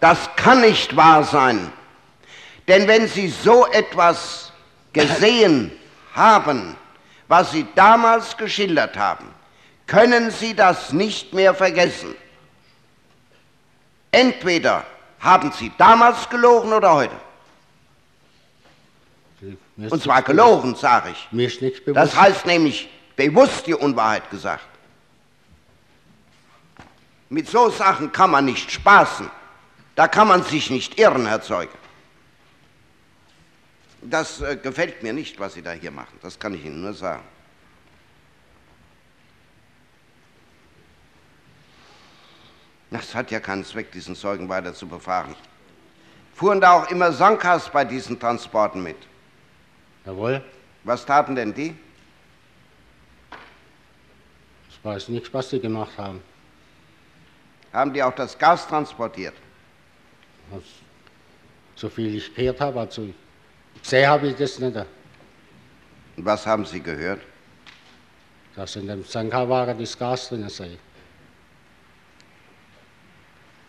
Das 0.00 0.30
kann 0.34 0.62
nicht 0.62 0.96
wahr 0.96 1.24
sein. 1.24 1.70
Denn 2.68 2.88
wenn 2.88 3.08
Sie 3.08 3.28
so 3.28 3.66
etwas 3.66 4.50
gesehen 4.94 5.72
haben, 6.14 6.74
was 7.28 7.52
Sie 7.52 7.66
damals 7.74 8.34
geschildert 8.38 8.96
haben, 8.96 9.26
können 9.86 10.30
Sie 10.30 10.56
das 10.56 10.94
nicht 10.94 11.34
mehr 11.34 11.52
vergessen. 11.52 12.14
Entweder 14.12 14.84
haben 15.18 15.50
Sie 15.52 15.72
damals 15.78 16.28
gelogen 16.28 16.72
oder 16.72 16.92
heute. 16.92 17.16
Und 19.76 20.02
zwar 20.02 20.16
nichts 20.16 20.26
gelogen, 20.30 20.74
sage 20.76 21.10
ich. 21.10 21.28
Mir 21.32 21.48
ist 21.48 21.60
nicht 21.60 21.84
bewusst. 21.84 21.96
Das 21.96 22.16
heißt 22.16 22.46
nämlich 22.46 22.88
bewusst 23.16 23.66
die 23.66 23.74
Unwahrheit 23.74 24.30
gesagt. 24.30 24.66
Mit 27.28 27.48
so 27.48 27.70
Sachen 27.70 28.12
kann 28.12 28.30
man 28.30 28.44
nicht 28.44 28.70
spaßen. 28.70 29.30
Da 29.94 30.06
kann 30.06 30.28
man 30.28 30.42
sich 30.42 30.70
nicht 30.70 30.98
irren, 30.98 31.26
Herr 31.26 31.40
Zeuge. 31.42 31.72
Das 34.02 34.40
äh, 34.40 34.56
gefällt 34.56 35.02
mir 35.02 35.12
nicht, 35.12 35.40
was 35.40 35.54
Sie 35.54 35.62
da 35.62 35.72
hier 35.72 35.90
machen. 35.90 36.18
Das 36.22 36.38
kann 36.38 36.54
ich 36.54 36.64
Ihnen 36.64 36.82
nur 36.82 36.92
sagen. 36.92 37.22
Das 42.92 43.14
hat 43.14 43.30
ja 43.30 43.40
keinen 43.40 43.64
Zweck, 43.64 43.90
diesen 43.90 44.14
Zeugen 44.14 44.50
weiter 44.50 44.74
zu 44.74 44.86
befahren. 44.86 45.34
Fuhren 46.34 46.60
da 46.60 46.72
auch 46.72 46.90
immer 46.90 47.10
Sankas 47.10 47.70
bei 47.70 47.86
diesen 47.86 48.20
Transporten 48.20 48.82
mit? 48.82 48.96
Jawohl. 50.04 50.44
Was 50.84 51.06
taten 51.06 51.34
denn 51.34 51.54
die? 51.54 51.74
Ich 54.68 54.84
weiß 54.84 55.08
nicht, 55.08 55.32
was 55.32 55.48
sie 55.48 55.58
gemacht 55.58 55.92
haben. 55.96 56.20
Haben 57.72 57.94
die 57.94 58.02
auch 58.02 58.14
das 58.14 58.38
Gas 58.38 58.68
transportiert? 58.68 59.34
Das, 60.50 60.62
so 61.76 61.88
viel 61.88 62.14
ich 62.14 62.34
gehört 62.34 62.60
habe, 62.60 62.80
also 62.80 63.08
gesehen 63.80 64.06
habe 64.06 64.28
ich 64.28 64.36
das 64.36 64.58
nicht. 64.58 64.76
Und 64.76 64.86
was 66.26 66.46
haben 66.46 66.66
Sie 66.66 66.80
gehört? 66.80 67.22
Dass 68.54 68.76
in 68.76 68.86
dem 68.86 69.02
Sanka-Wagen 69.02 69.78
das 69.78 69.98
Gas 69.98 70.28
drin 70.28 70.46
sei. 70.50 70.76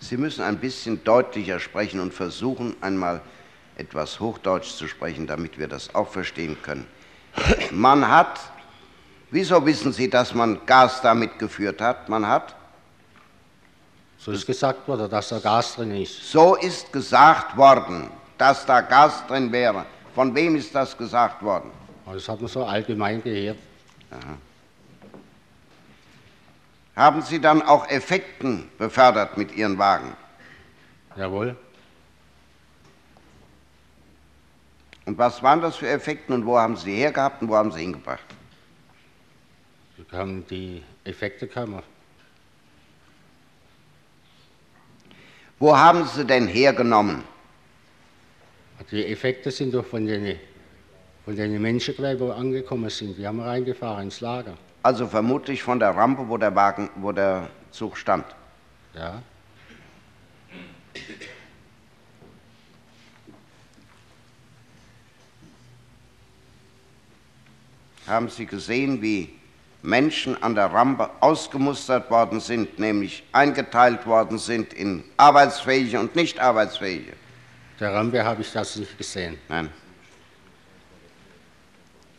Sie 0.04 0.18
müssen 0.18 0.43
ein 0.43 0.58
bisschen 0.58 1.01
deutlicher 1.06 1.62
sprechen 1.62 2.01
und 2.01 2.14
versuchen, 2.14 2.76
einmal 2.82 3.22
etwas 3.78 4.20
Hochdeutsch 4.20 4.76
zu 4.76 4.88
sprechen, 4.89 5.28
damit 5.28 5.58
wir 5.58 5.70
das 5.70 5.95
auch 5.95 6.10
verstehen 6.10 6.58
können. 6.62 6.86
Man 7.72 8.06
hat, 8.06 8.38
wieso 9.32 9.66
wissen 9.66 9.93
Sie, 9.93 10.10
dass 10.10 10.34
man 10.34 10.66
Gas 10.66 11.01
damit 11.01 11.39
geführt 11.39 11.80
hat? 11.80 12.10
Man 12.10 12.28
hat, 12.28 12.54
So 14.18 14.32
ist 14.32 14.45
gesagt 14.45 14.86
worden, 14.89 15.10
dass 15.10 15.30
da 15.30 15.39
Gas 15.39 15.76
drin 15.76 15.95
ist. 15.95 16.30
so 16.30 16.56
ist 16.56 16.91
gesagt 16.91 17.56
worden, 17.56 18.10
dass 18.38 18.66
da 18.66 18.82
Gas 18.82 19.26
drin 19.28 19.51
wäre. 19.54 19.86
Von 20.14 20.36
wem 20.36 20.58
ist 20.58 20.76
das 20.76 20.97
gesagt 20.97 21.41
worden? 21.41 21.72
Das 22.06 22.28
hat 22.28 22.41
man 22.41 22.49
so 22.49 22.66
allgemein 22.66 23.24
gehört. 23.24 23.58
Haben 26.95 27.21
Sie 27.23 27.39
dann 27.39 27.61
auch 27.61 27.87
Effekten 27.89 28.69
befördert 28.77 29.37
mit 29.37 29.55
Ihren 29.55 29.77
Wagen? 29.77 30.15
Jawohl. 31.15 31.55
Und 35.05 35.17
was 35.17 35.41
waren 35.43 35.61
das 35.61 35.75
für 35.75 35.89
Effekten 35.89 36.33
und 36.33 36.45
wo 36.45 36.57
haben 36.57 36.77
Sie 36.77 36.91
die 36.91 36.97
hergehabt 36.97 37.41
und 37.41 37.49
wo 37.49 37.55
haben 37.55 37.71
Sie 37.71 37.81
hingebracht? 37.81 38.23
Wir 39.97 40.17
haben 40.17 40.45
die 40.47 40.83
Effekte. 41.03 41.49
Wo 45.59 45.77
haben 45.77 46.05
Sie 46.05 46.25
denn 46.25 46.47
hergenommen? 46.47 47.23
Die 48.91 49.05
Effekte 49.05 49.49
sind 49.49 49.73
doch 49.73 49.85
von 49.85 50.05
den, 50.05 50.39
von 51.25 51.35
den 51.35 51.61
Menschen, 51.61 51.95
die 51.97 52.31
angekommen 52.31 52.89
sind. 52.89 53.17
Die 53.17 53.25
haben 53.25 53.39
reingefahren 53.39 54.05
ins 54.05 54.21
Lager. 54.21 54.57
Also 54.84 55.07
vermutlich 55.07 55.63
von 55.63 55.79
der 55.79 55.95
Rampe, 55.95 56.27
wo 56.27 56.38
der 56.38 56.53
Wagen, 56.55 56.89
wo 56.95 57.13
der 57.13 57.49
Zug 57.71 57.97
stand. 57.97 58.25
Ja. 58.93 59.21
Haben 68.05 68.29
Sie 68.29 68.45
gesehen, 68.45 69.01
wie 69.01 69.34
Menschen 69.81 70.41
an 70.43 70.53
der 70.53 70.73
Rampe 70.73 71.09
ausgemustert 71.21 72.11
worden 72.11 72.41
sind, 72.41 72.77
nämlich 72.77 73.23
eingeteilt 73.31 74.05
worden 74.05 74.38
sind 74.38 74.73
in 74.73 75.05
arbeitsfähige 75.15 75.97
und 75.97 76.13
nicht 76.15 76.39
arbeitsfähige? 76.39 77.13
Der 77.79 77.93
Rampe 77.93 78.23
habe 78.23 78.41
ich 78.41 78.51
das 78.51 78.75
nicht 78.75 78.97
gesehen. 78.97 79.38
Nein. 79.47 79.69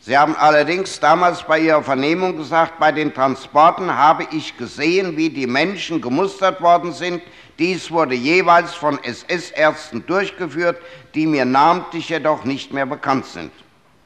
Sie 0.05 0.15
haben 0.15 0.35
allerdings 0.35 0.99
damals 0.99 1.41
bei 1.41 1.57
Ihrer 1.61 1.81
Vernehmung 1.81 2.37
gesagt, 2.37 2.77
bei 2.77 2.91
den 2.91 3.11
Transporten 3.11 3.91
habe 3.91 4.27
ich 4.31 4.55
gesehen, 4.55 5.17
wie 5.17 5.31
die 5.31 5.47
Menschen 5.47 5.99
gemustert 5.99 6.61
worden 6.61 6.93
sind. 6.93 7.23
Dies 7.57 7.89
wurde 7.89 8.13
jeweils 8.13 8.75
von 8.75 9.03
SS-Ärzten 9.03 10.05
durchgeführt, 10.05 10.79
die 11.15 11.25
mir 11.25 11.43
namentlich 11.43 12.09
jedoch 12.09 12.43
nicht 12.43 12.71
mehr 12.71 12.85
bekannt 12.85 13.25
sind. 13.25 13.51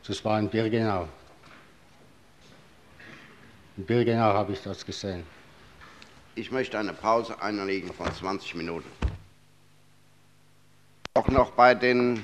Das 0.08 0.24
war 0.24 0.39
in 0.39 0.47
Birkenau. 0.47 1.10
In 3.76 3.86
Birkenau 3.86 4.34
habe 4.34 4.54
ich 4.54 4.64
das 4.64 4.86
gesehen. 4.86 5.26
Ich 6.36 6.50
möchte 6.50 6.80
eine 6.80 6.93
Pause 6.93 7.41
einlegen 7.41 7.91
von 7.91 8.10
20 8.10 8.56
Minuten. 8.56 8.89
Auch 11.16 11.28
noch 11.28 11.52
bei 11.52 11.76
den 11.76 12.24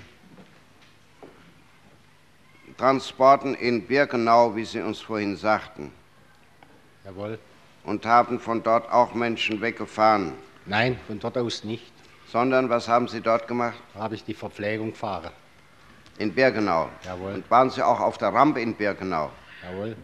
Transporten 2.78 3.56
in 3.56 3.88
Birkenau, 3.88 4.56
wie 4.56 4.66
Sie 4.66 4.82
uns 4.82 5.00
vorhin 5.00 5.38
sagten. 5.38 5.92
Jawohl. 7.06 7.40
Und 7.84 8.06
haben 8.06 8.40
von 8.40 8.64
dort 8.64 8.92
auch 8.92 9.14
Menschen 9.14 9.62
weggefahren. 9.62 10.34
Nein, 10.66 11.00
von 11.08 11.20
dort 11.20 11.38
aus 11.38 11.64
nicht. 11.64 11.94
Sondern 12.32 12.70
was 12.70 12.88
haben 12.88 13.08
Sie 13.08 13.22
dort 13.22 13.48
gemacht? 13.48 13.78
Da 13.94 14.02
habe 14.02 14.16
ich 14.16 14.26
die 14.26 14.34
Verpflegung 14.34 14.92
gefahren. 14.92 15.32
In 16.18 16.34
Birkenau. 16.34 16.90
Jawohl. 17.04 17.34
Und 17.36 17.52
waren 17.52 17.70
Sie 17.70 17.82
auch 17.82 18.00
auf 18.00 18.18
der 18.18 18.34
Rampe 18.34 18.60
in 18.62 18.74
Birkenau? 18.74 19.32
Jawohl. 19.64 19.96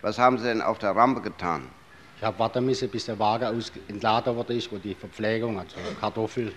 Was 0.00 0.18
haben 0.18 0.38
Sie 0.38 0.44
denn 0.44 0.62
auf 0.62 0.78
der 0.78 0.96
Rampe 0.96 1.20
getan? 1.20 1.68
Ich 2.16 2.24
habe 2.24 2.38
warten 2.38 2.64
müssen, 2.64 2.88
bis 2.88 3.06
der 3.06 3.18
Wagen 3.18 3.62
entladen 3.88 4.34
wurde, 4.34 4.58
wo 4.70 4.78
die 4.78 4.94
Verpflegung, 4.94 5.58
also 5.58 5.76
Kartoffel, 6.00 6.52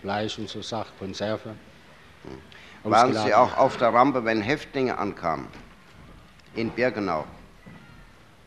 Fleisch 0.00 0.38
und 0.38 0.48
so 0.48 0.62
Sachen, 0.62 0.92
Konserve. 0.98 1.50
Hm. 2.24 2.38
Waren 2.84 3.14
Sie 3.14 3.34
auch 3.34 3.56
auf 3.56 3.76
der 3.76 3.92
Rampe, 3.92 4.24
wenn 4.24 4.40
Häftlinge 4.40 4.96
ankamen? 4.96 5.46
In 6.54 6.70
Birkenau. 6.70 7.24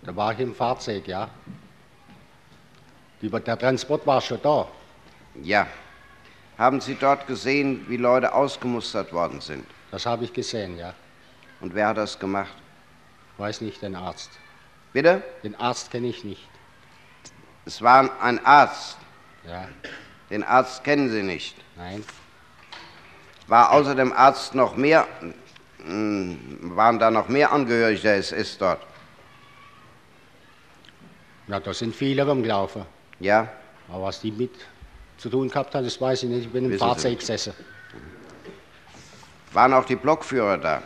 Da 0.04 0.16
war 0.16 0.34
ich 0.34 0.40
im 0.40 0.54
Fahrzeug, 0.56 1.08
ja. 1.08 1.30
Der 3.22 3.58
Transport 3.58 4.06
war 4.06 4.20
schon 4.20 4.42
da. 4.42 4.68
Ja. 5.42 5.68
Haben 6.58 6.82
Sie 6.82 6.96
dort 6.96 7.26
gesehen, 7.28 7.86
wie 7.88 7.98
Leute 7.98 8.34
ausgemustert 8.34 9.14
worden 9.14 9.40
sind? 9.40 9.66
Das 9.92 10.06
habe 10.06 10.26
ich 10.26 10.34
gesehen, 10.34 10.78
ja. 10.78 10.94
Und 11.62 11.74
wer 11.74 11.88
hat 11.88 11.98
das 11.98 12.20
gemacht? 12.20 12.54
Weiß 13.38 13.62
nicht, 13.62 13.82
den 13.82 13.96
Arzt. 13.96 14.32
Bitte? 14.92 15.24
Den 15.44 15.56
Arzt 15.56 15.90
kenne 15.92 16.08
ich 16.08 16.24
nicht. 16.24 16.48
Es 17.66 17.82
war 17.82 18.22
ein 18.22 18.46
Arzt. 18.46 18.98
Ja, 19.48 19.68
Den 20.30 20.44
Arzt 20.44 20.84
kennen 20.84 21.10
Sie 21.10 21.24
nicht. 21.24 21.56
nein. 21.76 22.04
War 23.54 23.70
außer 23.70 23.94
dem 23.94 24.12
Arzt 24.14 24.56
noch 24.56 24.76
mehr, 24.76 25.06
mh, 25.86 26.38
waren 26.76 26.98
da 26.98 27.12
noch 27.12 27.28
mehr 27.28 27.52
Angehörige 27.52 28.02
der 28.02 28.16
SS 28.16 28.58
dort? 28.58 28.82
Ja, 31.48 31.60
da 31.60 31.72
sind 31.72 31.96
viele 31.96 32.26
rumgelaufen. 32.26 32.84
Ja? 33.20 33.48
Aber 33.90 34.06
was 34.06 34.22
die 34.22 34.32
mit 34.32 34.56
zu 35.20 35.30
tun 35.30 35.50
gehabt 35.50 35.76
haben, 35.76 35.84
das 35.84 36.02
weiß 36.02 36.24
ich 36.24 36.30
nicht. 36.30 36.46
Ich 36.46 36.52
bin 36.52 36.66
im 36.66 36.72
Wissen 36.72 36.80
Fahrzeug 36.80 37.20
gesessen. 37.20 37.54
Waren 39.52 39.74
auch 39.74 39.86
die 39.86 39.98
Blockführer 39.98 40.58
da? 40.58 40.82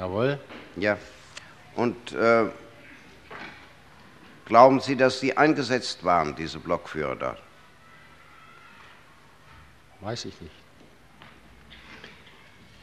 Jawohl. 0.00 0.40
Ja. 0.74 0.98
Und 1.76 2.10
äh, 2.10 2.46
glauben 4.46 4.80
Sie, 4.80 4.96
dass 4.96 5.20
die 5.20 5.36
eingesetzt 5.36 6.02
waren, 6.02 6.34
diese 6.34 6.58
Blockführer 6.58 7.14
dort? 7.14 7.38
Weiß 10.00 10.24
ich 10.24 10.40
nicht. 10.40 10.63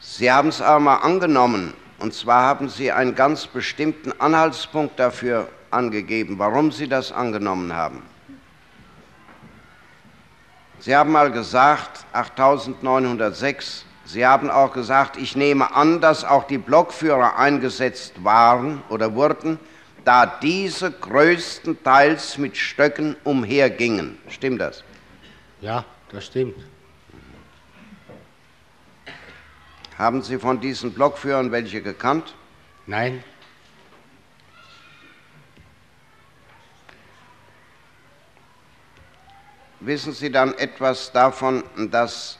Sie 0.04 0.30
haben 0.30 0.48
es 0.48 0.60
aber 0.60 0.80
mal 0.80 0.96
angenommen. 0.96 1.74
Und 2.00 2.12
zwar 2.12 2.42
haben 2.42 2.68
Sie 2.68 2.90
einen 2.90 3.14
ganz 3.14 3.46
bestimmten 3.46 4.12
Anhaltspunkt 4.20 4.98
dafür 4.98 5.48
angegeben, 5.70 6.38
warum 6.38 6.72
Sie 6.72 6.88
das 6.88 7.12
angenommen 7.12 7.72
haben. 7.72 8.02
Sie 10.80 10.94
haben 10.96 11.12
mal 11.12 11.30
gesagt, 11.30 12.04
8906, 12.12 13.84
Sie 14.04 14.26
haben 14.26 14.50
auch 14.50 14.72
gesagt, 14.72 15.16
ich 15.16 15.36
nehme 15.36 15.72
an, 15.72 16.00
dass 16.00 16.24
auch 16.24 16.48
die 16.48 16.58
Blockführer 16.58 17.38
eingesetzt 17.38 18.24
waren 18.24 18.82
oder 18.88 19.14
wurden, 19.14 19.60
da 20.04 20.26
diese 20.26 20.90
größtenteils 20.90 22.36
mit 22.38 22.56
Stöcken 22.56 23.14
umhergingen. 23.22 24.18
Stimmt 24.28 24.60
das? 24.60 24.82
Ja, 25.60 25.84
das 26.10 26.26
stimmt. 26.26 26.56
Haben 30.02 30.20
Sie 30.22 30.36
von 30.40 30.60
diesen 30.60 30.92
Blockführern 30.92 31.52
welche 31.52 31.80
gekannt? 31.80 32.34
Nein, 32.86 33.22
Wissen 39.78 40.12
Sie 40.12 40.30
dann 40.30 40.54
etwas 40.54 41.10
davon, 41.12 41.62
dass 41.90 42.38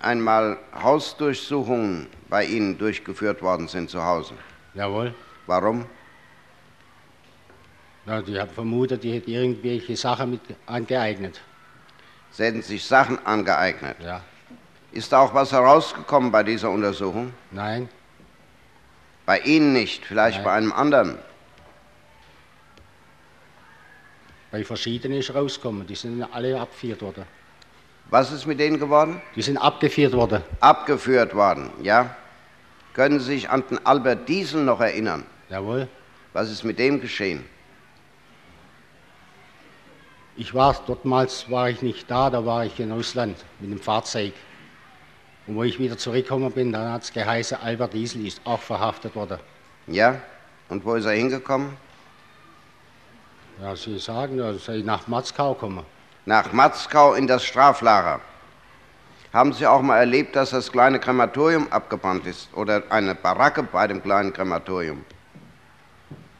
einmal 0.00 0.58
Hausdurchsuchungen 0.74 2.08
bei 2.30 2.44
Ihnen 2.44 2.76
durchgeführt 2.78 3.42
worden 3.42 3.68
sind 3.68 3.90
zu 3.90 4.02
Hause? 4.02 4.34
jawohl. 4.74 5.14
Warum? 5.46 5.84
Ja, 8.06 8.22
die 8.22 8.38
haben 8.38 8.50
vermutet, 8.50 9.02
die 9.02 9.12
hätten 9.12 9.30
irgendwelche 9.30 9.96
Sachen 9.96 10.30
mit 10.32 10.40
angeeignet. 10.66 11.40
Sie 12.30 12.44
hätten 12.44 12.62
sich 12.62 12.84
Sachen 12.84 13.18
angeeignet. 13.26 13.96
Ja, 14.02 14.22
Ist 14.94 15.12
da 15.12 15.18
auch 15.18 15.34
was 15.34 15.50
herausgekommen 15.50 16.30
bei 16.30 16.44
dieser 16.44 16.70
Untersuchung? 16.70 17.34
nein, 17.50 17.88
Bei 19.26 19.40
Ihnen 19.40 19.72
nicht, 19.72 20.04
vielleicht 20.04 20.36
Nein. 20.38 20.44
bei 20.44 20.52
einem 20.52 20.72
anderen. 20.72 21.18
bei 24.52 24.62
verschiedenen 24.62 25.18
ist 25.18 25.34
rausgekommen. 25.34 25.84
Die 25.84 25.96
sind 25.96 26.22
alle 26.32 26.60
abgeführt 26.60 27.02
worden. 27.02 27.24
Was 28.10 28.30
ist 28.30 28.46
mit 28.46 28.60
denen 28.60 28.78
geworden? 28.78 29.20
Die 29.34 29.42
sind 29.42 29.56
abgeführt 29.58 30.12
worden. 30.12 30.44
Abgeführt 30.60 31.34
worden, 31.34 31.70
ja? 31.82 32.14
Können 32.92 33.18
Sie 33.18 33.34
sich 33.34 33.50
an 33.50 33.64
den 33.68 33.84
Albert 33.84 34.28
Diesel 34.28 34.62
noch 34.62 34.80
erinnern? 34.80 35.24
Jawohl. 35.50 35.88
Was 36.34 36.52
ist 36.52 36.62
mit 36.62 36.78
dem 36.78 37.00
geschehen? 37.00 37.44
Ich 40.36 40.54
war 40.54 40.72
dortmals 40.86 41.50
war 41.50 41.68
ich 41.68 41.82
nicht 41.82 42.08
da, 42.08 42.30
da 42.30 42.46
war 42.46 42.64
ich 42.64 42.78
in 42.78 42.92
Russland 42.92 43.36
mit 43.58 43.72
dem 43.72 43.80
Fahrzeug. 43.80 44.34
Und 45.46 45.56
wo 45.56 45.62
ich 45.62 45.78
wieder 45.78 45.98
zurückgekommen 45.98 46.50
bin, 46.52 46.72
dann 46.72 46.92
hat 46.92 47.02
es 47.02 47.12
geheißen, 47.12 47.58
Albert 47.62 47.92
Diesel 47.92 48.26
ist 48.26 48.40
auch 48.44 48.60
verhaftet 48.60 49.14
worden. 49.14 49.38
Ja? 49.86 50.20
Und 50.68 50.84
wo 50.84 50.94
ist 50.94 51.04
er 51.04 51.12
hingekommen? 51.12 51.76
Ja, 53.60 53.76
Sie 53.76 53.98
sagen, 53.98 54.38
er 54.38 54.54
sei 54.54 54.78
nach 54.78 55.06
Matzkau 55.06 55.54
gekommen. 55.54 55.84
Nach 56.26 56.52
Matzkau 56.52 57.14
in 57.14 57.26
das 57.26 57.44
Straflager. 57.44 58.20
Haben 59.32 59.52
Sie 59.52 59.66
auch 59.66 59.82
mal 59.82 59.98
erlebt, 59.98 60.34
dass 60.34 60.50
das 60.50 60.72
kleine 60.72 60.98
Krematorium 60.98 61.70
abgebrannt 61.70 62.26
ist? 62.26 62.48
Oder 62.54 62.82
eine 62.88 63.14
Baracke 63.14 63.62
bei 63.62 63.86
dem 63.86 64.02
kleinen 64.02 64.32
Krematorium? 64.32 65.04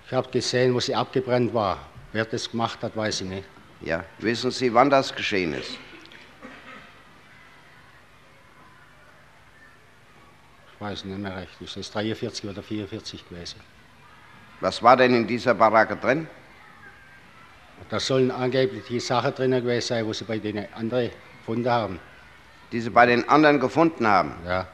Ich 0.07 0.13
habe 0.13 0.31
gesehen, 0.31 0.75
wo 0.75 0.81
sie 0.81 0.95
abgebrannt 0.95 1.53
war. 1.53 1.79
Wer 2.13 2.25
das 2.25 2.51
gemacht 2.51 2.79
hat, 2.83 2.97
weiß 2.97 3.23
ich 3.23 3.29
nicht. 3.29 3.45
Ja. 3.81 4.05
Wissen 4.19 4.51
Sie, 4.51 4.73
wann 4.73 4.91
das 4.91 5.15
geschehen 5.15 5.55
ist? 5.55 5.73
Weiß 10.85 11.05
nicht 11.07 11.19
mehr 11.19 11.37
recht. 11.37 11.61
Ist 11.61 11.77
das 11.77 11.91
43 11.91 12.51
oder 12.51 12.63
44 12.63 13.29
gewesen? 13.29 13.61
Was 14.61 14.83
war 14.83 14.97
denn 14.97 15.15
in 15.15 15.27
dieser 15.27 15.55
Baracke 15.55 15.97
drin? 15.97 16.27
Da 17.89 17.99
sollen 17.99 18.31
angeblich 18.31 18.85
die 18.89 19.01
Sachen 19.01 19.35
drin 19.35 19.51
gewesen 19.53 19.87
sein, 19.89 20.07
wo 20.07 20.13
sie 20.13 20.25
bei 20.25 20.39
den 20.39 20.59
anderen 20.75 21.11
gefunden 21.41 21.71
haben. 21.71 21.99
Die 22.73 22.81
Sie 22.81 22.91
bei 22.91 23.07
den 23.07 23.29
anderen 23.29 23.61
gefunden 23.61 24.07
haben. 24.07 24.33
Ja, 24.47 24.67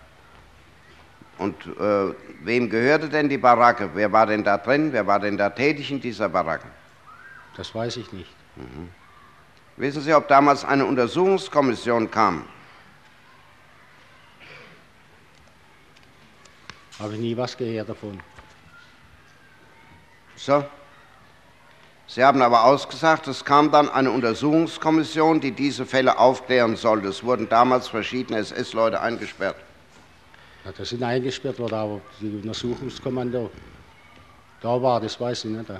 Und 1.39 1.57
äh, 1.67 2.15
wem 2.43 2.71
gehörte 2.71 3.09
denn 3.09 3.29
die 3.29 3.39
Baracke? 3.39 3.91
Wer 3.95 4.11
war 4.11 4.27
denn 4.27 4.43
da 4.45 4.57
drin? 4.59 4.93
Wer 4.93 5.07
war 5.07 5.21
denn 5.21 5.37
da 5.37 5.51
tätig 5.51 5.91
in 5.91 6.01
dieser 6.01 6.29
Baracke? 6.29 6.69
das 7.57 7.75
weiß 7.75 7.99
ich 7.99 8.11
nicht. 8.13 8.31
Wissen 9.77 10.01
Sie, 10.03 10.15
ob 10.15 10.29
damals 10.29 10.65
eine 10.65 10.87
Untersuchungskommission 10.87 12.11
kam? 12.11 12.45
Habe 17.01 17.15
ich 17.15 17.21
nie 17.21 17.37
was 17.37 17.57
gehört 17.57 17.89
davon. 17.89 18.21
So. 20.37 20.65
Sie 22.07 22.25
haben 22.25 22.43
aber 22.43 22.65
ausgesagt, 22.65 23.29
es 23.29 23.45
kam 23.45 23.71
dann 23.71 23.89
eine 23.89 24.11
Untersuchungskommission, 24.11 25.41
die 25.41 25.53
diese 25.53 25.87
Fälle 25.87 26.19
aufklären 26.19 26.77
sollte. 26.77 27.09
Es 27.09 27.23
wurden 27.23 27.49
damals 27.49 27.89
verschiedene 27.89 28.41
SS-Leute 28.41 29.01
eingesperrt. 29.01 29.57
Ja, 30.65 30.73
das 30.77 30.89
sind 30.89 31.03
eingesperrt 31.03 31.59
worden, 31.59 31.75
aber 31.75 32.01
die 32.21 32.35
Untersuchungskommando 32.35 33.51
da 34.61 34.83
war, 34.83 35.01
das 35.01 35.19
weiß 35.19 35.45
ich 35.45 35.51
nicht. 35.51 35.71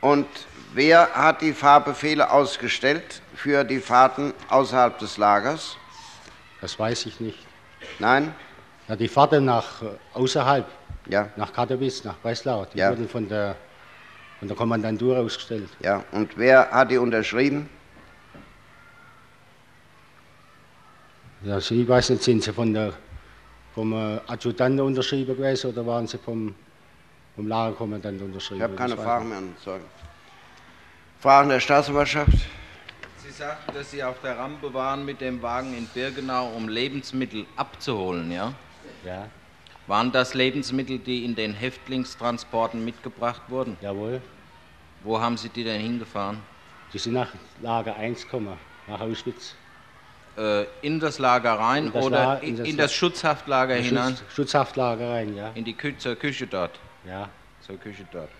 Und 0.00 0.26
wer 0.72 1.12
hat 1.12 1.42
die 1.42 1.52
Fahrbefehle 1.52 2.30
ausgestellt 2.30 3.20
für 3.34 3.64
die 3.64 3.80
Fahrten 3.80 4.32
außerhalb 4.48 4.98
des 4.98 5.18
Lagers? 5.18 5.76
Das 6.60 6.78
weiß 6.78 7.06
ich 7.06 7.20
nicht. 7.20 7.38
Nein? 7.98 8.34
Ja, 8.88 8.94
die 8.96 9.08
Fahrten 9.08 9.44
nach 9.44 9.82
äh, 9.82 9.86
außerhalb, 10.14 10.66
Ja, 11.08 11.30
nach 11.36 11.52
Katowice, 11.52 12.04
nach 12.04 12.18
Breslau, 12.18 12.64
die 12.66 12.78
Ja. 12.78 12.90
wurden 12.90 13.08
von 13.08 13.28
der, 13.28 13.56
von 14.38 14.48
der 14.48 14.56
Kommandantur 14.56 15.18
ausgestellt. 15.18 15.70
ja. 15.80 16.04
Und 16.12 16.36
wer 16.36 16.70
hat 16.70 16.90
die 16.90 16.98
unterschrieben? 16.98 17.68
Ja, 21.42 21.60
Sie, 21.60 21.82
ich 21.82 21.88
weiß 21.88 22.10
nicht, 22.10 22.22
sind 22.22 22.42
Sie 22.42 22.52
von 22.52 22.72
der, 22.74 22.92
vom 23.74 23.92
äh, 23.92 24.20
Adjutanten 24.26 24.80
unterschrieben 24.80 25.36
gewesen 25.36 25.70
oder 25.70 25.86
waren 25.86 26.06
Sie 26.06 26.18
vom, 26.18 26.54
vom 27.36 27.46
Lagerkommandant 27.46 28.20
unterschrieben? 28.22 28.58
Ich 28.60 28.64
habe 28.64 28.74
keine 28.76 28.96
Fragen 28.96 29.28
mehr 29.28 29.38
an 29.38 29.54
Zeugen. 29.62 29.84
Fragen 31.20 31.48
der 31.48 31.60
Staatsanwaltschaft? 31.60 32.32
Sie 33.18 33.30
sagten, 33.30 33.74
dass 33.74 33.90
Sie 33.90 34.02
auf 34.02 34.20
der 34.22 34.38
Rampe 34.38 34.72
waren 34.74 35.04
mit 35.04 35.20
dem 35.20 35.40
Wagen 35.42 35.74
in 35.74 35.86
Birkenau, 35.86 36.48
um 36.56 36.68
Lebensmittel 36.68 37.46
abzuholen, 37.56 38.30
ja? 38.30 38.52
Ja, 39.06 39.28
Waren 39.86 40.10
das 40.10 40.34
Lebensmittel, 40.34 40.98
die 40.98 41.24
in 41.24 41.36
den 41.36 41.54
Häftlingstransporten 41.54 42.84
mitgebracht 42.84 43.42
wurden? 43.48 43.76
jawohl. 43.80 44.20
Wo 45.04 45.20
haben 45.20 45.36
Sie 45.36 45.48
die 45.48 45.62
denn 45.62 45.80
hingefahren? 45.80 46.38
Die 46.92 46.98
sind 46.98 47.12
nach 47.12 47.32
Lager 47.62 47.94
1 47.94 48.22
gekommen, 48.24 48.58
nach 48.88 49.00
Auschwitz. 49.00 49.54
Äh, 50.36 50.64
in 50.82 50.98
das 50.98 51.20
Lager 51.20 51.52
rein 51.52 51.86
In 51.86 51.92
das 51.92 52.04
oder 52.04 52.24
La- 52.24 52.34
in, 52.38 52.48
in 52.48 52.56
das 52.56 52.68
in 52.68 52.76
das 52.76 52.92
Schutzhaftlager 52.92 53.74
hinein? 53.76 54.16
Schutz, 54.16 54.32
Schutzhaftlager 54.34 55.10
rein, 55.10 55.36
ja. 55.36 55.52
In 55.54 55.64
die 55.64 55.74
Kü 55.74 55.96
zur 55.96 56.16
Küche 56.16 56.48
dort? 56.48 56.80
Ja, 57.06 57.30
Zur 57.60 57.76
Küche 57.78 58.04
dort. 58.10 58.30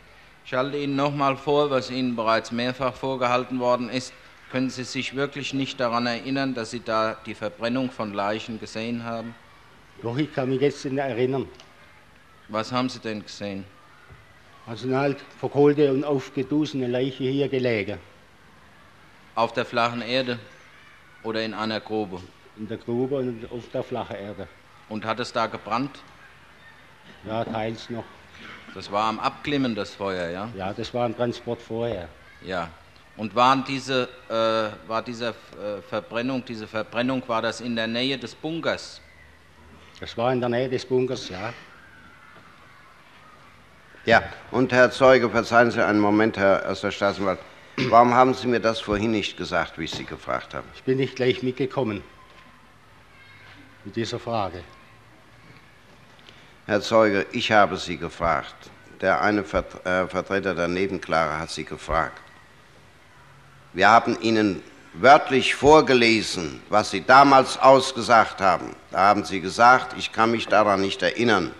Ich 0.44 0.52
halte 0.54 0.76
Ihnen 0.78 0.96
nochmal 0.96 1.36
vor, 1.36 1.70
was 1.70 1.90
Ihnen 1.90 2.16
bereits 2.16 2.50
mehrfach 2.50 2.94
vorgehalten 2.94 3.60
worden 3.60 3.88
ist. 3.88 4.12
Können 4.50 4.70
Sie 4.70 4.84
sich 4.84 5.14
wirklich 5.14 5.54
nicht 5.54 5.78
daran 5.78 6.06
erinnern, 6.06 6.54
dass 6.54 6.72
Sie 6.72 6.80
da 6.80 7.16
die 7.24 7.34
Verbrennung 7.34 7.90
von 7.92 8.12
Leichen 8.12 8.58
gesehen 8.58 9.04
haben? 9.04 9.34
Doch 10.02 10.16
ich 10.16 10.32
kann 10.32 10.48
mich 10.50 10.60
jetzt 10.60 10.84
nicht 10.84 10.98
erinnern. 10.98 11.48
Was 12.48 12.70
haben 12.72 12.88
Sie 12.88 13.00
denn 13.00 13.22
gesehen? 13.22 13.64
Also 14.66 14.94
halt 14.94 15.18
verkohlte 15.38 15.92
und 15.92 16.04
aufgedusene 16.04 16.86
Leiche 16.86 17.24
hier 17.24 17.48
gelegen. 17.48 17.98
Auf 19.34 19.52
der 19.52 19.64
flachen 19.64 20.02
Erde 20.02 20.38
oder 21.22 21.42
in 21.44 21.54
einer 21.54 21.80
Grube? 21.80 22.20
In 22.56 22.68
der 22.68 22.78
Grube 22.78 23.16
und 23.16 23.50
auf 23.50 23.68
der 23.72 23.82
flachen 23.82 24.16
Erde. 24.16 24.48
Und 24.88 25.04
hat 25.04 25.20
es 25.20 25.32
da 25.32 25.46
gebrannt? 25.46 25.98
Ja, 27.24 27.44
teils 27.44 27.90
noch. 27.90 28.04
Das 28.74 28.90
war 28.90 29.04
am 29.04 29.18
Abklimmen, 29.18 29.74
das 29.74 29.94
Feuer, 29.94 30.30
ja? 30.30 30.48
Ja, 30.56 30.72
das 30.72 30.92
war 30.92 31.06
ein 31.06 31.16
Transport 31.16 31.62
vorher. 31.62 32.08
Ja. 32.42 32.68
Und 33.16 33.34
waren 33.34 33.64
diese, 33.64 34.08
äh, 34.28 34.88
war 34.88 35.02
diese 35.02 35.28
äh, 35.28 35.80
Verbrennung, 35.88 36.44
diese 36.44 36.66
Verbrennung, 36.66 37.22
war 37.26 37.40
das 37.40 37.60
in 37.60 37.74
der 37.74 37.86
Nähe 37.86 38.18
des 38.18 38.34
Bunkers? 38.34 39.00
Das 40.00 40.16
war 40.16 40.32
in 40.32 40.40
der 40.40 40.48
Nähe 40.48 40.68
des 40.68 40.84
Bunkers, 40.84 41.28
ja. 41.28 41.52
Ja, 44.04 44.22
und 44.50 44.72
Herr 44.72 44.90
Zeuge, 44.90 45.28
verzeihen 45.30 45.70
Sie 45.70 45.84
einen 45.84 45.98
Moment, 45.98 46.36
Herr 46.36 46.62
Erster 46.62 46.92
Staatsanwalt. 46.92 47.40
Warum 47.88 48.14
haben 48.14 48.34
Sie 48.34 48.46
mir 48.46 48.60
das 48.60 48.80
vorhin 48.80 49.10
nicht 49.10 49.36
gesagt, 49.36 49.78
wie 49.78 49.84
ich 49.84 49.90
Sie 49.90 50.04
gefragt 50.04 50.54
habe? 50.54 50.66
Ich 50.74 50.82
bin 50.84 50.98
nicht 50.98 51.16
gleich 51.16 51.42
mitgekommen 51.42 52.02
mit 53.84 53.96
dieser 53.96 54.18
Frage. 54.18 54.62
Herr 56.66 56.80
Zeuge, 56.80 57.26
ich 57.32 57.52
habe 57.52 57.76
Sie 57.76 57.96
gefragt. 57.96 58.54
Der 59.00 59.20
eine 59.20 59.40
äh, 59.40 60.06
Vertreter 60.06 60.54
der 60.54 60.68
Nebenklage 60.68 61.38
hat 61.38 61.50
Sie 61.50 61.64
gefragt. 61.64 62.20
Wir 63.72 63.88
haben 63.88 64.18
Ihnen 64.20 64.62
wörtlich 65.00 65.54
vorgelesen, 65.54 66.60
was 66.68 66.90
Sie 66.90 67.04
damals 67.04 67.58
ausgesagt 67.58 68.40
haben. 68.40 68.74
Da 68.90 68.98
haben 68.98 69.24
Sie 69.24 69.40
gesagt, 69.40 69.94
ich 69.98 70.12
kann 70.12 70.30
mich 70.30 70.46
daran 70.48 70.80
nicht 70.80 71.02
erinnern. 71.02 71.52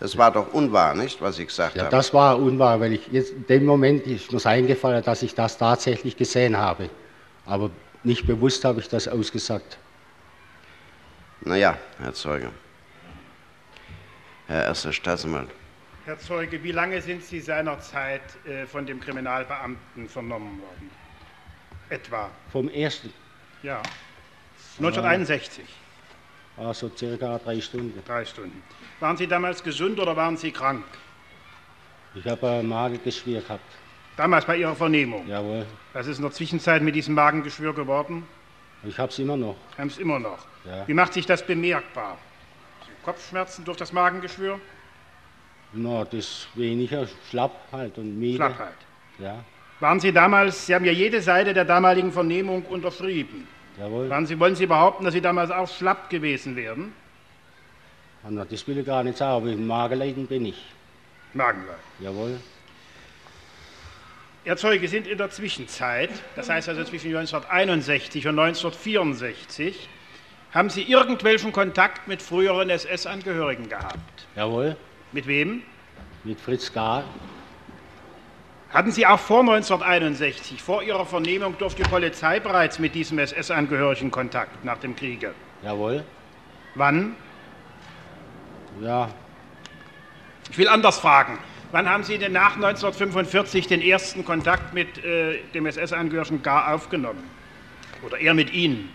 Das 0.00 0.16
war 0.16 0.30
doch 0.32 0.52
unwahr, 0.52 0.94
nicht, 0.94 1.20
was 1.20 1.36
Sie 1.36 1.44
gesagt 1.46 1.76
Ja, 1.76 1.84
haben? 1.84 1.90
das 1.90 2.12
war 2.14 2.38
unwahr, 2.38 2.80
weil 2.80 2.94
ich 2.94 3.06
jetzt 3.08 3.32
in 3.32 3.46
dem 3.46 3.66
Moment 3.66 4.06
ist 4.06 4.32
mir 4.32 4.44
eingefallen, 4.46 5.04
dass 5.04 5.22
ich 5.22 5.34
das 5.34 5.58
tatsächlich 5.58 6.16
gesehen 6.16 6.56
habe. 6.56 6.88
Aber 7.44 7.70
nicht 8.02 8.26
bewusst 8.26 8.64
habe 8.64 8.80
ich 8.80 8.88
das 8.88 9.08
ausgesagt. 9.08 9.78
Naja, 11.42 11.76
Herr 12.00 12.14
Zeuge. 12.14 12.50
Herr 14.46 14.64
Erster 14.64 14.92
Staatsanwalt. 14.92 15.48
Herr 16.06 16.18
Zeuge, 16.18 16.62
wie 16.62 16.72
lange 16.72 17.00
sind 17.02 17.22
Sie 17.22 17.40
seinerzeit 17.40 18.22
äh, 18.46 18.66
von 18.66 18.86
dem 18.86 19.00
Kriminalbeamten 19.00 20.08
vernommen 20.08 20.60
worden? 20.60 20.90
Etwa. 21.90 22.30
Vom 22.52 22.68
ersten 22.68 23.12
Ja. 23.62 23.82
1961, 24.78 25.64
war 26.56 26.72
so 26.72 26.90
circa 26.96 27.38
drei 27.38 27.60
Stunden. 27.60 28.02
drei 28.06 28.24
Stunden. 28.24 28.62
Waren 29.00 29.16
Sie 29.16 29.26
damals 29.26 29.62
gesund 29.62 29.98
oder 29.98 30.16
waren 30.16 30.36
Sie 30.36 30.52
krank? 30.52 30.84
Ich 32.14 32.24
habe 32.26 32.48
ein 32.48 32.66
Magengeschwür 32.66 33.40
gehabt. 33.40 33.64
Damals 34.16 34.44
bei 34.44 34.56
Ihrer 34.56 34.74
Vernehmung. 34.74 35.26
Jawohl. 35.26 35.66
Was 35.92 36.06
ist 36.06 36.18
in 36.18 36.22
der 36.22 36.32
Zwischenzeit 36.32 36.82
mit 36.82 36.94
diesem 36.94 37.14
Magengeschwür 37.14 37.74
geworden? 37.74 38.26
Ich 38.84 38.98
habe 38.98 39.10
es 39.10 39.18
immer 39.18 39.36
noch. 39.36 39.56
Haben 39.76 39.88
es 39.88 39.98
immer 39.98 40.18
noch. 40.18 40.46
Ja. 40.64 40.86
Wie 40.86 40.94
macht 40.94 41.12
sich 41.12 41.26
das 41.26 41.44
bemerkbar? 41.44 42.18
Kopfschmerzen 43.04 43.64
durch 43.64 43.76
das 43.78 43.92
Magengeschwür? 43.92 44.60
Na, 45.72 46.04
das 46.04 46.48
weniger 46.54 47.06
schlapp 47.28 47.52
halt 47.72 47.96
und 47.98 48.18
müde. 48.18 48.36
Schlappheit. 48.36 48.74
Ja, 49.18 49.44
Waren 49.80 49.98
Sie 49.98 50.12
damals, 50.12 50.66
Sie 50.66 50.74
haben 50.74 50.84
ja 50.84 50.92
jede 50.92 51.22
Seite 51.22 51.54
der 51.54 51.64
damaligen 51.64 52.12
Vernehmung 52.12 52.62
unterschrieben. 52.66 53.48
jawohl. 53.78 54.10
Waren 54.10 54.26
Sie, 54.26 54.38
wollen 54.38 54.54
Sie 54.54 54.66
behaupten, 54.66 55.04
dass 55.04 55.14
Sie 55.14 55.22
damals 55.22 55.50
auch 55.50 55.68
schlapp 55.68 56.10
gewesen 56.10 56.54
wären? 56.54 56.92
Na, 58.28 58.44
das 58.44 58.68
will 58.68 58.78
ich 58.78 58.86
gar 58.86 59.02
nicht 59.02 59.16
sagen, 59.16 59.48
aber 59.48 59.56
Magenleiden 59.56 60.26
bin 60.26 60.44
ich. 60.46 60.62
Magenleid. 61.32 61.78
Jawohl. 62.00 62.38
Herr 64.44 64.56
Zeuge, 64.58 64.88
sind 64.88 65.06
in 65.06 65.16
der 65.16 65.30
Zwischenzeit, 65.30 66.10
das 66.36 66.48
heißt 66.50 66.68
also 66.68 66.84
zwischen 66.84 67.08
1961 67.16 68.26
und 68.26 68.38
1964, 68.38 69.88
haben 70.52 70.68
Sie 70.68 70.82
irgendwelchen 70.82 71.52
Kontakt 71.52 72.08
mit 72.08 72.20
früheren 72.20 72.68
SS-Angehörigen 72.68 73.68
gehabt? 73.68 74.26
Jawohl. 74.36 74.76
Mit 75.12 75.26
wem? 75.26 75.62
Mit 76.24 76.40
Fritz 76.40 76.72
Gahl. 76.72 77.04
Hatten 78.72 78.92
Sie 78.92 79.04
auch 79.04 79.18
vor 79.18 79.40
1961, 79.40 80.62
vor 80.62 80.82
Ihrer 80.82 81.04
Vernehmung, 81.04 81.58
durfte 81.58 81.82
die 81.82 81.88
Polizei 81.88 82.38
bereits 82.38 82.78
mit 82.78 82.94
diesem 82.94 83.18
SS-Angehörigen 83.18 84.12
Kontakt 84.12 84.64
nach 84.64 84.78
dem 84.78 84.94
Kriege? 84.94 85.34
Jawohl. 85.62 86.04
Wann? 86.76 87.16
Ja, 88.80 89.08
Ich 90.50 90.56
will 90.56 90.68
anders 90.68 90.98
fragen. 90.98 91.38
Wann 91.72 91.88
haben 91.88 92.04
Sie 92.04 92.18
denn 92.18 92.32
nach 92.32 92.54
1945 92.54 93.66
den 93.66 93.82
ersten 93.82 94.24
Kontakt 94.24 94.72
mit 94.72 95.04
äh, 95.04 95.38
dem 95.52 95.66
SS-Angehörigen 95.66 96.42
gar 96.42 96.72
aufgenommen? 96.72 97.24
Oder 98.06 98.18
er 98.18 98.34
mit 98.34 98.52
Ihnen? 98.52 98.88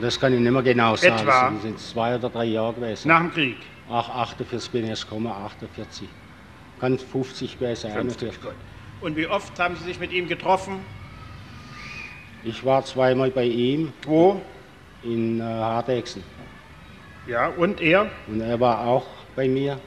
das 0.00 0.18
kann 0.18 0.32
ich 0.32 0.40
nicht 0.40 0.50
mehr 0.50 0.62
genau 0.62 0.96
sagen. 0.96 1.18
Etwa? 1.18 1.52
Es 1.56 1.62
sind 1.62 1.78
zwei 1.78 2.16
oder 2.16 2.30
drei 2.30 2.44
Jahre 2.46 2.74
gewesen. 2.74 3.08
Nach 3.08 3.20
dem 3.20 3.32
Krieg? 3.32 3.56
Ach, 3.90 4.08
48 4.08 4.70
bin 4.70 4.84
ich 4.84 4.90
erst 4.90 5.04
gekommen, 5.04 5.26
48. 5.26 6.08
Kann 6.80 6.98
50 6.98 7.58
gewesen, 7.58 7.92
41. 7.92 8.40
Gut. 8.40 8.52
Und 9.00 9.16
wie 9.16 9.26
oft 9.26 9.58
haben 9.58 9.76
Sie 9.76 9.84
sich 9.84 9.98
mit 10.00 10.12
ihm 10.12 10.28
getroffen? 10.28 10.80
Ich 12.42 12.64
war 12.64 12.84
zweimal 12.84 13.30
bei 13.30 13.44
ihm 13.44 13.92
Wo? 14.02 14.40
in 15.02 15.40
äh, 15.40 15.42
Hardexen. 15.42 16.22
Ja, 17.26 17.48
und 17.48 17.80
er? 17.80 18.10
Und 18.26 18.40
er 18.40 18.60
war 18.60 18.86
auch 18.86 19.06
bei 19.34 19.48
mir. 19.48 19.78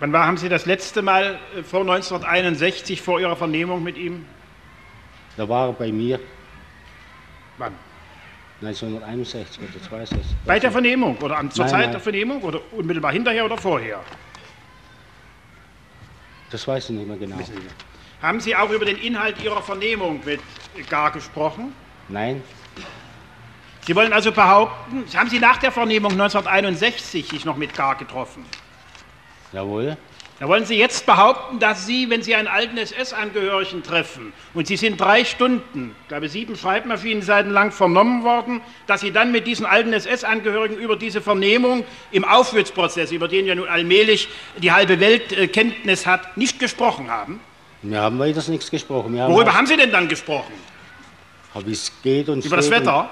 Wann 0.00 0.12
war, 0.12 0.26
haben 0.26 0.36
Sie 0.36 0.48
das 0.48 0.66
letzte 0.66 1.02
Mal 1.02 1.38
äh, 1.56 1.62
vor 1.62 1.80
1961 1.80 3.00
vor 3.00 3.20
Ihrer 3.20 3.36
Vernehmung 3.36 3.82
mit 3.82 3.96
ihm? 3.96 4.26
Da 5.36 5.48
war 5.48 5.68
er 5.68 5.72
bei 5.72 5.90
mir 5.90 6.20
Wann? 7.58 7.74
1961 8.62 9.60
oder 9.60 9.82
62. 9.82 10.36
Bei 10.44 10.58
der 10.58 10.70
Vernehmung 10.72 11.16
oder 11.18 11.38
an, 11.38 11.50
zur 11.50 11.64
Nein, 11.64 11.72
Zeit 11.72 11.80
nein. 11.82 11.90
der 11.92 12.00
Vernehmung 12.00 12.42
oder 12.42 12.60
unmittelbar 12.72 13.12
hinterher 13.12 13.44
oder 13.44 13.56
vorher? 13.56 14.00
Das 16.54 16.68
weiß 16.68 16.84
ich 16.84 16.90
nicht 16.90 17.08
mehr 17.08 17.16
genau. 17.16 17.36
Haben 18.22 18.38
Sie 18.38 18.54
auch 18.54 18.70
über 18.70 18.84
den 18.84 18.96
Inhalt 18.98 19.42
Ihrer 19.42 19.60
Vernehmung 19.60 20.20
mit 20.24 20.40
Gar 20.88 21.10
gesprochen? 21.10 21.74
Nein, 22.08 22.44
Sie 23.84 23.96
wollen 23.96 24.12
also 24.12 24.30
behaupten, 24.30 25.04
haben 25.16 25.28
Sie 25.28 25.40
nach 25.40 25.56
der 25.56 25.72
Vernehmung 25.72 26.12
1961 26.12 27.26
sich 27.26 27.44
noch 27.44 27.56
mit 27.56 27.74
Gar 27.74 27.96
getroffen? 27.96 28.46
jawohl. 29.52 29.96
Da 30.40 30.48
wollen 30.48 30.64
Sie 30.64 30.74
jetzt 30.74 31.06
behaupten, 31.06 31.60
dass 31.60 31.86
Sie, 31.86 32.10
wenn 32.10 32.22
Sie 32.22 32.34
einen 32.34 32.48
alten 32.48 32.76
SS-Angehörigen 32.76 33.84
treffen 33.84 34.32
und 34.52 34.66
Sie 34.66 34.76
sind 34.76 35.00
drei 35.00 35.24
Stunden, 35.24 35.94
ich 36.02 36.08
glaube 36.08 36.28
sieben 36.28 36.56
Schreibmaschinenseiten 36.56 37.52
lang 37.52 37.70
vernommen 37.70 38.24
worden, 38.24 38.60
dass 38.88 39.00
Sie 39.02 39.12
dann 39.12 39.30
mit 39.30 39.46
diesen 39.46 39.64
alten 39.64 39.92
SS-Angehörigen 39.92 40.76
über 40.76 40.96
diese 40.96 41.20
Vernehmung 41.20 41.84
im 42.10 42.24
Aufwärtsprozess, 42.24 43.12
über 43.12 43.28
den 43.28 43.46
ja 43.46 43.54
nun 43.54 43.68
allmählich 43.68 44.28
die 44.60 44.72
halbe 44.72 44.98
Welt 44.98 45.32
äh, 45.32 45.46
Kenntnis 45.46 46.04
hat, 46.04 46.36
nicht 46.36 46.58
gesprochen 46.58 47.12
haben? 47.12 47.38
Wir 47.82 48.00
haben 48.00 48.18
weiter 48.18 48.42
nichts 48.50 48.70
gesprochen. 48.70 49.14
Wir 49.14 49.28
Worüber 49.28 49.50
haben, 49.50 49.58
haben 49.58 49.66
Sie 49.66 49.76
denn 49.76 49.92
dann 49.92 50.08
gesprochen? 50.08 50.52
wie 51.64 51.70
es 51.70 51.92
geht 52.02 52.28
und 52.28 52.44
Über 52.44 52.56
das 52.56 52.70
Wetter? 52.70 53.08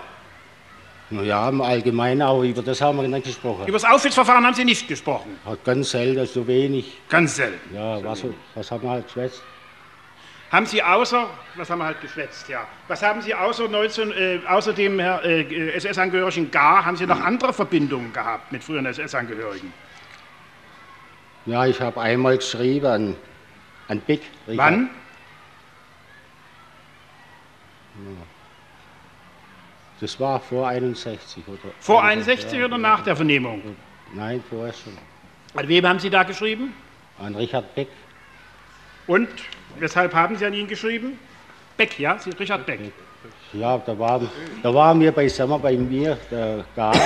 Ja, 1.21 1.49
im 1.49 1.61
Allgemeinen, 1.61 2.23
aber 2.23 2.43
über 2.43 2.63
das 2.63 2.81
haben 2.81 3.01
wir 3.01 3.09
nicht 3.09 3.27
gesprochen. 3.27 3.67
Über 3.67 3.79
das 3.79 3.85
Aufsichtsverfahren 3.85 4.45
haben 4.47 4.55
Sie 4.55 4.65
nicht 4.65 4.89
gesprochen. 4.89 5.39
Hat 5.45 5.65
ganz 5.65 5.91
selten, 5.91 6.27
so 6.27 6.47
wenig. 6.47 6.99
Ganz 7.09 7.37
selten. 7.37 7.75
Ja, 7.75 8.03
was, 8.03 8.25
was 8.55 8.71
haben 8.71 8.83
wir 8.83 8.91
halt 8.91 9.07
geschwätzt? 9.07 9.43
Haben 10.51 10.67
Sie 10.67 10.83
außer, 10.83 11.31
was 11.55 11.71
haben 11.71 11.79
wir 11.79 11.87
halt 11.87 12.01
geschwätzt, 12.03 12.49
ja. 12.49 12.67
Was 12.87 13.03
haben 13.03 13.23
Sie 13.23 13.35
außer, 13.35 13.69
19, 13.69 14.13
äh, 14.13 14.41
außer 14.47 14.75
dem 14.75 15.01
äh, 15.01 15.75
SS-Angehörigen 15.77 16.51
Gar, 16.51 16.85
haben 16.85 16.97
Sie 16.97 17.07
noch 17.07 17.21
andere 17.21 17.55
Verbindungen 17.55 18.13
gehabt 18.13 18.53
mit 18.53 18.63
früheren 18.63 18.85
SS-Angehörigen? 18.85 19.73
Ja, 21.47 21.67
ich 21.67 21.81
habe 21.81 22.01
einmal 22.01 22.37
geschrieben 22.37 22.87
an, 22.87 23.17
an 23.89 24.01
Bick. 24.01 24.23
Wann? 24.47 24.91
Das 30.03 30.19
war 30.19 30.41
vor 30.41 30.67
61 30.67 31.45
oder? 31.47 31.73
Vor 31.79 32.03
61 32.03 32.59
ja, 32.59 32.65
oder 32.65 32.77
nach 32.77 33.05
der 33.05 33.15
Vernehmung? 33.15 33.63
Nein, 34.13 34.43
vorher 34.51 34.73
schon. 34.73 34.99
An 35.55 35.69
wem 35.69 35.87
haben 35.87 36.01
Sie 36.01 36.11
da 36.11 36.25
geschrieben? 36.25 36.75
An 37.21 37.37
Richard 37.37 37.73
Beck. 37.77 37.87
Und 39.07 39.29
weshalb 39.79 40.13
haben 40.13 40.35
Sie 40.37 40.45
an 40.45 40.55
ihn 40.55 40.67
geschrieben? 40.67 41.21
Beck, 41.77 42.01
ja? 42.01 42.19
Sie, 42.19 42.31
Richard 42.31 42.67
Beck. 42.67 42.81
Ja, 43.53 43.79
da 43.79 43.97
waren, 43.97 44.29
da 44.61 44.75
waren 44.75 44.99
wir 44.99 45.13
beisammen 45.13 45.63
bei 45.63 45.77
mir, 45.77 46.19
der 46.29 46.65
Gar 46.75 46.97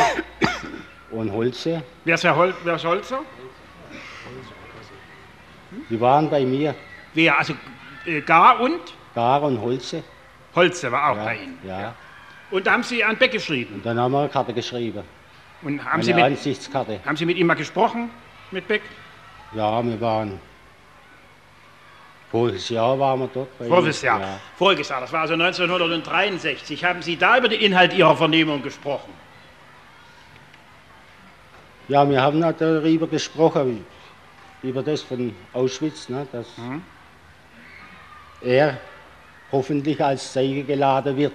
und 1.11 1.31
Holze. 1.31 1.83
Wer 2.07 2.15
ist, 2.15 2.25
Herr 2.25 2.35
Hol 2.35 2.55
wer 2.65 2.77
ist 2.77 2.85
Holzer? 2.87 3.21
Die 5.91 6.01
waren 6.01 6.31
bei 6.31 6.47
mir. 6.47 6.75
Wer? 7.13 7.37
Also 7.37 7.53
äh, 8.07 8.23
Gar 8.23 8.59
und? 8.59 8.81
Gar 9.15 9.43
und 9.43 9.61
Holze. 9.61 10.03
Holze 10.55 10.91
war 10.91 11.11
auch 11.11 11.17
ja, 11.17 11.25
bei 11.25 11.37
Ihnen. 11.37 11.59
Ja. 11.63 11.95
Und 12.51 12.67
da 12.67 12.73
haben 12.73 12.83
Sie 12.83 13.03
an 13.03 13.17
Beck 13.17 13.33
geschrieben? 13.33 13.77
Und 13.77 13.87
dann 13.87 13.99
haben 13.99 14.13
wir 14.13 14.21
eine 14.21 14.29
Karte 14.29 14.53
geschrieben. 14.53 15.03
Und 15.63 15.85
haben 15.85 15.95
eine 15.95 16.05
Sie 16.05 16.15
mit, 16.15 16.25
Ansichtskarte. 16.25 17.01
Haben 17.05 17.17
Sie 17.17 17.27
mit 17.27 17.37
ihm 17.37 17.47
mal 17.47 17.55
gesprochen, 17.55 18.11
mit 18.51 18.69
Beck? 18.69 18.83
Ja, 19.55 19.83
wir 19.85 20.01
waren. 20.01 20.39
Voriges 22.31 22.69
Jahr 22.69 22.99
waren 22.99 23.21
wir 23.21 23.31
dort. 23.33 23.49
Voriges 23.69 24.03
Jahr. 24.03 24.21
Ja. 24.21 24.41
Voriges 24.57 24.89
Jahr, 24.89 25.01
das 25.01 25.13
war 25.13 25.23
also 25.23 25.35
1963. 25.35 26.85
Haben 26.85 27.03
Sie 27.03 27.17
da 27.17 27.39
über 27.39 27.49
den 27.49 27.61
Inhalt 27.61 27.95
Ihrer 27.95 28.17
Vernehmung 28.17 28.63
gesprochen? 28.63 29.13
Ja, 31.89 32.09
wir 32.09 32.21
haben 32.21 32.45
halt 32.45 32.61
darüber 32.61 33.07
gesprochen, 33.07 33.87
über 34.63 34.83
das 34.83 35.03
von 35.03 35.35
Auschwitz, 35.53 36.09
ne, 36.09 36.27
dass 36.33 36.47
mhm. 36.59 36.83
er 38.41 38.79
hoffentlich 39.53 40.03
als 40.03 40.33
Zeuge 40.33 40.65
geladen 40.65 41.17
wird. 41.17 41.35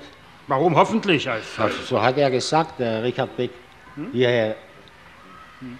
Warum 0.52 0.76
hoffentlich 0.76 1.30
als 1.30 1.56
Zeuge? 1.56 1.70
Also, 1.70 1.84
so 1.84 2.02
hat 2.02 2.18
er 2.18 2.30
gesagt, 2.30 2.78
der 2.78 3.02
Richard 3.02 3.38
Beck. 3.38 3.52
Hm? 3.95 4.10
Hierher. 4.12 4.58
Hm. 5.62 5.78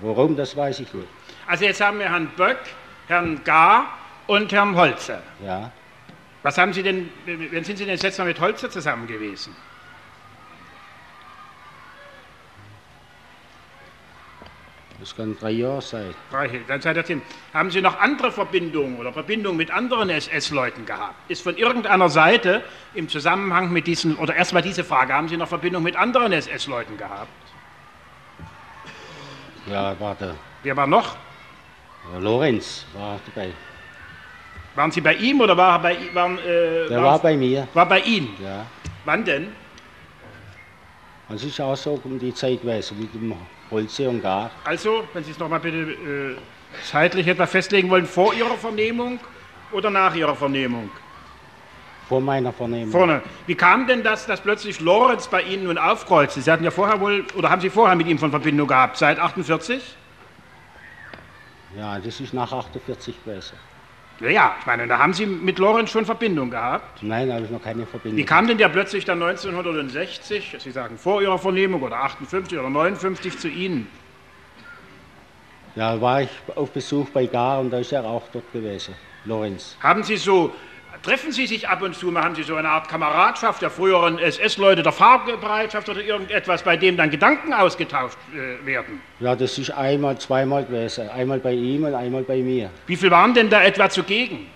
Warum, 0.00 0.36
das 0.36 0.56
weiß 0.56 0.80
ich 0.80 0.92
nicht. 0.92 1.06
Also 1.46 1.64
jetzt 1.64 1.80
haben 1.80 2.00
wir 2.00 2.10
Herrn 2.10 2.28
Böck, 2.36 2.58
Herrn 3.06 3.40
Gar 3.44 3.86
und 4.26 4.50
Herrn 4.50 4.74
Holzer. 4.74 5.22
Ja. 5.46 5.70
Was 6.42 6.58
haben 6.58 6.72
Sie 6.72 6.82
denn, 6.82 7.08
wann 7.24 7.62
sind 7.62 7.76
Sie 7.76 7.84
denn 7.84 7.94
das 7.94 8.02
letzte 8.02 8.22
Mal 8.22 8.28
mit 8.28 8.40
Holzer 8.40 8.68
zusammen 8.68 9.06
gewesen? 9.06 9.54
Das 15.02 15.16
kann 15.16 15.36
drei 15.36 15.50
Jahre 15.50 15.82
sein. 15.82 16.14
Drei, 16.30 16.60
dann 16.68 16.80
seid 16.80 16.96
ihr 16.96 17.04
zehn. 17.04 17.22
Haben 17.52 17.72
Sie 17.72 17.80
noch 17.80 17.98
andere 17.98 18.30
Verbindungen 18.30 19.00
oder 19.00 19.12
Verbindungen 19.12 19.56
mit 19.56 19.72
anderen 19.72 20.10
SS-Leuten 20.10 20.86
gehabt? 20.86 21.16
Ist 21.28 21.42
von 21.42 21.56
irgendeiner 21.56 22.08
Seite 22.08 22.62
im 22.94 23.08
Zusammenhang 23.08 23.72
mit 23.72 23.88
diesen, 23.88 24.14
oder 24.14 24.36
erstmal 24.36 24.62
diese 24.62 24.84
Frage, 24.84 25.12
haben 25.12 25.26
Sie 25.26 25.36
noch 25.36 25.48
Verbindung 25.48 25.82
mit 25.82 25.96
anderen 25.96 26.32
SS-Leuten 26.32 26.96
gehabt? 26.96 27.26
Ja, 29.68 29.96
warte. 29.98 30.36
Wer 30.62 30.76
war 30.76 30.86
noch? 30.86 31.16
Ja, 32.12 32.20
Lorenz 32.20 32.86
war 32.94 33.18
dabei. 33.26 33.50
Waren 34.76 34.92
Sie 34.92 35.00
bei 35.00 35.14
ihm 35.14 35.40
oder 35.40 35.56
war 35.56 35.78
er 35.78 35.78
bei 35.80 35.96
waren, 36.14 36.38
äh, 36.38 36.86
Der 36.88 37.02
war 37.02 37.18
bei 37.18 37.36
mir. 37.36 37.66
War 37.74 37.86
bei 37.86 37.98
Ihnen? 38.02 38.36
Ja. 38.40 38.66
Wann 39.04 39.24
denn? 39.24 39.48
Das 41.28 41.42
ist 41.42 41.60
auch 41.60 41.74
so 41.76 42.00
um 42.04 42.20
die 42.20 42.32
Zeit 42.32 42.60
gewesen, 42.60 43.00
mit 43.00 43.12
dem 43.12 43.34
Holze 43.72 44.08
und 44.08 44.22
Gar. 44.22 44.50
Also, 44.64 45.04
wenn 45.14 45.24
Sie 45.24 45.32
es 45.32 45.38
nochmal 45.38 45.60
bitte 45.60 45.78
äh, 45.78 46.36
zeitlich 46.84 47.26
etwa 47.26 47.46
festlegen 47.46 47.90
wollen, 47.90 48.06
vor 48.06 48.34
Ihrer 48.34 48.56
Vernehmung 48.56 49.18
oder 49.72 49.90
nach 49.90 50.14
Ihrer 50.14 50.36
Vernehmung? 50.36 50.90
Vor 52.08 52.20
meiner 52.20 52.52
Vernehmung. 52.52 52.92
Vorne. 52.92 53.22
Wie 53.46 53.54
kam 53.54 53.86
denn 53.86 54.02
das, 54.02 54.26
dass 54.26 54.40
plötzlich 54.40 54.80
Lorenz 54.80 55.28
bei 55.28 55.42
Ihnen 55.42 55.64
nun 55.64 55.78
aufkreuzte? 55.78 56.42
Sie 56.42 56.50
hatten 56.50 56.64
ja 56.64 56.70
vorher 56.70 57.00
wohl, 57.00 57.24
oder 57.34 57.48
haben 57.48 57.62
Sie 57.62 57.70
vorher 57.70 57.96
mit 57.96 58.06
ihm 58.06 58.18
von 58.18 58.30
Verbindung 58.30 58.68
gehabt, 58.68 58.98
seit 58.98 59.18
48? 59.18 59.96
Ja, 61.76 61.98
das 61.98 62.20
ist 62.20 62.34
nach 62.34 62.52
48 62.52 63.24
gewesen. 63.24 63.56
Ja, 64.30 64.54
ich 64.60 64.66
meine, 64.66 64.86
da 64.86 64.98
haben 64.98 65.12
Sie 65.12 65.26
mit 65.26 65.58
Lorenz 65.58 65.90
schon 65.90 66.04
Verbindung 66.04 66.50
gehabt? 66.50 67.02
Nein, 67.02 67.28
da 67.28 67.34
habe 67.34 67.44
ich 67.44 67.50
noch 67.50 67.62
keine 67.62 67.86
Verbindung. 67.86 68.18
Wie 68.18 68.24
kam 68.24 68.46
denn 68.46 68.58
der 68.58 68.68
plötzlich 68.68 69.04
dann 69.04 69.20
1960, 69.20 70.56
Sie 70.60 70.70
sagen 70.70 70.96
vor 70.96 71.22
Ihrer 71.22 71.38
Vernehmung 71.38 71.82
oder 71.82 71.96
58 72.04 72.56
oder 72.56 72.70
59 72.70 73.38
zu 73.38 73.48
Ihnen? 73.48 73.88
Ja, 75.74 76.00
war 76.00 76.22
ich 76.22 76.30
auf 76.54 76.70
Besuch 76.70 77.10
bei 77.10 77.26
Gar 77.26 77.60
und 77.60 77.70
da 77.70 77.78
ist 77.78 77.92
er 77.92 78.04
auch 78.04 78.28
dort 78.28 78.52
gewesen, 78.52 78.94
Lorenz. 79.24 79.76
Haben 79.80 80.04
Sie 80.04 80.16
so 80.16 80.54
treffen 81.02 81.32
Sie 81.32 81.46
sich 81.46 81.68
ab 81.68 81.82
und 81.82 81.94
zu 81.94 82.10
mal, 82.10 82.22
haben 82.22 82.34
Sie 82.34 82.42
so 82.42 82.54
eine 82.54 82.68
Art 82.68 82.88
Kameradschaft 82.88 83.60
der 83.62 83.70
früheren 83.70 84.18
SS-Leute, 84.18 84.82
der 84.82 84.92
Fahrbereitschaft 84.92 85.88
oder 85.88 86.00
irgendetwas, 86.00 86.62
bei 86.62 86.76
dem 86.76 86.96
dann 86.96 87.10
Gedanken 87.10 87.52
ausgetauscht 87.52 88.16
äh, 88.32 88.64
werden? 88.64 89.00
Ja, 89.20 89.34
das 89.34 89.58
ist 89.58 89.70
einmal, 89.70 90.18
zweimal 90.18 90.64
gewesen. 90.64 91.08
Einmal 91.10 91.40
bei 91.40 91.52
ihm 91.52 91.84
und 91.84 91.94
einmal 91.94 92.22
bei 92.22 92.38
mir. 92.38 92.70
Wie 92.86 92.96
viel 92.96 93.10
waren 93.10 93.34
denn 93.34 93.50
da 93.50 93.62
etwa 93.62 93.90
zugegen? 93.90 94.46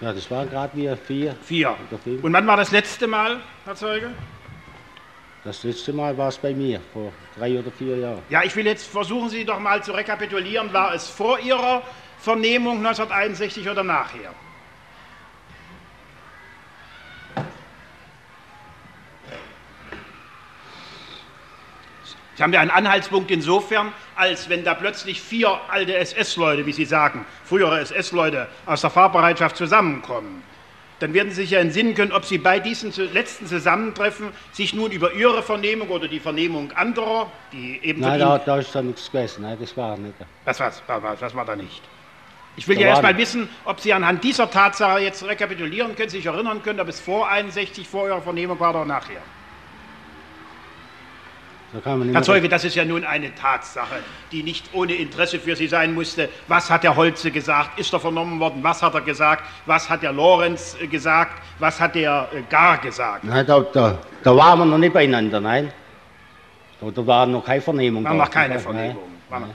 Ja, 0.00 0.12
das 0.12 0.30
waren 0.30 0.48
gerade 0.48 0.76
wir 0.76 0.96
vier. 0.96 1.36
Vier. 1.42 1.76
Und 2.22 2.32
wann 2.32 2.46
war 2.46 2.56
das 2.56 2.70
letzte 2.70 3.06
Mal, 3.06 3.38
Herr 3.66 3.74
Zeuge? 3.74 4.10
Das 5.44 5.62
letzte 5.62 5.92
Mal 5.92 6.16
war 6.18 6.28
es 6.28 6.38
bei 6.38 6.52
mir, 6.52 6.80
vor 6.92 7.12
drei 7.38 7.58
oder 7.58 7.70
vier 7.70 7.96
Jahren. 7.96 8.22
Ja, 8.28 8.42
ich 8.42 8.54
will 8.56 8.66
jetzt 8.66 8.86
versuchen, 8.86 9.30
Sie 9.30 9.44
doch 9.44 9.58
mal 9.58 9.82
zu 9.82 9.92
rekapitulieren. 9.92 10.72
War 10.72 10.94
es 10.94 11.08
vor 11.08 11.38
Ihrer 11.38 11.82
Vernehmung 12.20 12.78
1961 12.78 13.68
oder 13.68 13.82
nachher? 13.82 14.34
Sie 22.36 22.42
haben 22.42 22.54
ja 22.54 22.60
einen 22.60 22.70
Anhaltspunkt 22.70 23.30
insofern, 23.30 23.92
als 24.16 24.48
wenn 24.48 24.64
da 24.64 24.72
plötzlich 24.72 25.20
vier 25.20 25.60
alte 25.68 25.94
SS-Leute, 25.94 26.64
wie 26.64 26.72
Sie 26.72 26.86
sagen, 26.86 27.26
frühere 27.44 27.80
SS-Leute 27.80 28.48
aus 28.64 28.80
der 28.80 28.88
Fahrbereitschaft 28.88 29.58
zusammenkommen. 29.58 30.42
Dann 31.00 31.12
werden 31.12 31.30
Sie 31.30 31.42
sich 31.42 31.50
ja 31.50 31.60
entsinnen 31.60 31.94
können, 31.94 32.12
ob 32.12 32.24
Sie 32.24 32.38
bei 32.38 32.58
diesem 32.58 32.92
letzten 33.12 33.46
Zusammentreffen 33.46 34.30
sich 34.52 34.72
nun 34.72 34.90
über 34.90 35.12
Ihre 35.12 35.42
Vernehmung 35.42 35.88
oder 35.88 36.08
die 36.08 36.20
Vernehmung 36.20 36.72
anderer, 36.72 37.30
die 37.52 37.78
eben. 37.82 38.00
Nein, 38.00 38.20
da, 38.20 38.38
da 38.38 38.58
ist 38.58 38.74
da 38.74 38.80
nichts 38.80 39.10
gewesen. 39.10 39.42
Nein, 39.42 39.58
das 39.60 39.76
war 39.76 39.98
nicht. 39.98 40.14
Was, 40.46 40.60
was, 40.60 40.82
was, 40.86 41.20
was 41.20 41.34
war 41.34 41.44
da 41.44 41.56
nicht? 41.56 41.82
Ich 42.56 42.68
will 42.68 42.78
ja 42.78 42.88
erst 42.88 43.02
mal 43.02 43.16
wissen, 43.16 43.48
ob 43.64 43.80
Sie 43.80 43.92
anhand 43.92 44.22
dieser 44.24 44.50
Tatsache 44.50 45.00
jetzt 45.00 45.24
rekapitulieren 45.26 45.96
können, 45.96 46.10
sich 46.10 46.26
erinnern 46.26 46.62
können, 46.62 46.80
ob 46.80 46.88
es 46.88 47.00
vor 47.00 47.28
61, 47.28 47.88
vor 47.88 48.06
Ihrer 48.06 48.20
Vernehmung 48.20 48.58
war 48.60 48.70
oder 48.70 48.84
nachher. 48.84 49.22
Herr 51.72 52.22
Zeuge, 52.22 52.48
das 52.48 52.64
ist 52.64 52.74
ja 52.74 52.84
nun 52.84 53.04
eine 53.04 53.32
Tatsache, 53.32 54.00
die 54.32 54.42
nicht 54.42 54.74
ohne 54.74 54.94
Interesse 54.94 55.38
für 55.38 55.54
Sie 55.54 55.68
sein 55.68 55.94
musste. 55.94 56.28
Was 56.48 56.68
hat 56.68 56.82
der 56.82 56.96
Holze 56.96 57.30
gesagt? 57.30 57.78
Ist 57.78 57.92
er 57.92 58.00
vernommen 58.00 58.40
worden? 58.40 58.58
Was 58.62 58.82
hat 58.82 58.94
er 58.94 59.02
gesagt? 59.02 59.44
Was 59.66 59.88
hat 59.88 60.02
der 60.02 60.12
Lorenz 60.12 60.76
äh, 60.80 60.88
gesagt? 60.88 61.40
Was 61.60 61.78
hat 61.78 61.94
der 61.94 62.28
äh, 62.34 62.42
Gar 62.50 62.78
gesagt? 62.78 63.22
Nein, 63.22 63.46
da, 63.46 63.60
da, 63.60 63.98
da 64.24 64.36
waren 64.36 64.58
wir 64.58 64.66
noch 64.66 64.78
nicht 64.78 64.92
beieinander, 64.92 65.40
nein. 65.40 65.72
Da, 66.80 66.90
da 66.90 67.06
war 67.06 67.26
noch 67.26 67.44
keine 67.44 67.60
Vernehmung. 67.60 68.02
War 68.02 68.14
noch 68.14 68.30
keine 68.30 68.58
Vernehmung. 68.58 69.04
Nein. 69.30 69.54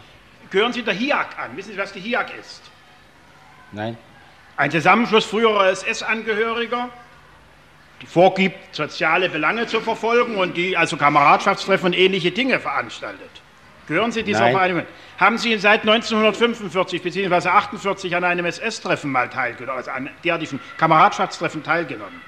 Gehören 0.50 0.72
Sie 0.72 0.84
der 0.84 0.94
HIAG 0.94 1.38
an? 1.38 1.58
Wissen 1.58 1.74
Sie, 1.74 1.78
was 1.78 1.92
die 1.92 2.00
HIAG 2.00 2.28
ist? 2.40 2.62
Nein. 3.76 3.98
Ein 4.56 4.72
Zusammenschluss 4.72 5.26
früherer 5.26 5.68
SS-Angehöriger, 5.70 6.90
die 8.02 8.06
vorgibt, 8.06 8.74
soziale 8.74 9.30
Belange 9.30 9.68
zu 9.68 9.82
verfolgen 9.82 10.38
und 10.38 10.56
die 10.56 10.78
also 10.78 10.96
Kameradschaftstreffen 10.96 11.88
und 11.88 11.94
ähnliche 11.94 12.32
Dinge 12.32 12.60
veranstaltet. 12.60 13.30
Gehören 13.88 14.12
Sie 14.14 14.24
dieser 14.24 14.50
Vereinigung? 14.50 14.84
Haben 15.20 15.38
Sie 15.38 15.58
seit 15.58 15.82
1945 15.82 17.04
bzw. 17.04 17.26
1948 17.26 18.16
an 18.16 18.24
einem 18.24 18.46
SS-Treffen 18.46 19.12
mal 19.12 19.30
teilgenommen, 19.30 19.78
also 19.78 19.92
an 19.92 20.10
derartigen 20.24 20.60
Kameradschaftstreffen 20.78 21.62
teilgenommen? 21.62 22.22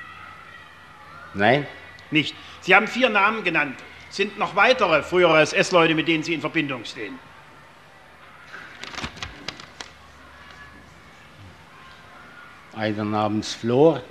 Nein. 1.34 1.66
Nicht. 2.12 2.36
Sie 2.62 2.76
haben 2.76 2.88
vier 2.88 3.10
Namen 3.10 3.44
genannt. 3.44 3.80
Sind 4.10 4.38
noch 4.38 4.56
weitere 4.56 5.02
frühere 5.02 5.42
SS-Leute, 5.42 5.96
mit 5.96 6.08
denen 6.08 6.24
Sie 6.24 6.34
in 6.34 6.42
Verbindung 6.42 6.86
stehen? 6.86 7.18
Einer 12.78 13.06
namens 13.06 13.56
Flor. 13.56 14.02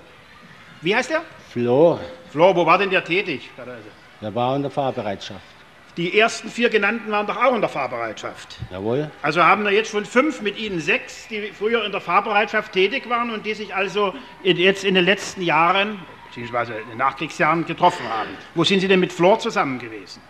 Wie 0.80 0.94
heißt 0.94 1.12
er? 1.12 1.22
Flor, 1.50 2.00
Flor, 2.32 2.56
wo 2.56 2.66
war 2.66 2.78
denn 2.78 2.90
der 2.90 3.04
tätig? 3.04 3.48
der 4.20 4.34
war 4.34 4.56
in 4.56 4.62
der 4.62 4.70
Fahrbereitschaft. 4.72 5.40
Die 5.96 6.18
ersten 6.18 6.50
vier 6.50 6.68
genannten 6.68 7.10
waren 7.12 7.26
doch 7.26 7.36
auch 7.36 7.54
in 7.54 7.60
der 7.60 7.70
Fahrbereitschaft. 7.70 8.58
Jawohl. 8.70 9.10
Also 9.22 9.42
haben 9.42 9.64
wir 9.64 9.70
jetzt 9.70 9.90
schon 9.90 10.04
fünf, 10.04 10.42
mit 10.42 10.58
Ihnen 10.58 10.80
sechs, 10.80 11.28
die 11.28 11.52
früher 11.52 11.84
in 11.84 11.92
der 11.92 12.00
Fahrbereitschaft 12.00 12.72
tätig 12.72 13.08
waren 13.08 13.30
und 13.30 13.46
die 13.46 13.54
sich 13.54 13.74
also 13.74 14.12
jetzt 14.42 14.84
in 14.84 14.94
den 14.94 15.04
letzten 15.04 15.42
Jahren, 15.42 16.00
beziehungsweise 16.26 16.74
in 16.74 16.88
den 16.88 16.98
Nachkriegsjahren 16.98 17.64
getroffen 17.64 18.06
haben. 18.08 18.30
Wo 18.56 18.64
sind 18.64 18.80
Sie 18.80 18.88
denn 18.88 19.00
mit 19.00 19.12
Flor 19.12 19.38
zusammen 19.38 19.78
gewesen? 19.78 20.20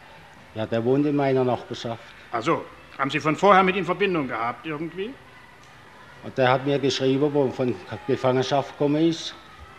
Ja, 0.54 0.66
der 0.66 0.84
wohnt 0.84 1.06
in 1.06 1.16
meiner 1.16 1.42
Nachbarschaft. 1.42 2.02
Also, 2.30 2.64
haben 2.98 3.10
Sie 3.10 3.18
von 3.18 3.34
vorher 3.34 3.62
mit 3.62 3.76
ihm 3.76 3.86
Verbindung 3.86 4.28
gehabt 4.28 4.66
irgendwie? 4.66 5.10
Und 6.26 6.36
der 6.36 6.50
hat 6.50 6.66
mir 6.66 6.80
geschrieben, 6.80 7.32
wo 7.32 7.44
er 7.44 7.52
von 7.52 7.72
Gefangenschaft 8.08 8.72
gekommen 8.72 9.08
ist, 9.08 9.32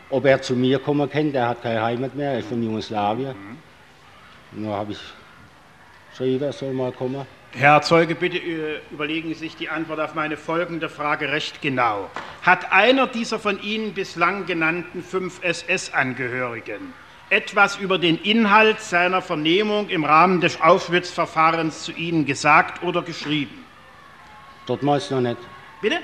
ob 0.10 0.26
er 0.26 0.42
zu 0.42 0.56
mir 0.56 0.80
kommen 0.80 1.10
kann. 1.10 1.34
Der 1.34 1.50
hat 1.50 1.62
keine 1.62 1.84
Heimat 1.84 2.16
mehr, 2.16 2.32
er 2.32 2.40
ist 2.40 2.48
von 2.48 2.64
Jugoslawien. 2.64 3.36
Und 4.54 4.64
da 4.64 4.70
habe 4.70 4.94
ich 4.94 5.00
geschrieben, 6.12 6.46
er 6.46 6.54
soll 6.54 6.72
mal 6.72 6.94
kommen. 6.94 7.28
Herr 7.52 7.82
Zeuge, 7.82 8.16
bitte 8.16 8.38
äh, 8.38 8.80
überlegen 8.92 9.28
Sie 9.30 9.34
sich 9.34 9.58
die 9.58 9.68
Antwort 9.68 10.00
auf 10.00 10.16
meine 10.16 10.38
folgende 10.38 10.88
Frage 10.88 11.34
recht 11.34 11.62
genau. 11.62 12.10
Hat 12.44 12.72
einer 12.72 13.08
dieser 13.08 13.40
von 13.40 13.62
Ihnen 13.62 13.94
bislang 13.94 14.46
genannten 14.46 15.04
fünf 15.04 15.44
SS-Angehörigen 15.44 16.94
etwas 17.30 17.76
über 17.76 17.98
den 17.98 18.18
Inhalt 18.20 18.80
seiner 18.80 19.22
Vernehmung 19.22 19.90
im 19.90 20.06
Rahmen 20.06 20.40
des 20.40 20.62
Auschwitz-Verfahrens 20.62 21.84
zu 21.84 21.92
Ihnen 21.92 22.26
gesagt 22.26 22.84
oder 22.84 23.02
geschrieben? 23.02 23.66
Dortmals 24.66 25.12
noch 25.12 25.20
nicht. 25.20 25.40
Bitte? 25.82 25.98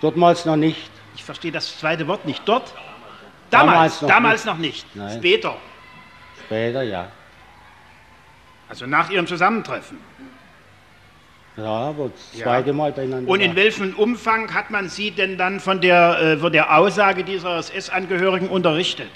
Dortmals 0.00 0.44
noch 0.44 0.56
nicht. 0.56 0.90
Ich 1.16 1.24
verstehe 1.24 1.50
das 1.52 1.78
zweite 1.78 2.06
Wort 2.06 2.24
nicht. 2.24 2.42
Dort? 2.46 2.72
Damals, 3.50 4.00
Damals 4.00 4.02
noch 4.02 4.08
damals 4.08 4.44
nicht. 4.44 4.46
noch 4.46 4.58
nicht. 4.58 4.96
Nein. 4.96 5.18
Später, 5.18 5.56
Später, 6.46 6.82
ja. 6.82 7.08
also 8.68 8.86
nach 8.86 9.10
Ihrem 9.10 9.26
Zusammentreffen. 9.26 9.98
Ja, 11.56 11.96
wo 11.96 12.08
das 12.08 12.38
Ja. 12.38 12.44
zweite 12.44 12.72
Mal 12.72 12.92
beieinander 12.92 13.28
Und 13.28 13.40
in 13.40 13.56
welchem 13.56 13.94
Umfang 13.96 14.54
hat 14.54 14.70
man 14.70 14.88
Sie 14.88 15.10
denn 15.10 15.36
dann 15.38 15.58
von 15.58 15.80
der, 15.80 16.18
äh, 16.20 16.36
von 16.38 16.52
der 16.52 16.76
Aussage 16.76 17.24
dieser 17.24 17.56
SS-Angehörigen 17.58 18.48
unterrichtet? 18.48 19.10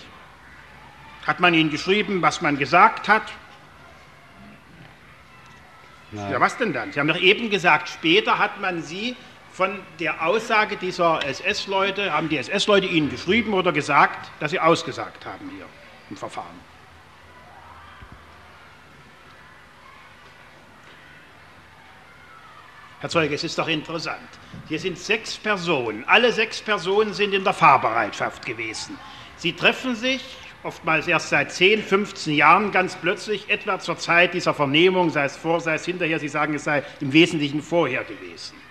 Hat 1.27 1.39
man 1.39 1.55
Ihnen 1.55 1.71
geschrieben, 1.71 2.21
was 2.21 2.41
man 2.41 2.59
gesagt 2.59 3.07
hat? 3.07 3.23
Nein. 6.11 6.33
Ja, 6.33 6.41
was 6.41 6.57
denn 6.59 6.73
dann? 6.73 6.93
Sie 6.93 6.99
haben 6.99 7.07
doch 7.09 7.17
eben 7.17 7.49
gesagt, 7.49 7.89
später 7.89 8.39
hat 8.39 8.61
man 8.61 8.83
Sie 8.83 9.15
von 9.53 9.79
der 10.01 10.27
Aussage 10.27 10.77
dieser 10.77 11.25
SS-Leute, 11.25 12.13
haben 12.13 12.29
die 12.29 12.39
SS-Leute 12.39 12.87
Ihnen 12.87 13.11
geschrieben 13.11 13.53
oder 13.53 13.73
gesagt, 13.73 14.31
dass 14.41 14.51
Sie 14.51 14.59
ausgesagt 14.59 15.27
haben 15.27 15.51
hier 15.55 15.67
im 16.09 16.17
Verfahren? 16.17 16.73
Herr 23.01 23.11
Zeuge, 23.11 23.35
es 23.35 23.45
ist 23.45 23.59
doch 23.59 23.69
interessant. 23.69 24.21
Hier 24.69 24.79
sind 24.79 24.97
sechs 24.97 25.37
Personen. 25.37 26.05
Alle 26.07 26.33
sechs 26.33 26.63
Personen 26.63 27.13
sind 27.13 27.35
in 27.35 27.43
der 27.45 27.53
Fahrbereitschaft 27.53 28.47
gewesen. 28.47 28.97
Sie 29.37 29.53
treffen 29.53 29.97
sich 29.97 30.23
oftmals 30.63 31.09
erst 31.09 31.31
seit 31.31 31.53
10, 31.53 31.83
15 31.83 32.35
Jahren 32.35 32.71
ganz 32.71 32.95
plötzlich, 32.95 33.51
etwa 33.51 33.81
zur 33.81 33.99
Zeit 33.99 34.35
dieser 34.35 34.55
Vernehmung, 34.55 35.11
sei 35.11 35.25
es 35.25 35.37
vor, 35.37 35.61
sei 35.61 35.75
es 35.75 35.85
hinterher. 35.85 36.21
Sie 36.21 36.29
sagen, 36.29 36.55
es 36.55 36.65
sei 36.65 36.85
im 37.01 37.13
Wesentlichen 37.13 37.61
vorher 37.61 38.05
gewesen. 38.05 38.62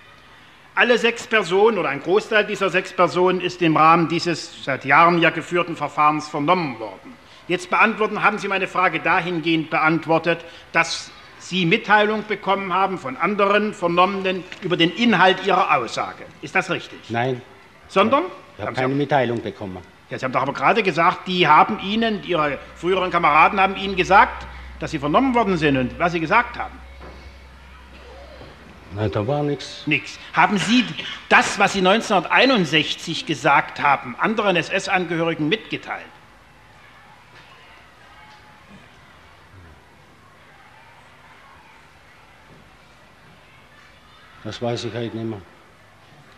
Alle 0.73 0.97
sechs 0.97 1.27
Personen 1.27 1.77
oder 1.77 1.89
ein 1.89 2.01
Großteil 2.01 2.45
dieser 2.45 2.69
sechs 2.69 2.93
Personen 2.93 3.41
ist 3.41 3.61
im 3.61 3.75
Rahmen 3.75 4.07
dieses 4.07 4.63
seit 4.63 4.85
Jahren 4.85 5.19
ja 5.19 5.29
geführten 5.29 5.75
Verfahrens 5.75 6.29
vernommen 6.29 6.79
worden. 6.79 7.13
Jetzt 7.47 7.69
beantworten, 7.69 8.23
haben 8.23 8.37
Sie 8.37 8.47
meine 8.47 8.67
Frage 8.67 9.01
dahingehend 9.01 9.69
beantwortet, 9.69 10.45
dass 10.71 11.11
Sie 11.39 11.65
Mitteilung 11.65 12.23
bekommen 12.25 12.73
haben 12.73 12.97
von 12.97 13.17
anderen 13.17 13.73
Vernommenen 13.73 14.43
über 14.61 14.77
den 14.77 14.91
Inhalt 14.91 15.45
Ihrer 15.45 15.75
Aussage. 15.75 16.23
Ist 16.41 16.55
das 16.55 16.69
richtig? 16.69 16.99
Nein, 17.09 17.41
Sondern? 17.89 18.23
ich 18.57 18.63
habe 18.63 18.73
keine 18.73 18.93
Mitteilung 18.93 19.41
bekommen. 19.41 19.77
ja, 20.09 20.19
Sie 20.19 20.23
haben 20.23 20.31
doch 20.31 20.43
aber 20.43 20.53
gerade 20.53 20.83
gesagt, 20.83 21.27
die 21.27 21.47
haben 21.47 21.79
Ihnen, 21.83 22.23
Ihre 22.23 22.59
früheren 22.75 23.11
Kameraden 23.11 23.59
haben 23.59 23.75
Ihnen 23.75 23.97
gesagt, 23.97 24.45
dass 24.79 24.91
Sie 24.91 24.99
vernommen 24.99 25.35
worden 25.35 25.57
sind 25.57 25.75
und 25.75 25.99
was 25.99 26.13
Sie 26.13 26.19
gesagt 26.21 26.57
haben. 26.57 26.80
Nein, 28.93 29.11
da 29.11 29.25
war 29.25 29.41
nichts. 29.41 29.83
Nichts. 29.85 30.19
Haben 30.33 30.57
Sie 30.57 30.85
das, 31.29 31.57
was 31.59 31.73
Sie 31.73 31.79
1961 31.79 33.25
gesagt 33.25 33.81
haben, 33.81 34.15
anderen 34.19 34.55
SS-Angehörigen 34.57 35.47
mitgeteilt? 35.47 36.05
Das 44.43 44.61
weiß 44.61 44.85
ich 44.85 44.93
halt 44.93 45.13
nicht 45.13 45.25
mehr. 45.25 45.41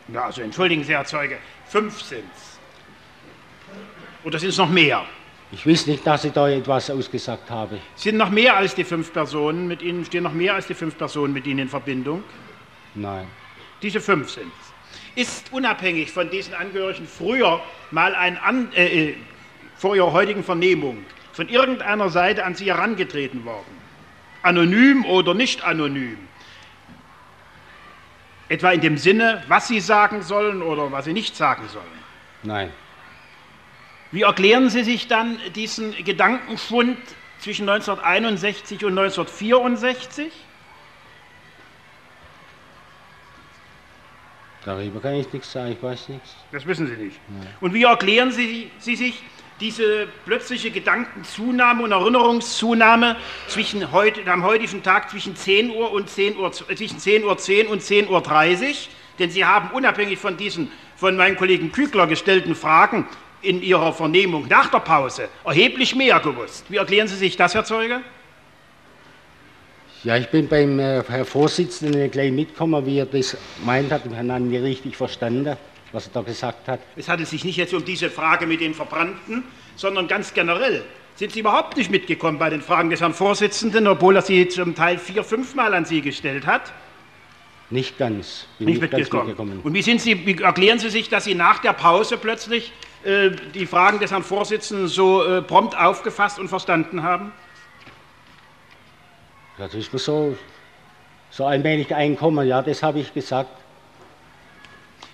Ja, 0.10 0.26
also 0.26 0.42
entschuldigen 0.42 0.84
Sie, 0.84 0.94
Herr 0.94 1.06
Zeuge, 1.06 1.38
fünf 1.66 2.02
sind's. 2.02 2.60
Oder 4.24 4.38
sind 4.40 4.50
es 4.50 4.58
noch 4.58 4.70
mehr? 4.70 5.06
Ich 5.54 5.68
weiß 5.68 5.86
nicht, 5.86 6.06
dass 6.06 6.26
ich 6.26 6.34
da 6.34 6.50
etwas 6.50 6.90
ausgesagt 6.90 7.52
habe. 7.52 7.80
Sind 7.96 8.18
noch 8.18 8.32
mehr 8.32 8.58
als 8.58 8.74
die 8.74 8.84
fünf 8.84 9.14
Personen 9.14 9.68
mit 9.68 9.84
Ihnen, 9.84 10.04
stehen 10.04 10.24
noch 10.24 10.34
mehr 10.34 10.56
als 10.56 10.66
die 10.66 10.74
fünf 10.74 10.98
Personen 10.98 11.32
mit 11.32 11.46
Ihnen 11.46 11.60
in 11.60 11.70
Verbindung? 11.70 12.24
Nein. 12.96 13.28
Diese 13.84 14.02
fünf 14.02 14.32
sind 14.32 14.52
Ist 15.16 15.54
unabhängig 15.54 16.12
von 16.12 16.28
diesen 16.32 16.56
Angehörigen 16.56 17.08
früher 17.08 17.62
mal 17.92 18.16
ein 18.16 18.38
an, 18.38 18.74
äh, 18.74 19.10
äh, 19.10 19.16
vor 19.78 19.96
ihrer 19.96 20.12
heutigen 20.12 20.44
Vernehmung 20.44 21.06
von 21.34 21.48
irgendeiner 21.50 22.10
Seite 22.10 22.46
an 22.46 22.56
Sie 22.56 22.66
herangetreten 22.66 23.46
worden? 23.46 23.78
Anonym 24.42 25.06
oder 25.06 25.36
nicht 25.36 25.64
anonym? 25.64 26.18
Etwa 28.50 28.72
in 28.72 28.82
dem 28.82 28.98
Sinne, 28.98 29.44
was 29.48 29.68
Sie 29.68 29.80
sagen 29.80 30.24
sollen 30.24 30.64
oder 30.64 30.92
was 30.92 31.06
Sie 31.06 31.14
nicht 31.14 31.36
sagen 31.36 31.68
sollen? 31.70 31.86
Nein. 32.42 32.72
Wie 34.14 34.22
erklären 34.22 34.70
Sie 34.70 34.84
sich 34.84 35.08
dann 35.08 35.40
diesen 35.56 35.92
Gedankenschwund 36.06 37.00
zwischen 37.40 37.68
1961 37.68 38.86
und 38.86 38.92
1964? 38.92 40.32
Darüber 44.66 45.00
kann 45.00 45.16
ich 45.16 45.34
nichts 45.34 45.52
sagen, 45.52 45.72
ich 45.72 45.82
weiß 45.82 46.10
nichts. 46.10 46.36
Das 46.52 46.64
wissen 46.68 46.86
Sie 46.86 46.94
nicht. 46.94 47.20
Und 47.60 47.74
wie 47.74 47.86
erklären 47.86 48.32
Sie, 48.32 48.70
Sie 48.78 48.96
sich 48.96 49.24
diese 49.60 50.08
plötzliche 50.26 50.70
Gedankenzunahme 50.70 51.82
und 51.82 51.92
Erinnerungszunahme 51.92 53.16
zwischen 53.48 53.92
heute, 53.92 54.32
am 54.32 54.44
heutigen 54.44 54.84
Tag 54.84 55.10
zwischen 55.10 55.36
10 55.36 55.72
Uhr 55.72 55.92
und 55.92 56.08
10 56.08 56.38
Uhr, 56.38 56.52
äh, 56.70 56.76
zwischen 56.76 57.00
10 57.00 57.26
Uhr 57.26 57.36
10 57.36 57.66
und 57.66 57.82
10 57.82 58.08
Uhr 58.08 58.22
30? 58.22 58.92
Denn 59.18 59.32
Sie 59.32 59.44
haben 59.44 59.72
unabhängig 59.72 60.20
von 60.20 60.38
diesen 60.38 60.72
von 60.96 61.18
meinem 61.18 61.36
Kollegen 61.36 61.72
Kügler 61.72 62.06
gestellten 62.06 62.54
Fragen 62.54 63.08
in 63.44 63.62
Ihrer 63.62 63.94
Vernehmung 63.94 64.48
nach 64.48 64.70
der 64.72 64.80
Pause 64.80 65.30
erheblich 65.46 65.96
mehr 65.96 66.20
gewusst. 66.20 66.66
Wie 66.70 66.78
erklären 66.78 67.08
Sie 67.08 67.16
sich 67.16 67.36
das, 67.36 67.54
Herr 67.54 67.66
Zeuge? 67.66 68.02
Ja, 70.04 70.18
ich 70.18 70.28
bin 70.30 70.48
beim 70.48 70.80
äh, 70.80 71.04
Herr 71.08 71.26
Vorsitzenden 71.26 72.10
gleich 72.12 72.32
mitgekommen, 72.32 72.86
wie 72.86 73.00
er 73.00 73.06
das 73.06 73.38
meint 73.64 73.92
hat. 73.92 74.02
Ich 74.06 74.12
habe 74.18 74.40
nicht 74.42 74.62
richtig 74.62 74.98
verstanden, 74.98 75.56
was 75.92 76.08
er 76.08 76.14
da 76.14 76.22
gesagt 76.22 76.68
hat. 76.68 76.80
Es 76.96 77.08
handelt 77.08 77.30
sich 77.30 77.46
nicht 77.46 77.56
jetzt 77.58 77.74
um 77.74 77.86
diese 77.86 78.10
Frage 78.10 78.46
mit 78.46 78.60
den 78.60 78.74
Verbrannten, 78.74 79.44
sondern 79.76 80.08
ganz 80.08 80.34
generell. 80.34 80.84
Sind 81.16 81.32
Sie 81.32 81.40
überhaupt 81.42 81.78
nicht 81.78 81.92
mitgekommen 81.92 82.38
bei 82.40 82.50
den 82.50 82.62
Fragen 82.62 82.90
des 82.90 83.00
Herrn 83.02 83.14
Vorsitzenden, 83.14 83.88
obwohl 83.88 84.16
er 84.16 84.24
sie 84.24 84.48
zum 84.48 84.74
Teil 84.76 84.98
vier, 84.98 85.24
fünfmal 85.24 85.74
an 85.74 85.86
Sie 85.86 86.02
gestellt 86.02 86.48
hat? 86.48 86.74
Nicht 87.70 87.98
ganz. 87.98 88.46
Bin 88.58 88.68
Nicht 88.68 88.82
ganz 88.82 88.94
mitgekommen. 88.94 89.28
mitgekommen. 89.28 89.60
Und 89.64 89.74
wie, 89.74 89.82
sind 89.84 90.02
Sie, 90.02 90.26
wie 90.26 90.42
erklären 90.42 90.80
Sie 90.80 90.90
sich, 90.90 91.10
dass 91.10 91.24
Sie 91.24 91.36
nach 91.36 91.60
der 91.60 91.74
Pause 91.74 92.18
plötzlich 92.18 92.72
die 93.06 93.66
Fragen 93.66 94.00
des 94.00 94.12
Herrn 94.12 94.24
Vorsitzenden 94.24 94.88
so 94.88 95.24
äh, 95.24 95.42
prompt 95.42 95.78
aufgefasst 95.78 96.40
und 96.40 96.48
verstanden 96.48 97.04
haben? 97.04 97.32
Das 99.58 99.74
ist 99.74 99.92
mir 99.94 100.00
so, 100.00 100.38
so 101.30 101.46
allmählich 101.46 101.94
einkommen, 101.94 102.48
ja, 102.48 102.62
das 102.62 102.82
habe 102.82 103.00
ich 103.00 103.14
gesagt. 103.14 103.50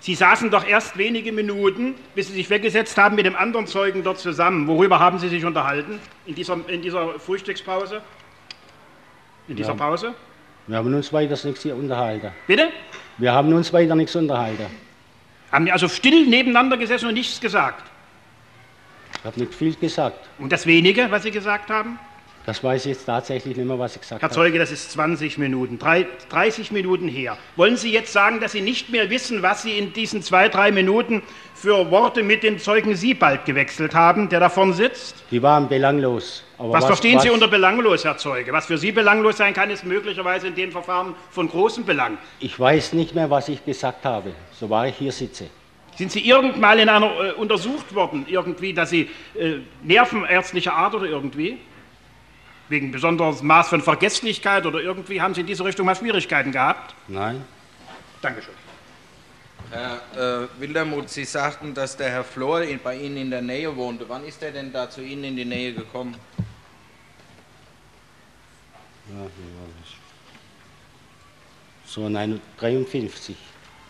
Sie 0.02 0.16
saßen 0.16 0.50
doch 0.50 0.66
erst 0.66 0.98
wenige 0.98 1.32
Minuten, 1.32 1.96
bis 2.16 2.28
Sie 2.28 2.34
sich 2.34 2.50
weggesetzt 2.50 2.98
haben 2.98 3.16
mit 3.16 3.26
dem 3.26 3.36
anderen 3.36 3.68
Zeugen 3.68 4.04
dort 4.04 4.18
zusammen. 4.20 4.66
Worüber 4.68 5.00
haben 5.00 5.20
Sie 5.20 5.28
sich 5.28 5.44
unterhalten 5.44 6.00
in 6.26 6.36
dieser, 6.36 6.58
in 6.68 6.82
dieser 6.82 7.20
Frühstückspause? 7.20 8.02
In 9.50 9.58
dieser 9.58 9.72
Ja. 9.72 9.76
Pause? 9.76 10.14
Wir 10.68 10.78
haben 10.78 10.94
uns 10.94 11.12
weiter 11.12 11.36
nichts 11.44 11.64
hier 11.64 11.76
unterhalten. 11.76 12.32
Bitte? 12.48 12.70
Wir 13.18 13.34
haben 13.34 13.52
uns 13.52 13.74
weiter 13.74 13.96
nichts 13.96 14.16
unterhalten. 14.16 14.68
Haben 15.52 15.66
die 15.66 15.72
also 15.72 15.88
still 15.88 16.26
nebeneinander 16.28 16.78
gesessen 16.78 17.08
und 17.08 17.16
nichts 17.16 17.40
gesagt? 17.40 17.84
Ich 19.18 19.26
habe 19.26 19.40
nicht 19.40 19.54
viel 19.54 19.76
gesagt. 19.76 20.30
Und 20.38 20.52
das 20.52 20.66
wenige, 20.66 21.12
was 21.12 21.24
Sie 21.24 21.32
gesagt 21.32 21.70
haben? 21.70 22.00
Das 22.46 22.64
weiß 22.64 22.86
ich 22.86 22.94
jetzt 22.94 23.06
tatsächlich 23.06 23.58
nicht 23.58 23.68
mehr, 23.68 23.78
was 23.78 23.96
ich 23.96 24.02
gesagt 24.02 24.22
Herr 24.22 24.30
habe. 24.30 24.36
Zeuge, 24.36 24.58
das 24.58 24.72
ist 24.72 24.92
20 24.92 25.38
Minuten, 25.38 25.78
drei, 25.78 26.08
30 26.30 26.72
Minuten 26.72 27.08
her. 27.08 27.38
Wollen 27.56 27.78
Sie 27.78 27.92
jetzt 27.92 28.12
sagen, 28.12 28.40
dass 28.40 28.54
Sie 28.54 28.62
nicht 28.62 28.90
mehr 28.90 29.10
wissen, 29.10 29.42
was 29.44 29.64
Sie 29.64 29.78
in 29.78 29.94
diesen 29.94 30.24
zwei, 30.24 30.50
drei 30.50 30.72
Minuten 30.72 31.22
für 31.54 31.92
Worte 31.92 32.24
mit 32.24 32.44
dem 32.44 32.58
Zeugen 32.58 32.96
Siebald 32.96 33.46
gewechselt 33.46 33.94
haben, 33.94 34.30
der 34.30 34.40
da 34.40 34.50
vorne 34.50 34.74
sitzt? 34.74 35.16
Die 35.32 35.44
waren 35.44 35.68
belanglos. 35.68 36.44
Aber 36.58 36.74
Was, 36.74 36.86
verstehen 36.86 37.18
was, 37.18 37.24
Sie 37.24 37.30
unter 37.30 37.48
belanglos, 37.48 38.04
Herr 38.04 38.18
Zeuge? 38.18 38.52
Was 38.52 38.66
für 38.66 38.78
Sie 38.78 38.92
belanglos 38.92 39.38
sein 39.38 39.54
kann, 39.54 39.70
ist 39.70 39.86
möglicherweise 39.86 40.48
in 40.48 40.56
dem 40.56 40.72
Verfahren 40.72 41.16
von 41.32 41.50
großem 41.50 41.86
Belang. 41.86 42.18
Ich 42.40 42.60
weiß 42.60 42.94
nicht 42.94 43.16
mehr, 43.16 43.30
was 43.30 43.50
ich 43.50 43.64
gesagt 43.64 44.06
habe, 44.06 44.32
so 44.60 44.70
war 44.70 44.88
ich 44.88 44.96
hier 44.96 45.12
sitze. 45.12 45.46
Sind 45.96 46.14
Sie 46.14 46.22
irgendwann 46.22 46.80
in 46.80 46.88
einer 46.88 47.08
äh, 47.08 47.32
untersucht 47.34 47.94
worden, 47.94 48.26
irgendwie, 48.28 48.74
dass 48.74 48.90
Sie 48.90 49.10
äh, 49.38 49.56
nervenärztlicher 49.84 50.74
Art 50.74 50.96
oder 50.96 51.06
irgendwie? 51.06 51.58
Wegen 52.70 52.92
besonderes 52.92 53.42
Maß 53.42 53.70
von 53.70 53.82
Vergesslichkeit 53.82 54.66
oder 54.66 54.80
irgendwie 54.80 55.22
haben 55.22 55.34
Sie 55.34 55.42
in 55.42 55.48
diese 55.48 55.66
Richtung 55.66 55.88
mal 55.88 55.96
Schwierigkeiten 55.96 56.52
gehabt? 56.52 56.94
Nein. 57.08 57.44
Dankeschön. 58.22 58.54
Herr 59.72 60.44
äh, 60.44 60.48
Wildermuth, 60.60 61.10
Sie 61.10 61.26
sagten, 61.26 61.74
dass 61.74 61.98
der 61.98 62.10
Herr 62.10 62.24
Flor 62.24 62.62
in, 62.62 62.80
bei 62.80 62.96
Ihnen 62.96 63.18
in 63.18 63.32
der 63.32 63.42
Nähe 63.42 63.76
wohnte. 63.76 64.08
Wann 64.08 64.26
ist 64.26 64.42
er 64.42 64.52
denn 64.52 64.72
da 64.72 64.90
zu 64.90 65.02
Ihnen 65.02 65.24
in 65.26 65.36
die 65.36 65.46
Nähe 65.46 65.74
gekommen? 65.74 66.16
Ja, 69.10 69.16
wie 69.16 69.24
war 69.24 69.68
das? 69.82 69.94
So, 71.92 72.08
nein, 72.08 72.40
53. 72.60 73.36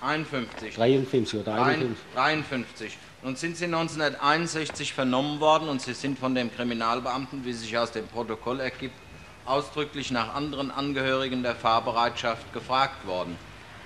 51. 0.01 0.75
53 0.75 1.39
oder 1.41 1.53
51. 1.53 1.97
53. 2.13 2.97
Nun 3.21 3.35
sind 3.35 3.57
Sie 3.57 3.65
1961 3.65 4.93
vernommen 4.93 5.41
worden 5.41 5.67
und 5.67 5.81
Sie 5.81 5.93
sind 5.93 6.17
von 6.17 6.35
dem 6.35 6.53
Kriminalbeamten, 6.55 7.43
wie 7.43 7.51
sich 7.51 7.77
aus 7.77 7.91
dem 7.91 8.07
Protokoll 8.07 8.61
ergibt, 8.61 8.95
ausdrücklich 9.45 10.09
nach 10.09 10.33
anderen 10.35 10.71
Angehörigen 10.71 11.43
der 11.43 11.55
Fahrbereitschaft 11.55 12.53
gefragt 12.53 13.05
worden. 13.05 13.35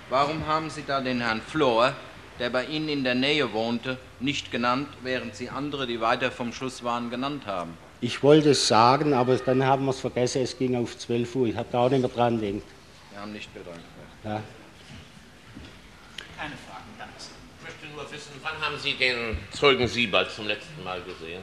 Warum 0.08 0.46
haben 0.46 0.70
Sie 0.70 0.84
da 0.86 1.00
den 1.00 1.20
Herrn 1.20 1.40
Flor, 1.40 1.94
der 2.38 2.50
bei 2.50 2.66
Ihnen 2.66 2.88
in 2.88 3.02
der 3.02 3.16
Nähe 3.16 3.52
wohnte, 3.52 3.98
nicht 4.20 4.52
genannt, 4.52 4.88
während 5.02 5.34
Sie 5.34 5.50
andere, 5.50 5.88
die 5.88 6.00
weiter 6.00 6.30
vom 6.30 6.52
Schuss 6.52 6.84
waren, 6.84 7.10
genannt 7.10 7.44
haben? 7.46 7.76
Ich 8.00 8.22
wollte 8.22 8.50
es 8.50 8.68
sagen, 8.68 9.14
aber 9.14 9.36
dann 9.36 9.64
haben 9.64 9.86
wir 9.86 9.90
es 9.90 10.00
vergessen, 10.00 10.42
es 10.42 10.56
ging 10.56 10.76
auf 10.76 10.96
12 10.96 11.34
Uhr. 11.34 11.46
Ich 11.48 11.56
habe 11.56 11.68
da 11.72 11.78
auch 11.78 11.90
nicht 11.90 12.02
mehr 12.02 12.10
dran 12.10 12.40
gedacht. 12.40 12.62
Wir 13.10 13.20
haben 13.20 13.32
nicht 13.32 13.52
bedankt. 13.52 13.80
Ja. 14.22 14.42
Keine 16.36 16.54
Fragen, 16.68 16.90
danke. 16.98 17.14
Ich 17.18 17.64
möchte 17.64 17.86
nur 17.96 18.12
wissen, 18.12 18.33
wann 18.44 18.60
haben 18.60 18.78
Sie 18.78 18.94
den 18.94 19.38
Zeugen 19.50 19.88
Siebald 19.88 20.30
zum 20.30 20.46
letzten 20.46 20.84
Mal 20.84 21.00
gesehen? 21.02 21.42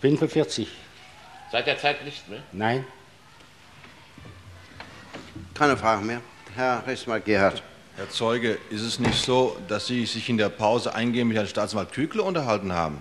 45. 0.00 0.68
Seit 1.52 1.66
der 1.66 1.78
Zeit 1.78 2.04
nicht 2.04 2.28
mehr? 2.28 2.42
Nein. 2.50 2.84
Keine 5.54 5.76
Frage 5.76 6.04
mehr. 6.04 6.20
Herr 6.56 6.84
Rechtsanwalt 6.86 7.24
Gerhard. 7.24 7.62
Herr 7.96 8.10
Zeuge, 8.10 8.58
ist 8.70 8.80
es 8.82 8.98
nicht 8.98 9.22
so, 9.22 9.56
dass 9.68 9.86
Sie 9.86 10.04
sich 10.06 10.28
in 10.28 10.38
der 10.38 10.48
Pause 10.48 10.94
eingehend 10.94 11.28
mit 11.28 11.36
Herrn 11.36 11.46
Staatsanwalt 11.46 11.92
Kügle 11.92 12.22
unterhalten 12.22 12.72
haben? 12.72 13.00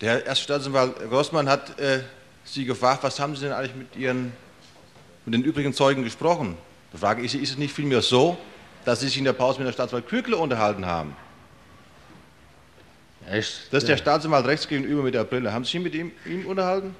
Der 0.00 0.10
Herr 0.10 0.26
erste 0.26 0.44
Staatsanwalt 0.44 0.98
Grossmann 1.08 1.48
hat 1.48 1.78
äh, 1.78 2.02
Sie 2.44 2.66
gefragt, 2.66 3.02
was 3.02 3.18
haben 3.18 3.34
Sie 3.34 3.44
denn 3.44 3.52
eigentlich 3.52 3.74
mit 3.74 3.96
Ihren, 3.96 4.32
mit 5.24 5.34
den 5.34 5.42
übrigen 5.42 5.72
Zeugen 5.72 6.04
gesprochen? 6.04 6.58
Da 6.92 6.98
frage 6.98 7.22
ich 7.22 7.30
Sie, 7.30 7.38
ist 7.38 7.50
es 7.50 7.56
nicht 7.56 7.72
vielmehr 7.72 8.02
so, 8.02 8.36
dass 8.86 9.00
Sie 9.00 9.08
sich 9.08 9.18
in 9.18 9.24
der 9.24 9.34
Pause 9.34 9.58
mit 9.58 9.66
Herrn 9.66 9.74
Staatsanwalt 9.74 10.08
Kügle 10.08 10.36
unterhalten 10.36 10.86
haben? 10.86 11.14
Echt? 13.30 13.72
Das 13.72 13.82
ist 13.82 13.88
der 13.88 13.96
Staatsanwalt 13.96 14.46
rechts 14.46 14.66
gegenüber 14.68 15.02
mit 15.02 15.12
der 15.14 15.24
Brille. 15.24 15.52
Haben 15.52 15.64
Sie 15.64 15.72
sich 15.72 15.80
mit 15.82 15.94
ihm, 15.94 16.12
ihm 16.24 16.46
unterhalten? 16.46 16.94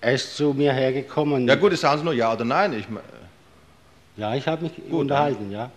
Er 0.00 0.14
ist 0.14 0.36
zu 0.36 0.54
mir 0.54 0.72
hergekommen. 0.72 1.46
Ja 1.46 1.54
gut, 1.56 1.72
das 1.72 1.80
sagen 1.82 1.98
Sie 1.98 2.04
nur 2.04 2.14
ja 2.14 2.32
oder 2.32 2.44
nein. 2.44 2.72
Ich, 2.72 2.88
me- 2.88 3.00
Ja, 4.16 4.34
ich 4.34 4.48
habe 4.48 4.64
mich 4.64 4.72
unterhalten, 4.90 5.50
ja. 5.50 5.70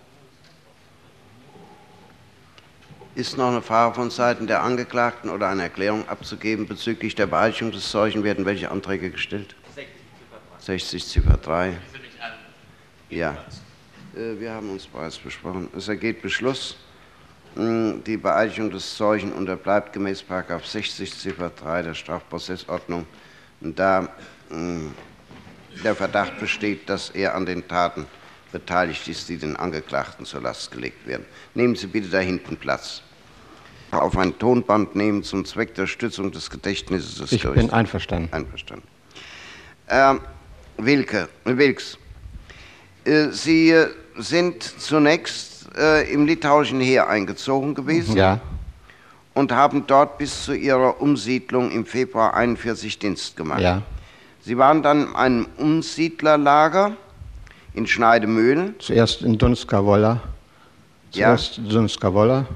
Ist 3.14 3.38
noch 3.38 3.50
eine 3.50 3.62
Frage 3.62 3.94
von 3.96 4.10
Seiten 4.10 4.48
der 4.48 4.64
Angeklagten 4.64 5.30
oder 5.30 5.50
eine 5.50 5.64
Erklärung 5.64 6.08
abzugeben 6.08 6.66
bezüglich 6.66 7.14
der 7.14 7.28
Beeichung 7.28 7.72
des 7.72 7.92
Zeugen? 7.92 8.24
Werden 8.24 8.46
welche 8.46 8.72
Anträge 8.72 9.10
gestellt? 9.12 9.54
60 10.60 11.06
Ziffer 11.06 11.36
3. 11.38 11.74
Ja. 13.10 13.36
Äh, 14.16 14.40
Wir 14.40 14.52
haben 14.54 14.70
uns 14.70 14.86
bereits 14.88 15.18
besprochen. 15.18 15.70
Es 15.76 15.88
ergeht 15.88 16.22
Beschluss. 16.22 16.78
Mh, 17.56 18.00
Die 18.06 18.18
Beeichung 18.18 18.72
des 18.72 18.96
Zeugen 18.96 19.32
unterbleibt 19.34 19.94
gemäß 19.94 20.24
60 20.64 21.14
Ziffer 21.14 21.50
3 21.50 21.82
der 21.84 21.94
Strafprozessordnung, 21.94 23.06
da 23.60 24.08
mh, 24.50 24.92
der 25.84 25.96
Verdacht 25.96 26.40
besteht, 26.40 26.88
dass 26.90 27.10
er 27.12 27.36
an 27.36 27.46
den 27.46 27.68
Taten 27.68 28.06
beteiligt 28.52 29.08
ist, 29.08 29.30
die 29.30 29.38
den 29.38 29.56
Angeklagten 29.56 30.26
zur 30.26 30.42
Last 30.42 30.72
gelegt 30.72 31.08
werden. 31.08 31.26
Nehmen 31.54 31.76
Sie 31.76 31.88
bitte 31.88 32.10
da 32.10 32.20
hinten 32.20 32.58
Platz. 32.58 33.02
Auf 33.92 34.18
ein 34.18 34.38
Tonband 34.40 34.96
nehmen 34.96 35.22
zum 35.24 35.44
Zweck 35.46 35.76
der 35.76 35.88
Stützung 35.88 36.32
des 36.32 36.50
Gedächtnisses 36.50 37.16
des 37.16 37.32
Ich 37.34 37.44
bin 37.44 37.70
einverstanden. 37.70 38.32
Einverstanden. 38.34 38.88
Ähm, 39.90 40.22
Wilke, 40.78 41.28
Wilks, 41.44 41.98
äh, 43.04 43.30
Sie 43.32 43.72
äh, 43.72 43.90
sind 44.18 44.64
zunächst 44.64 45.68
äh, 45.78 46.12
im 46.12 46.26
litauischen 46.26 46.80
Heer 46.80 47.08
eingezogen 47.10 47.76
gewesen 47.76 48.16
Ja, 48.18 48.40
und 49.34 49.52
haben 49.52 49.86
dort 49.88 50.18
bis 50.18 50.44
zu 50.44 50.54
Ihrer 50.54 51.02
Umsiedlung 51.02 51.72
im 51.72 51.86
Februar 51.86 52.34
41 52.34 53.00
Dienst 53.00 53.36
gemacht. 53.38 53.62
ja. 53.62 53.82
Sie 54.44 54.58
waren 54.58 54.82
dann 54.82 55.04
in 55.10 55.16
einem 55.16 55.48
Umsiedlerlager 55.58 56.94
in 57.76 57.86
Schneidemühlen. 57.86 58.74
Zuerst 58.80 59.22
in 59.22 59.38
Dunska 59.38 59.86
Wolla. 59.86 60.20
Ja. 61.12 61.28
Zuerst 61.38 61.62
Dunska 61.72 62.12
Wolla, 62.12 62.48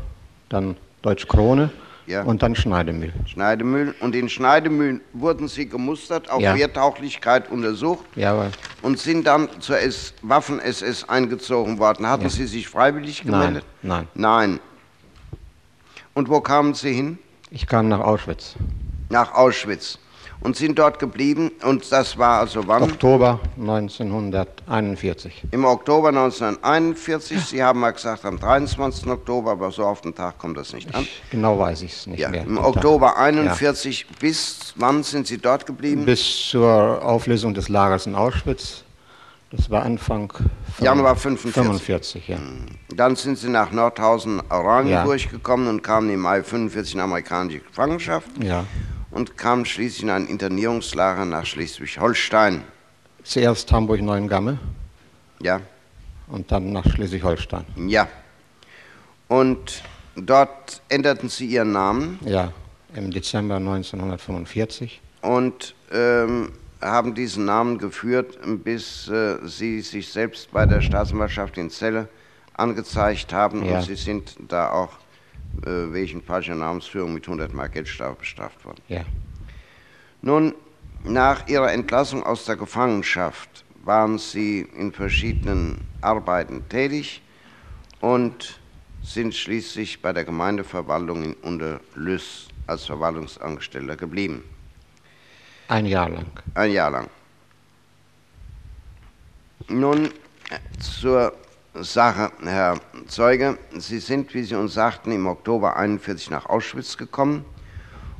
dann 0.49 0.75
Deutsch 1.03 1.27
Krone 1.27 1.69
Ja. 2.07 2.23
und 2.23 2.43
dann 2.43 2.55
Schneidemühl. 2.55 3.11
Schneidemühlen. 3.25 3.95
Und 3.99 4.15
in 4.15 4.29
Schneidemühlen 4.29 5.01
wurden 5.13 5.47
Sie 5.47 5.67
gemustert, 5.67 6.29
auf 6.29 6.41
Ja. 6.41 6.55
Wehrtauglichkeit 6.55 7.49
untersucht 7.49 8.05
Jawohl. 8.15 8.51
und 8.81 8.99
sind 8.99 9.25
dann 9.25 9.49
zur 9.59 9.77
Waffen-SS 10.21 11.09
eingezogen 11.09 11.79
worden. 11.79 12.07
Hatten 12.07 12.23
Ja. 12.23 12.29
Sie 12.29 12.45
sich 12.45 12.67
freiwillig 12.69 13.23
Nein, 13.25 13.31
gemeldet? 13.39 13.65
nein. 13.81 14.07
Nein. 14.13 14.59
Und 16.13 16.29
wo 16.29 16.41
kamen 16.41 16.73
Sie 16.75 16.93
hin? 16.93 17.17
Ich 17.49 17.67
kam 17.67 17.87
nach 17.89 17.99
Auschwitz. 17.99 18.55
Nach 19.09 19.33
Auschwitz. 19.33 19.99
Und 20.45 20.55
sind 20.55 20.77
dort 20.77 20.99
geblieben. 20.99 21.49
Und 21.63 21.91
das 21.91 22.19
war 22.19 22.39
also 22.41 22.67
wann? 22.67 22.83
Oktober 22.83 23.39
1941. 23.57 25.43
Im 25.49 25.65
Oktober 25.65 26.09
1941. 26.09 27.43
Sie 27.45 27.63
haben 27.63 27.79
mal 27.79 27.89
gesagt 27.91 28.23
am 28.25 28.39
23. 28.39 29.07
Oktober, 29.07 29.51
aber 29.53 29.71
so 29.71 29.83
auf 29.83 30.01
den 30.01 30.13
Tag 30.13 30.37
kommt 30.37 30.55
das 30.57 30.71
nicht 30.73 30.93
an. 30.93 31.07
Genau 31.31 31.57
weiß 31.57 31.81
ich 31.81 31.93
es 31.93 32.05
nicht 32.05 32.19
Ja, 32.19 32.29
mehr. 32.29 32.43
im 32.43 32.59
Oktober 32.59 33.07
Tag. 33.07 33.19
41. 33.21 34.05
Bis 34.19 34.73
wann 34.75 35.01
sind 35.01 35.25
Sie 35.25 35.39
dort 35.39 35.65
geblieben? 35.65 36.01
Ja. 36.01 36.05
Bis 36.05 36.49
zur 36.51 37.03
Auflösung 37.03 37.55
des 37.55 37.67
Lagers 37.67 38.05
in 38.05 38.13
Auschwitz. 38.13 38.83
Das 39.49 39.69
war 39.71 39.81
Anfang 39.83 40.31
Januar 40.79 41.15
45. 41.15 41.63
45, 41.63 42.27
ja. 42.27 42.37
Dann 42.95 43.15
sind 43.15 43.37
Sie 43.39 43.49
nach 43.49 43.71
Nordhausen, 43.71 44.43
Oranienburg 44.49 45.21
Ja. 45.25 45.31
gekommen 45.31 45.67
und 45.69 45.81
kamen 45.81 46.09
im 46.11 46.19
Mai 46.19 46.43
45 46.43 46.93
in 46.95 46.99
amerikanische 46.99 47.59
Gefangenschaft 47.61 48.27
Ja. 48.43 48.65
Und 49.15 49.37
kamen 49.37 49.65
schließlich 49.65 50.03
in 50.03 50.09
ein 50.09 50.27
Internierungslager 50.27 51.23
nach 51.25 51.45
Schleswig-Holstein. 51.45 52.63
Zuerst 53.23 53.71
Hamburg-Neuengamme 53.71 54.59
Ja, 55.41 55.61
und 56.27 56.51
dann 56.51 56.71
nach 56.73 56.85
Schleswig-Holstein. 56.85 57.65
ja. 57.87 58.07
Und 59.27 59.81
dort 60.15 60.81
änderten 60.89 61.29
Sie 61.29 61.47
Ihren 61.47 61.71
Namen 61.71 62.19
Ja, 62.23 62.51
im 62.93 63.09
Dezember 63.09 63.55
1945. 63.55 65.01
und 65.21 65.73
ähm, 65.91 66.51
haben 66.81 67.15
diesen 67.15 67.45
Namen 67.45 67.77
geführt, 67.79 68.37
bis 68.63 69.07
äh, 69.07 69.37
Sie 69.47 69.81
sich 69.81 70.09
selbst 70.11 70.51
bei 70.51 70.65
der 70.67 70.81
Staatsanwaltschaft 70.81 71.57
in 71.57 71.69
Celle 71.71 72.07
angezeigt 72.53 73.33
haben. 73.33 73.65
Ja. 73.65 73.77
Und 73.79 73.85
Sie 73.85 73.95
sind 73.95 74.35
da 74.47 74.69
auch 74.71 74.89
wegen 75.63 76.21
falscher 76.21 76.55
Namensführung 76.55 77.13
mit 77.13 77.25
100 77.25 77.53
Mark 77.53 77.73
Geldstrafe 77.73 78.19
bestraft 78.19 78.63
worden. 78.65 78.81
Ja. 78.87 79.05
Nun, 80.21 80.53
nach 81.03 81.47
Ihrer 81.47 81.71
Entlassung 81.71 82.23
aus 82.23 82.45
der 82.45 82.55
Gefangenschaft 82.55 83.63
waren 83.83 84.17
Sie 84.17 84.61
in 84.75 84.91
verschiedenen 84.91 85.81
Arbeiten 86.01 86.67
tätig 86.67 87.21
und 88.01 88.59
sind 89.03 89.35
schließlich 89.35 90.01
bei 90.01 90.11
der 90.13 90.25
Gemeindeverwaltung 90.25 91.23
in 91.23 91.33
Unterlüss 91.35 92.47
als 92.65 92.85
Verwaltungsangestellter 92.85 93.95
geblieben. 93.95 94.43
Ein 95.67 95.85
Jahr 95.85 96.09
lang. 96.09 96.25
Ein 96.55 96.71
Jahr 96.71 96.91
lang. 96.91 97.09
Nun 99.67 100.05
äh, 100.05 100.79
zur 100.79 101.33
Sache, 101.81 102.31
Herr 102.43 102.79
Zeuge. 103.07 103.57
Sie 103.77 103.99
sind, 103.99 104.33
wie 104.33 104.43
Sie 104.43 104.55
uns 104.55 104.73
sagten, 104.73 105.11
im 105.11 105.27
Oktober 105.27 105.75
41 105.75 106.29
nach 106.29 106.45
Auschwitz 106.47 106.97
gekommen 106.97 107.43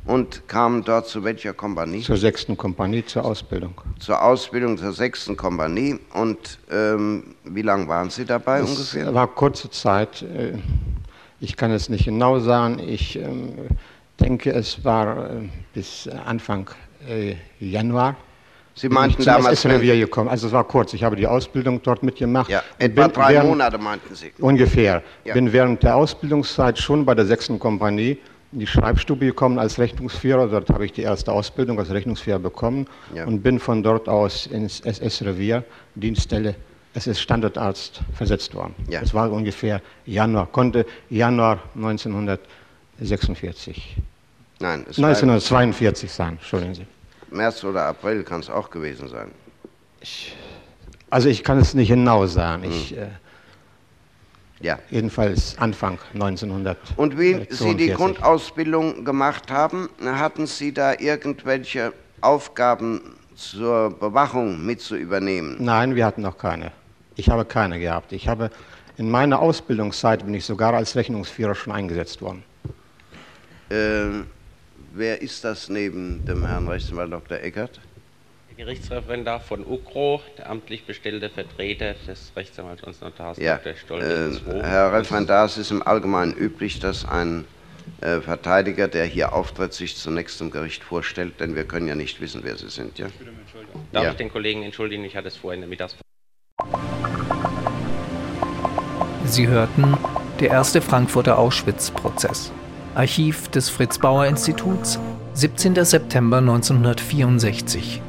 und 0.05 0.47
kamen 0.47 0.83
dort 0.83 1.07
zu 1.07 1.23
welcher 1.23 1.53
Kompanie? 1.53 2.01
Zur 2.01 2.17
sechsten 2.17 2.57
Kompanie 2.57 3.05
zur 3.05 3.25
Ausbildung. 3.25 3.73
Zur 3.99 4.21
Ausbildung 4.21 4.77
zur 4.77 4.91
sechsten 4.93 5.37
Kompanie. 5.37 5.99
Und 6.13 6.59
ähm, 6.71 7.35
wie 7.43 7.61
lange 7.61 7.87
waren 7.87 8.09
Sie 8.09 8.25
dabei 8.25 8.59
es 8.59 8.69
ungefähr? 8.69 9.13
war 9.13 9.27
kurze 9.27 9.69
Zeit. 9.69 10.21
äh, 10.21 10.57
Ich 11.39 11.55
kann 11.55 11.71
es 11.71 11.89
nicht 11.89 12.05
genau 12.05 12.39
sagen. 12.39 12.79
Ich 12.79 13.15
ähm, 13.17 13.53
denke, 14.19 14.51
es 14.51 14.83
war 14.83 15.29
äh, 15.31 15.49
bis 15.73 16.07
Anfang 16.25 16.69
äh, 17.07 17.35
Januar. 17.59 18.15
Sie 18.77 18.89
meinten 18.89 19.21
ich 19.21 19.25
zum 19.25 19.35
damals, 19.35 19.59
SS-Revier 19.63 19.97
gekommen. 19.97 20.29
Also 20.29 20.47
es 20.47 20.53
war 20.53 20.65
kurz. 20.65 20.93
Ich 20.93 21.01
habe 21.03 21.15
die 21.15 21.27
Ausbildung 21.27 21.81
dort 21.81 22.03
mitgemacht. 22.03 22.49
Ja, 22.51 22.61
etwa 22.77 23.03
bin 23.07 23.13
drei 23.13 23.33
während- 23.33 23.49
Monate 23.49 23.77
meinten 23.77 24.13
Sie. 24.15 24.33
Ungefähr. 24.39 25.01
Ja. 25.23 25.33
Bin 25.33 25.53
während 25.53 25.81
der 25.83 25.95
Ausbildungszeit 25.95 26.77
schon 26.77 27.05
bei 27.05 27.15
der 27.15 27.25
sechsten 27.25 27.57
Kompanie 27.57 28.17
in 28.51 28.59
die 28.59 28.67
Schreibstube 28.67 29.25
gekommen 29.27 29.59
als 29.59 29.79
Rechnungsführer. 29.79 30.47
Dort 30.47 30.69
habe 30.69 30.85
ich 30.85 30.91
die 30.91 31.03
erste 31.03 31.31
Ausbildung 31.31 31.79
als 31.79 31.89
Rechnungsführer 31.89 32.39
bekommen 32.39 32.87
Ja. 33.13 33.23
und 33.25 33.41
bin 33.43 33.59
von 33.59 33.81
dort 33.81 34.09
aus 34.09 34.45
ins 34.47 34.81
SS-Revier, 34.81 35.63
Dienststelle 35.95 36.55
SS 36.93 37.21
Standortarzt 37.21 38.01
versetzt 38.13 38.53
worden. 38.55 38.75
Ja. 38.89 38.99
Das 39.01 39.13
war 39.13 39.31
ungefähr 39.31 39.81
Januar, 40.05 40.47
konnte 40.47 40.85
Januar 41.09 41.59
1946. 41.75 43.95
Nein, 44.59 44.85
es 44.89 44.97
war 45.01 45.09
1942 45.09 46.11
sein, 46.11 46.33
entschuldigen 46.33 46.75
Sie. 46.75 46.85
März 47.35 47.63
oder 47.63 47.83
April 47.85 48.23
kann 48.23 48.39
es 48.39 48.49
auch 48.49 48.69
gewesen 48.69 49.07
sein. 49.07 49.31
Also 51.09 51.29
ich 51.29 51.43
kann 51.43 51.59
es 51.59 51.73
nicht 51.73 51.89
genau 51.89 52.25
sagen. 52.25 52.63
Ich, 52.63 52.91
Hm. 52.91 52.97
äh, 52.97 53.07
Ja. 54.61 54.79
Jedenfalls 54.89 55.57
Anfang 55.59 55.99
1900. 56.13 56.77
Und 56.95 57.19
wie 57.19 57.45
Sie 57.49 57.75
die 57.75 57.89
Grundausbildung 57.89 59.03
gemacht 59.03 59.51
haben, 59.51 59.89
hatten 60.03 60.47
Sie 60.47 60.73
da 60.73 60.93
irgendwelche 60.97 61.91
Aufgaben 62.21 63.01
zur 63.35 63.89
Bewachung 63.91 64.65
mit 64.65 64.79
zu 64.81 64.95
übernehmen? 64.95 65.57
Nein, 65.59 65.93
wir 65.95 66.05
hatten 66.05 66.21
noch 66.21 66.37
keine. 66.37 66.71
Ich 67.17 67.29
habe 67.29 67.43
keine 67.45 67.79
gehabt. 67.79 68.13
Ich 68.13 68.27
habe 68.29 68.49
in 68.97 69.11
meiner 69.11 69.39
Ausbildungszeit 69.39 70.23
bin 70.25 70.33
ich 70.33 70.45
sogar 70.45 70.73
als 70.73 70.95
Rechnungsführer 70.95 71.53
schon 71.53 71.73
eingesetzt 71.73 72.21
worden. 72.21 72.43
Äh, 73.69 74.23
wer 74.95 75.21
ist 75.21 75.43
das 75.43 75.69
neben 75.69 76.25
dem 76.25 76.45
Herrn 76.45 76.67
Rechtsanwalt 76.67 77.11
Dr. 77.11 77.37
Eckert? 77.39 77.79
Der 78.49 78.65
Gerichtsreferendar 78.65 79.41
von 79.41 79.65
UKRO, 79.65 80.21
der 80.37 80.49
amtlich 80.49 80.85
bestellte 80.85 81.29
Vertreter 81.29 81.93
des 82.07 82.31
Rechtsanwalts 82.35 82.83
und 82.83 83.01
Notars 83.01 83.37
Ja, 83.37 83.57
Dr. 83.57 83.73
äh, 83.73 83.75
Stolz. 84.33 84.41
Herr 84.63 84.93
Referendar, 84.93 85.45
es 85.45 85.57
ist 85.57 85.71
im 85.71 85.85
Allgemeinen 85.85 86.33
üblich, 86.33 86.79
dass 86.79 87.05
ein 87.05 87.45
äh, 88.01 88.21
Verteidiger, 88.21 88.87
der 88.87 89.05
hier 89.05 89.33
auftritt, 89.33 89.73
sich 89.73 89.97
zunächst 89.97 90.39
im 90.41 90.51
Gericht 90.51 90.83
vorstellt, 90.83 91.39
denn 91.39 91.55
wir 91.55 91.65
können 91.65 91.87
ja 91.87 91.95
nicht 91.95 92.21
wissen, 92.21 92.41
wer 92.43 92.55
Sie 92.55 92.69
sind. 92.69 92.97
Ja? 92.97 93.07
Darf 93.91 94.03
Ja. 94.03 94.11
ich 94.11 94.17
den 94.17 94.31
Kollegen 94.31 94.63
entschuldigen? 94.63 95.03
Ich 95.03 95.15
hatte 95.17 95.27
es 95.27 95.35
vorhin 95.35 95.61
in 95.61 95.69
der 95.69 95.69
Mittagspause. 95.69 96.01
Sie 99.25 99.47
hörten 99.47 99.97
der 100.39 100.51
erste 100.51 100.81
Frankfurter 100.81 101.37
Auschwitz-Prozess. 101.37 102.51
Archiv 102.95 103.49
des 103.49 103.69
Fritz 103.69 103.97
Bauer 103.97 104.23
Instituts, 104.23 104.97
17. 105.33 105.83
September 105.83 106.37
1964. 106.37 108.01